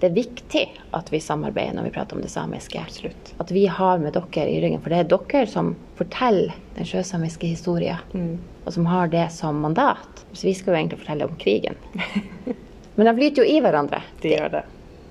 Det 0.00 0.10
er 0.10 0.14
viktig 0.14 0.62
at 0.92 1.08
vi 1.12 1.18
samarbeider 1.24 1.72
når 1.78 1.86
vi 1.88 1.90
prater 1.94 2.16
om 2.16 2.20
det 2.22 2.28
samiske. 2.30 2.80
Absolutt. 2.84 3.30
At 3.40 3.50
vi 3.50 3.62
har 3.66 3.98
med 3.98 4.12
dere 4.12 4.44
i 4.52 4.58
ryggen, 4.60 4.80
for 4.84 4.92
det 4.92 4.98
er 4.98 5.08
dere 5.16 5.46
som 5.48 5.70
forteller 5.96 6.52
den 6.76 6.84
sjøsamiske 6.84 7.46
historien, 7.48 7.96
Mm. 8.12 8.38
og 8.66 8.72
som 8.72 8.86
har 8.86 9.08
det 9.08 9.30
som 9.32 9.56
mandat. 9.60 10.24
Så 10.34 10.44
vi 10.46 10.54
skal 10.54 10.74
jo 10.74 10.78
egentlig 10.80 10.98
fortelle 11.00 11.24
om 11.24 11.36
krigen. 11.40 11.76
Men 12.96 13.06
de 13.06 13.14
flyter 13.16 13.42
jo 13.44 13.48
i 13.56 13.60
hverandre. 13.60 14.02
De 14.20 14.28
gjør 14.34 14.50
det. 14.58 14.62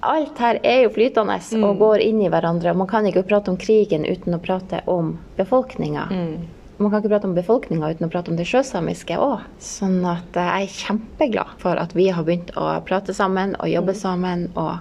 Alt 0.06 0.38
her 0.38 0.60
er 0.64 0.84
jo 0.84 0.90
flytende 0.94 1.40
Mm. 1.56 1.64
og 1.64 1.80
går 1.80 2.00
inn 2.06 2.22
i 2.22 2.30
hverandre. 2.30 2.70
og 2.72 2.78
Man 2.78 2.88
kan 2.88 3.06
ikke 3.10 3.24
prate 3.28 3.50
om 3.50 3.58
krigen 3.58 4.06
uten 4.06 4.34
å 4.38 4.40
prate 4.42 4.82
om 4.88 5.18
befolkninga. 5.38 6.08
Mm. 6.12 6.48
Man 6.78 6.92
kan 6.92 7.00
ikke 7.02 7.10
prate 7.14 7.28
om 7.30 7.36
befolkninga 7.36 7.90
uten 7.94 8.08
å 8.08 8.12
prate 8.12 8.32
om 8.32 8.36
det 8.36 8.46
sjøsamiske 8.50 9.16
òg. 9.18 9.46
Sånn 9.64 10.02
at 10.06 10.36
eh, 10.36 10.50
jeg 10.50 10.68
er 10.68 10.74
kjempeglad 10.82 11.54
for 11.62 11.80
at 11.80 11.94
vi 11.96 12.10
har 12.12 12.24
begynt 12.28 12.52
å 12.60 12.66
prate 12.86 13.14
sammen 13.16 13.56
og 13.60 13.66
Mm. 13.70 13.74
jobbe 13.78 13.96
sammen. 13.96 14.50
Og 14.58 14.80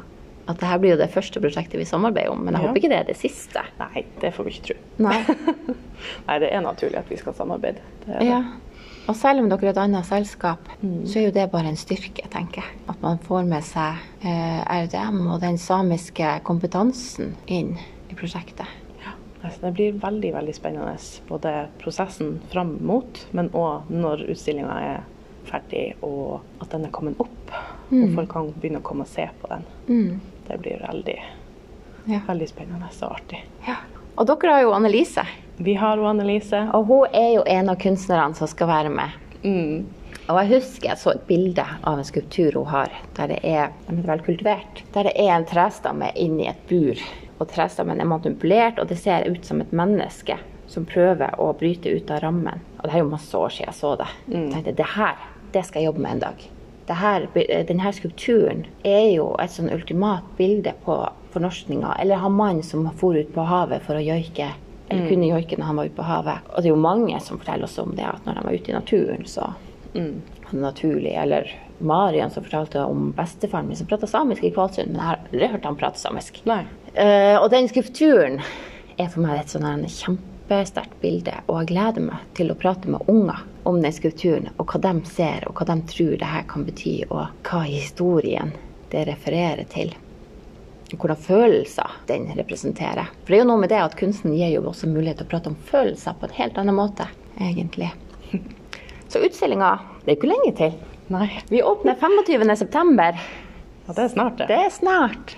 at 0.48 0.58
dette 0.60 0.78
blir 0.80 0.90
jo 0.90 0.96
det 1.00 1.10
første 1.14 1.40
prosjektet 1.40 1.78
vi 1.78 1.84
samarbeider 1.84 2.30
om. 2.32 2.44
Men 2.44 2.54
jeg 2.54 2.62
Ja. 2.62 2.68
håper 2.68 2.80
ikke 2.80 2.88
det 2.90 2.98
er 3.00 3.04
det 3.04 3.16
siste. 3.16 3.62
Nei, 3.78 4.04
det 4.20 4.34
får 4.34 4.44
vi 4.44 4.50
ikke 4.50 4.66
tro. 4.66 4.76
Nei. 4.98 5.24
Nei, 6.28 6.38
det 6.38 6.52
er 6.52 6.60
naturlig 6.60 6.98
at 6.98 7.08
vi 7.08 7.16
skal 7.16 7.32
samarbeide. 7.32 7.80
Det 8.06 8.18
det. 8.18 8.26
Ja. 8.26 8.42
Og 9.06 9.14
selv 9.16 9.40
om 9.40 9.48
dere 9.48 9.64
er 9.66 9.70
et 9.70 9.76
annet 9.78 10.04
selskap, 10.04 10.58
Mm. 10.82 11.04
så 11.06 11.16
er 11.20 11.24
jo 11.26 11.30
det 11.30 11.50
bare 11.52 11.66
en 11.68 11.76
styrke, 11.76 12.28
tenker 12.28 12.62
jeg. 12.62 12.72
At 12.88 13.00
man 13.02 13.18
får 13.18 13.46
med 13.46 13.62
seg 13.62 13.94
eh, 14.24 14.64
RDM 14.66 15.26
og 15.30 15.40
den 15.40 15.56
samiske 15.58 16.40
kompetansen 16.42 17.34
inn 17.46 17.76
i 18.10 18.14
prosjektet. 18.14 18.66
Ja, 19.44 19.50
altså 19.50 19.66
det 19.66 19.72
blir 19.76 19.92
veldig 20.00 20.32
veldig 20.32 20.54
spennende. 20.56 20.96
Både 21.28 21.66
prosessen 21.82 22.40
fram 22.48 22.78
mot, 22.80 23.26
men 23.36 23.50
òg 23.52 23.90
når 23.92 24.22
utstillinga 24.32 24.76
er 24.80 25.02
ferdig 25.44 25.90
og 26.00 26.40
at 26.64 26.70
den 26.72 26.86
er 26.88 26.92
kommet 26.94 27.20
opp. 27.20 27.52
Og 27.92 28.14
folk 28.16 28.30
kan 28.32 28.46
begynne 28.56 28.80
å 28.80 28.86
komme 28.86 29.04
og 29.04 29.10
se 29.12 29.26
på 29.42 29.50
den. 29.50 29.66
Mm. 29.88 30.20
Det 30.48 30.56
blir 30.62 30.80
veldig, 30.80 31.18
Ja. 32.06 32.20
veldig 32.26 32.48
spennende 32.48 32.88
og 33.02 33.12
artig. 33.18 33.42
Ja. 33.66 33.76
Og 34.16 34.26
dere 34.26 34.52
har 34.52 34.62
jo 34.62 34.72
Annelise. 34.72 35.26
Vi 35.58 35.74
har 35.74 35.96
jo 35.96 36.06
Annelise. 36.08 36.70
Og 36.72 36.86
hun 36.86 37.06
er 37.12 37.34
jo 37.34 37.42
en 37.46 37.68
av 37.68 37.76
kunstnerne 37.76 38.34
som 38.34 38.48
skal 38.48 38.66
være 38.68 38.88
med. 38.90 39.10
Mm. 39.44 39.84
Og 40.28 40.38
jeg 40.40 40.48
husker 40.54 40.88
jeg 40.88 40.96
så 40.96 41.10
et 41.10 41.26
bilde 41.26 41.64
av 41.84 41.98
en 41.98 42.04
skulptur 42.04 42.54
hun 42.54 42.66
har, 42.72 42.88
der 43.14 43.26
det 43.28 43.40
er 43.44 43.70
vel 43.88 44.22
kultivert, 44.24 44.82
der 44.94 45.02
det 45.04 45.12
er 45.20 45.34
en 45.36 45.44
trestamme 45.44 46.10
inni 46.16 46.48
et 46.48 46.66
bur. 46.66 46.96
Og 47.38 47.48
trestammen 47.50 48.00
er 48.00 48.06
manipulert, 48.08 48.78
og 48.78 48.88
det 48.88 48.98
ser 48.98 49.26
ut 49.28 49.44
som 49.44 49.60
et 49.60 49.72
menneske 49.74 50.36
som 50.70 50.86
prøver 50.88 51.34
å 51.40 51.50
bryte 51.58 51.90
ut 51.92 52.10
av 52.10 52.22
rammen. 52.24 52.60
Og 52.78 52.86
det 52.86 52.94
er 52.94 53.02
jo 53.02 53.10
masse 53.10 53.36
år 53.36 53.50
siden 53.52 53.68
jeg 53.72 53.78
så 53.80 53.94
det. 54.00 54.06
Jeg 54.30 54.52
tenkte, 54.52 54.76
det 54.78 54.86
her, 54.94 55.16
det 55.52 55.64
skal 55.66 55.82
jeg 55.82 55.90
jobbe 55.90 56.04
med 56.04 56.12
en 56.16 56.22
dag. 56.24 56.44
Det 56.86 56.96
her, 57.00 57.26
denne 57.68 57.92
skulpturen 57.96 58.64
er 58.84 59.06
jo 59.14 59.30
et 59.40 59.50
sånn 59.52 59.70
ultimat 59.72 60.24
bilde 60.38 60.74
på 60.84 60.96
fornorskninga. 61.32 61.96
Eller 62.00 62.20
han 62.22 62.36
mannen 62.36 62.62
som 62.62 62.86
for 63.00 63.16
ut 63.16 63.32
på 63.34 63.46
havet 63.48 63.82
for 63.86 63.96
å 63.96 64.04
joike, 64.04 64.50
eller 64.88 65.08
kunne 65.08 65.30
joike 65.30 65.56
når 65.58 65.70
han 65.70 65.76
var 65.80 65.88
ute 65.88 65.96
på 65.96 66.08
havet. 66.08 66.50
Og 66.52 66.58
det 66.62 66.68
er 66.68 66.74
jo 66.74 66.80
mange 66.80 67.20
som 67.24 67.40
forteller 67.40 67.64
oss 67.68 67.78
om 67.80 67.94
det, 67.96 68.04
at 68.04 68.26
når 68.28 68.38
de 68.40 68.46
var 68.48 68.58
ute 68.60 68.70
i 68.70 68.78
naturen, 68.78 69.24
så 69.26 69.52
Mm. 69.94 70.22
naturlig. 70.50 71.14
Eller 71.14 71.50
Marian 71.78 72.30
som 72.30 72.42
fortalte 72.44 72.82
om 72.84 73.12
bestefaren 73.12 73.66
min 73.68 73.76
som 73.76 73.86
prata 73.86 74.06
samisk 74.06 74.42
i 74.44 74.50
Kvalsund, 74.50 74.88
men 74.90 74.96
jeg 74.96 75.04
har 75.06 75.20
aldri 75.32 75.46
hørt 75.52 75.64
han 75.64 75.76
prate 75.76 75.98
samisk. 75.98 76.40
Nei. 76.44 76.64
Eh, 76.94 77.36
og 77.42 77.50
den 77.50 77.66
skulpturen 77.68 78.38
er 78.94 79.08
for 79.10 79.24
meg 79.24 79.40
et 79.40 79.50
sånn 79.50 79.82
kjempesterkt 79.90 80.94
bilde, 81.02 81.34
og 81.48 81.58
jeg 81.58 81.72
gleder 81.72 82.04
meg 82.06 82.22
til 82.38 82.52
å 82.52 82.58
prate 82.58 82.90
med 82.90 83.08
unger 83.10 83.40
om 83.66 83.80
den 83.82 83.94
skulpturen, 83.94 84.52
og 84.62 84.70
hva 84.70 84.78
de 84.84 85.10
ser, 85.10 85.42
og 85.48 85.58
hva 85.58 85.66
de 85.72 85.78
tror 85.90 86.14
det 86.20 86.30
her 86.30 86.44
kan 86.50 86.66
bety, 86.68 86.94
og 87.08 87.48
hva 87.48 87.64
historien 87.66 88.52
det 88.92 89.08
refererer 89.08 89.66
til. 89.72 89.90
Og 90.92 91.00
hvordan 91.00 91.18
følelser 91.18 91.96
den 92.06 92.28
representerer. 92.38 93.08
For 93.24 93.32
det 93.32 93.40
er 93.40 93.42
jo 93.42 93.48
noe 93.50 93.62
med 93.64 93.72
det 93.72 93.80
at 93.82 93.96
kunsten 93.98 94.36
gir 94.36 94.52
jo 94.52 94.62
også 94.70 94.86
mulighet 94.86 95.18
til 95.18 95.26
å 95.26 95.32
prate 95.32 95.50
om 95.50 95.58
følelser 95.66 96.14
på 96.20 96.28
en 96.28 96.36
helt 96.36 96.60
annen 96.62 96.78
måte, 96.78 97.08
egentlig. 97.40 97.90
Så 99.10 99.24
utstillinga, 99.24 99.72
det 100.04 100.12
er 100.12 100.20
ikke 100.20 100.30
lenge 100.30 100.54
til. 100.60 100.78
Nei. 101.10 101.26
Vi 101.50 101.64
åpner 101.66 101.98
25.9. 101.98 103.10
Ja, 103.84 103.96
det 103.96 104.06
er 104.06 104.14
snart, 104.14 104.38
det. 104.38 104.46
Det 104.52 104.60
er 104.62 104.70
snart. 104.72 105.34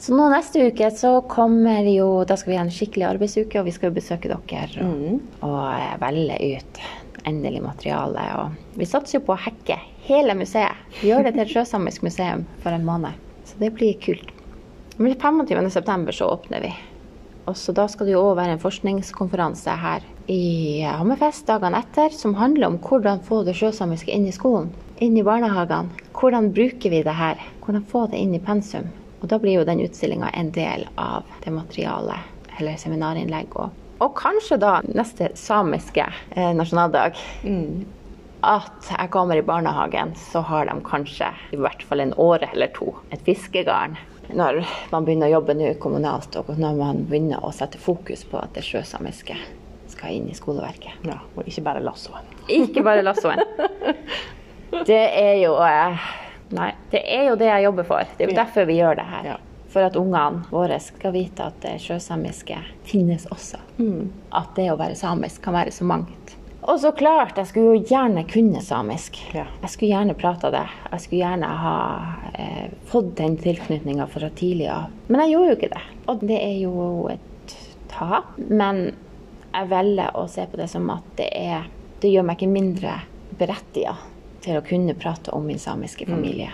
Så 0.00 0.14
nå 0.16 0.30
neste 0.32 0.62
uke 0.70 0.88
så 0.96 1.10
kommer 1.28 1.84
jo 1.84 2.24
Da 2.24 2.36
skal 2.40 2.54
vi 2.54 2.56
ha 2.56 2.64
en 2.64 2.72
skikkelig 2.72 3.04
arbeidsuke, 3.10 3.60
og 3.60 3.66
vi 3.68 3.74
skal 3.76 3.90
jo 3.90 3.98
besøke 4.00 4.30
dere 4.32 4.80
og, 4.80 4.96
Mm. 4.96 5.20
og 5.44 5.58
eh, 5.74 5.96
velge 6.00 6.38
ut 6.56 6.80
endelig 7.28 7.60
materiale. 7.62 8.22
Og 8.40 8.78
vi 8.80 8.86
satser 8.88 9.18
jo 9.18 9.26
på 9.26 9.34
å 9.36 9.42
hacke 9.44 9.76
hele 10.06 10.32
museet. 10.34 10.72
Vi 11.02 11.10
gjør 11.10 11.24
det 11.24 11.34
til 11.34 11.42
et 11.42 11.52
sjøsamisk 11.52 12.02
museum 12.02 12.46
for 12.62 12.72
en 12.72 12.84
måned. 12.86 13.12
Så 13.44 13.58
det 13.60 13.74
blir 13.74 13.98
kult. 14.00 14.30
Men 14.96 15.14
25.9. 15.14 16.12
så 16.12 16.30
åpner 16.32 16.60
vi. 16.64 16.72
Og 17.46 17.54
så 17.56 17.74
Da 17.74 17.86
skal 17.88 18.06
det 18.06 18.12
jo 18.14 18.22
òg 18.30 18.36
være 18.36 18.52
en 18.52 18.58
forskningskonferanse 18.62 19.76
her 19.80 20.00
i 20.28 20.80
Hammerfest 20.84 21.46
dagene 21.46 21.80
etter, 21.82 22.08
som 22.10 22.34
handler 22.34 22.68
om 22.68 22.78
hvordan 22.78 23.20
få 23.20 23.44
det 23.44 23.56
sjøsamiske 23.56 24.12
inn 24.14 24.26
i 24.28 24.32
skolen, 24.32 24.70
inn 25.00 25.16
i 25.16 25.22
barnehagene. 25.22 25.90
Hvordan 26.14 26.52
bruker 26.54 26.90
vi 26.90 27.02
det 27.02 27.14
her? 27.16 27.36
Hvordan 27.64 27.84
få 27.84 28.08
det 28.10 28.18
inn 28.20 28.34
i 28.34 28.38
pensum? 28.38 28.88
Og 29.20 29.28
Da 29.28 29.38
blir 29.38 29.60
jo 29.60 29.68
den 29.68 29.82
utstillinga 29.84 30.30
en 30.34 30.50
del 30.56 30.86
av 30.96 31.28
det 31.44 31.52
materialet, 31.52 32.28
eller 32.58 32.76
seminarinnlegg. 32.80 33.56
Og, 33.60 33.70
og 34.00 34.14
kanskje 34.16 34.60
da 34.60 34.78
neste 34.88 35.30
samiske 35.36 36.06
eh, 36.08 36.52
nasjonaldag. 36.56 37.18
At 38.40 38.88
jeg 38.88 39.10
kommer 39.12 39.36
i 39.36 39.44
barnehagen, 39.44 40.14
så 40.16 40.40
har 40.48 40.64
de 40.70 40.78
kanskje 40.86 41.28
i 41.52 41.58
hvert 41.60 41.82
fall 41.84 42.00
en 42.00 42.14
åre 42.16 42.48
eller 42.54 42.72
to 42.72 42.94
et 43.12 43.20
fiskegarn 43.26 43.98
når 44.30 44.60
man 44.92 45.04
begynner 45.04 45.26
å 45.26 45.40
jobbe 45.40 45.56
nå 45.58 45.72
kommunalt, 45.82 46.36
og 46.38 46.52
når 46.54 46.76
man 46.78 47.00
begynner 47.10 47.42
å 47.44 47.50
sette 47.54 47.80
fokus 47.82 48.22
på 48.30 48.38
at 48.38 48.54
det 48.54 48.62
sjøsamiske 48.62 49.36
skal 49.90 50.14
inn 50.14 50.28
i 50.30 50.36
skoleverket. 50.38 51.02
Ja, 51.06 51.18
og 51.34 51.48
ikke 51.50 51.64
bare 51.66 51.82
lassoen. 51.82 52.28
Ikke 52.46 52.84
bare 52.86 53.02
lassoen. 53.02 53.42
Det 54.86 55.02
er 55.18 55.34
jo 55.40 55.56
eh, 55.66 56.04
Nei, 56.56 56.72
det 56.90 57.02
er 57.06 57.28
jo 57.30 57.36
det 57.38 57.46
jeg 57.46 57.64
jobber 57.68 57.84
for. 57.86 58.04
Det 58.16 58.24
er 58.26 58.30
jo 58.30 58.36
Ja. 58.36 58.44
derfor 58.44 58.66
vi 58.66 58.78
gjør 58.80 58.96
det 58.96 59.04
her. 59.06 59.24
Ja. 59.24 59.36
For 59.70 59.82
at 59.86 59.94
ungene 59.96 60.44
våre 60.50 60.80
skal 60.82 61.12
vite 61.14 61.44
at 61.46 61.60
det 61.62 61.76
sjøsamiske 61.80 62.56
finnes 62.84 63.26
også. 63.30 63.60
At 64.32 64.54
det 64.56 64.70
å 64.72 64.76
være 64.76 64.96
samisk 64.98 65.42
kan 65.42 65.54
være 65.54 65.70
så 65.70 65.84
mangt. 65.86 66.34
Og 66.62 66.80
så 66.82 66.90
klart, 66.92 67.36
jeg 67.38 67.46
skulle 67.46 67.76
jo 67.78 67.84
gjerne 67.88 68.24
kunne 68.28 68.60
samisk. 68.60 69.16
Ja. 69.32 69.46
Jeg 69.62 69.70
skulle 69.70 69.92
gjerne 69.94 70.14
prata 70.18 70.50
det. 70.50 70.66
Jeg 70.90 71.00
skulle 71.00 71.22
gjerne 71.22 71.46
ha 71.46 71.76
eh, 72.34 72.66
fått 72.90 73.14
den 73.16 73.36
tilknytninga 73.40 74.06
fra 74.10 74.28
tidlig 74.30 74.68
av. 74.68 74.90
Men 75.08 75.20
jeg 75.20 75.32
gjorde 75.36 75.48
jo 75.48 75.56
ikke 75.56 75.72
det. 75.72 75.82
Og 76.08 76.20
det 76.26 76.40
er 76.42 76.58
jo 76.60 77.08
et 77.14 77.56
tap. 77.88 78.24
Men 78.50 78.90
jeg 79.54 79.68
velger 79.70 80.10
å 80.18 80.26
se 80.28 80.44
på 80.50 80.56
det 80.60 80.68
som 80.70 80.90
at 80.90 81.02
det 81.16 81.30
er 81.34 81.64
Det 82.00 82.10
gjør 82.10 82.22
meg 82.24 82.38
ikke 82.38 82.52
mindre 82.52 82.92
berettiga 83.38 83.94
til 84.40 84.56
å 84.58 84.64
kunne 84.64 84.94
prate 84.94 85.30
om 85.36 85.44
min 85.46 85.58
samiske 85.58 86.06
familie. 86.08 86.50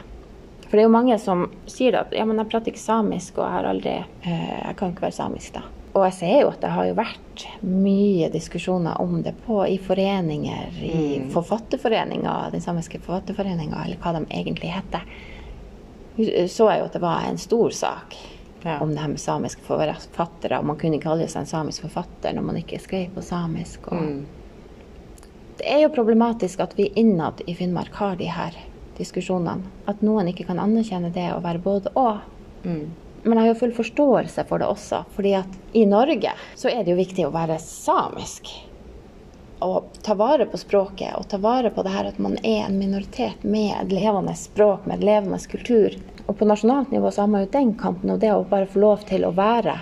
For 0.66 0.72
det 0.74 0.82
er 0.82 0.88
jo 0.88 0.94
mange 0.96 1.18
som 1.22 1.44
sier 1.70 1.94
at 2.00 2.10
ja, 2.12 2.24
men 2.26 2.38
jeg 2.42 2.48
prater 2.50 2.72
ikke 2.72 2.82
samisk, 2.82 3.38
og 3.38 3.44
jeg 3.46 3.52
har 3.54 3.68
aldri 3.70 3.92
eh, 4.26 4.56
Jeg 4.66 4.76
kan 4.76 4.90
ikke 4.92 5.06
være 5.06 5.14
samisk, 5.20 5.52
da. 5.54 5.62
Og 5.96 6.02
jeg 6.04 6.12
ser 6.18 6.40
jo 6.42 6.48
at 6.50 6.60
det 6.60 6.70
har 6.74 6.86
jo 6.90 6.96
vært 6.98 7.44
mye 7.62 8.26
diskusjoner 8.34 8.98
om 9.00 9.22
det 9.22 9.32
på, 9.46 9.62
i 9.70 9.78
foreninger, 9.80 10.74
i 10.84 11.22
Forfatterforeninga, 11.32 12.34
den 12.52 12.60
samiske 12.60 12.98
forfatterforeninga, 13.00 13.84
eller 13.86 13.96
hva 14.02 14.12
de 14.18 14.26
egentlig 14.28 14.74
heter. 14.74 15.06
Så 16.48 16.66
jeg 16.70 16.80
jo 16.82 16.88
at 16.90 16.92
det 16.96 17.02
var 17.02 17.24
en 17.28 17.38
stor 17.38 17.70
sak 17.70 18.16
Ja. 18.64 18.80
om 18.82 18.90
det 18.90 18.98
her 19.00 19.08
med 19.08 19.20
samiske 19.20 19.62
forfattere. 19.62 20.58
Og 20.58 20.64
man 20.66 20.76
kunne 20.76 20.98
kalle 21.00 21.28
seg 21.28 21.40
en 21.44 21.46
samisk 21.46 21.82
forfatter 21.86 22.34
når 22.34 22.42
man 22.42 22.56
ikke 22.56 22.80
skrev 22.82 23.12
på 23.14 23.22
samisk. 23.22 23.86
Og 23.92 24.02
Mm. 24.02 24.26
Det 25.56 25.64
er 25.72 25.82
jo 25.86 25.92
problematisk 25.94 26.60
at 26.60 26.74
vi 26.76 26.90
innad 27.00 27.40
i 27.46 27.54
Finnmark 27.56 27.94
har 27.96 28.16
de 28.20 28.28
her 28.28 28.56
diskusjonene. 28.98 29.64
At 29.88 30.02
noen 30.04 30.28
ikke 30.28 30.44
kan 30.50 30.60
anerkjenne 30.60 31.12
det 31.14 31.30
å 31.32 31.40
være 31.44 31.62
både 31.64 31.92
og. 31.96 32.24
Mm. 32.64 32.92
Men 33.24 33.38
jeg 33.38 33.42
har 33.42 33.48
jo 33.54 33.60
full 33.62 33.74
forståelse 33.78 34.44
for 34.46 34.62
det 34.62 34.68
også, 34.68 35.02
fordi 35.16 35.32
at 35.38 35.56
i 35.72 35.86
Norge 35.88 36.34
så 36.54 36.68
er 36.70 36.84
det 36.84 36.92
jo 36.92 37.00
viktig 37.00 37.24
å 37.26 37.32
være 37.34 37.56
samisk. 37.62 38.52
Og 39.64 39.96
ta 40.04 40.14
vare 40.14 40.44
på 40.46 40.60
språket, 40.60 41.16
og 41.16 41.24
ta 41.32 41.40
vare 41.40 41.72
på 41.72 41.82
det 41.82 41.94
her 41.94 42.10
at 42.12 42.20
man 42.22 42.36
er 42.44 42.66
en 42.66 42.76
minoritet 42.78 43.42
med 43.42 43.72
et 43.80 43.96
levende 43.96 44.36
språk, 44.36 44.84
med 44.84 45.00
et 45.00 45.08
levende 45.08 45.40
kultur. 45.48 45.96
Og 46.26 46.36
på 46.36 46.46
nasjonalt 46.46 46.92
nivå 46.92 47.10
så 47.10 47.24
har 47.24 47.32
man 47.32 47.46
jo 47.46 47.52
den 47.56 47.72
kampen, 47.80 48.12
og 48.12 48.20
det 48.20 48.34
å 48.34 48.44
bare 48.46 48.68
få 48.68 48.84
lov 48.84 49.08
til 49.08 49.24
å 49.24 49.32
være 49.34 49.80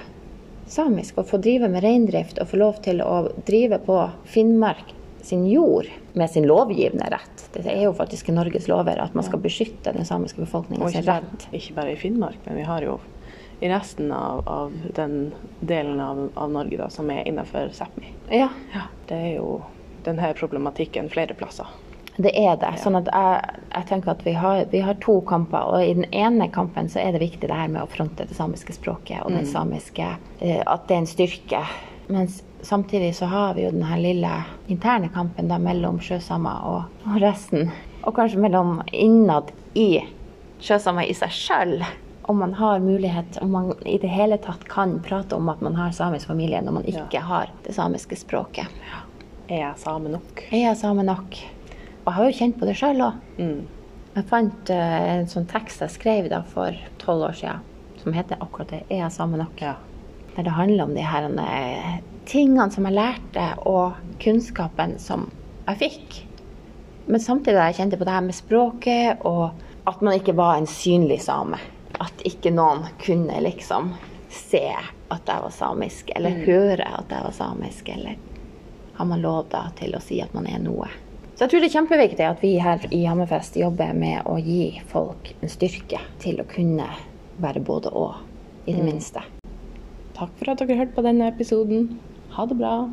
samisk, 0.71 1.19
og 1.19 1.29
få 1.29 1.43
drive 1.43 1.69
med 1.69 1.83
reindrift, 1.83 2.39
og 2.39 2.55
få 2.55 2.63
lov 2.63 2.79
til 2.87 3.03
å 3.03 3.25
drive 3.45 3.83
på 3.83 3.99
Finnmark 4.31 4.95
sin 5.25 5.47
jord 5.49 5.89
med 6.13 6.31
sin 6.31 6.47
lovgivende 6.47 7.09
rett. 7.11 7.49
Det 7.55 7.65
er 7.71 7.87
jo 7.87 7.95
faktisk 7.97 8.29
i 8.29 8.35
Norges 8.37 8.69
lover 8.69 9.01
at 9.03 9.15
man 9.15 9.25
skal 9.27 9.43
beskytte 9.43 9.93
den 9.95 10.07
samiske 10.07 10.43
befolkninga 10.43 10.91
sin 10.93 11.07
rett. 11.07 11.47
ikke 11.53 11.77
bare 11.79 11.95
i 11.95 11.99
Finnmark, 12.01 12.39
men 12.45 12.61
vi 12.61 12.67
har 12.69 12.85
jo 12.85 12.99
i 13.61 13.69
resten 13.71 14.13
av, 14.13 14.43
av 14.49 14.73
den 14.95 15.33
delen 15.61 16.01
av, 16.01 16.29
av 16.35 16.51
Norge 16.53 16.77
da, 16.77 16.91
som 16.91 17.11
er 17.11 17.25
innenfor 17.29 17.71
Sápmi. 17.73 18.11
Ja, 18.29 18.51
Det 19.07 19.17
er 19.17 19.33
jo 19.39 19.63
denne 20.05 20.35
problematikken 20.37 21.09
flere 21.09 21.35
plasser. 21.39 21.67
Det 22.17 22.31
er 22.39 22.59
det. 22.61 22.77
Sånn 22.79 22.95
at 22.99 23.09
jeg, 23.11 23.63
jeg 23.73 23.87
tenker 23.89 24.13
at 24.13 24.23
vi 24.27 24.35
har, 24.39 24.65
vi 24.71 24.83
har 24.85 24.99
to 25.03 25.17
kamper, 25.27 25.73
og 25.75 25.83
i 25.83 25.95
den 25.97 26.07
ene 26.15 26.47
kampen 26.55 26.91
så 26.93 27.01
er 27.03 27.15
det 27.15 27.25
viktig 27.25 27.49
det 27.51 27.57
her 27.57 27.71
med 27.73 27.83
å 27.83 27.91
fronte 27.91 28.27
det 28.29 28.37
samiske 28.37 28.77
språket 28.77 29.25
og 29.25 29.35
den 29.35 29.49
samiske 29.51 30.13
eh, 30.39 30.61
At 30.63 30.87
det 30.87 30.95
er 30.95 31.03
en 31.03 31.11
styrke. 31.11 31.63
Mens 32.13 32.43
samtidig 32.65 33.15
så 33.17 33.27
har 33.27 33.55
vi 33.55 33.65
jo 33.65 33.71
den 33.71 33.85
her 33.87 34.01
lille 34.01 34.31
interne 34.67 35.09
kampen 35.15 35.49
da 35.49 35.59
mellom 35.59 36.01
sjøsamer 36.03 36.65
og, 36.69 37.05
og 37.07 37.21
resten. 37.23 37.71
Og 38.05 38.15
kanskje 38.17 38.41
mellom 38.41 38.81
innad 38.93 39.53
i 39.79 40.05
sjøsamer 40.65 41.09
i 41.09 41.17
seg 41.17 41.33
sjøl. 41.35 41.77
Om 42.25 42.39
man 42.41 42.55
har 42.57 42.81
mulighet, 42.81 43.37
om 43.45 43.51
man 43.53 43.73
i 43.85 43.99
det 44.01 44.09
hele 44.09 44.39
tatt 44.41 44.65
kan 44.69 44.97
prate 45.05 45.37
om 45.37 45.51
at 45.53 45.61
man 45.65 45.77
har 45.77 45.93
samisk 45.93 46.31
familie 46.31 46.63
når 46.65 46.79
man 46.79 46.89
ikke 46.89 47.21
har 47.21 47.53
det 47.67 47.77
samiske 47.77 48.17
språket. 48.17 48.71
Er 49.49 49.61
jeg 49.61 49.83
same 49.83 50.09
nok? 50.09 50.47
Er 50.49 50.71
jeg 50.71 50.81
same 50.81 51.05
nok? 51.05 51.37
Og 52.05 52.09
jeg 52.09 52.17
har 52.17 52.29
jo 52.29 52.37
kjent 52.39 52.57
på 52.61 52.69
det 52.69 52.77
sjøl 52.81 53.05
òg. 53.05 53.21
Mm. 53.37 53.61
Jeg 54.15 54.29
fant 54.31 54.71
uh, 54.73 55.05
en 55.19 55.29
sånn 55.29 55.49
tekst 55.51 55.83
jeg 55.85 55.93
skrev 55.93 56.31
da 56.33 56.41
for 56.49 56.77
tolv 57.03 57.29
år 57.29 57.37
siden, 57.37 57.65
som 58.01 58.17
heter 58.17 58.41
akkurat 58.41 58.71
det 58.73 58.83
'Er 58.89 59.05
jeg 59.05 59.13
same 59.13 59.37
nok?' 59.37 59.61
Ja. 59.61 59.75
Der 60.37 60.43
det 60.43 60.53
handler 60.53 60.85
om 60.85 60.95
de 60.95 61.03
her 61.03 61.25
eh, 61.25 62.01
tingene 62.29 62.71
som 62.73 62.87
jeg 62.89 62.97
lærte, 62.97 63.47
og 63.69 63.99
kunnskapen 64.23 64.97
som 65.03 65.29
jeg 65.67 65.81
fikk. 65.81 66.19
Men 67.07 67.21
samtidig 67.21 67.59
da 67.59 67.69
jeg 67.69 67.79
kjente 67.81 68.01
på 68.01 68.09
det 68.09 68.17
her 68.17 68.27
med 68.27 68.37
språket, 68.37 69.25
og 69.29 69.89
at 69.89 70.03
man 70.05 70.17
ikke 70.17 70.37
var 70.37 70.59
en 70.59 70.69
synlig 70.71 71.21
same. 71.25 71.61
At 72.01 72.25
ikke 72.27 72.53
noen 72.55 72.87
kunne 73.03 73.39
liksom 73.45 73.93
se 74.35 74.67
at 74.75 75.29
jeg 75.29 75.45
var 75.45 75.55
samisk, 75.55 76.11
eller 76.17 76.45
høre 76.47 76.87
at 76.99 77.13
jeg 77.13 77.27
var 77.29 77.37
samisk, 77.37 77.91
eller 77.93 78.17
har 78.95 79.09
man 79.11 79.23
lov 79.23 79.49
da 79.53 79.67
til 79.79 79.95
å 79.95 80.03
si 80.03 80.21
at 80.23 80.35
man 80.35 80.49
er 80.51 80.63
noe. 80.63 80.89
Så 81.35 81.45
jeg 81.45 81.51
tror 81.51 81.63
det 81.65 81.69
er 81.69 81.75
kjempeviktig 81.75 82.27
at 82.29 82.43
vi 82.45 82.53
her 82.63 82.85
i 82.95 83.01
Hammerfest 83.09 83.57
jobber 83.59 83.91
med 83.99 84.23
å 84.31 84.37
gi 84.39 84.79
folk 84.91 85.33
en 85.41 85.51
styrke 85.51 85.99
til 86.23 86.39
å 86.39 86.47
kunne 86.47 86.87
være 87.43 87.63
både 87.65 87.91
og, 87.91 88.21
i 88.71 88.75
det 88.77 88.85
minste. 88.87 89.25
Takk 90.15 90.31
for 90.39 90.53
at 90.53 90.63
dere 90.63 90.79
hørte 90.79 90.95
på 90.95 91.03
denne 91.03 91.27
episoden. 91.33 91.89
Ha 92.35 92.47
det 92.47 92.55
bra! 92.59 92.91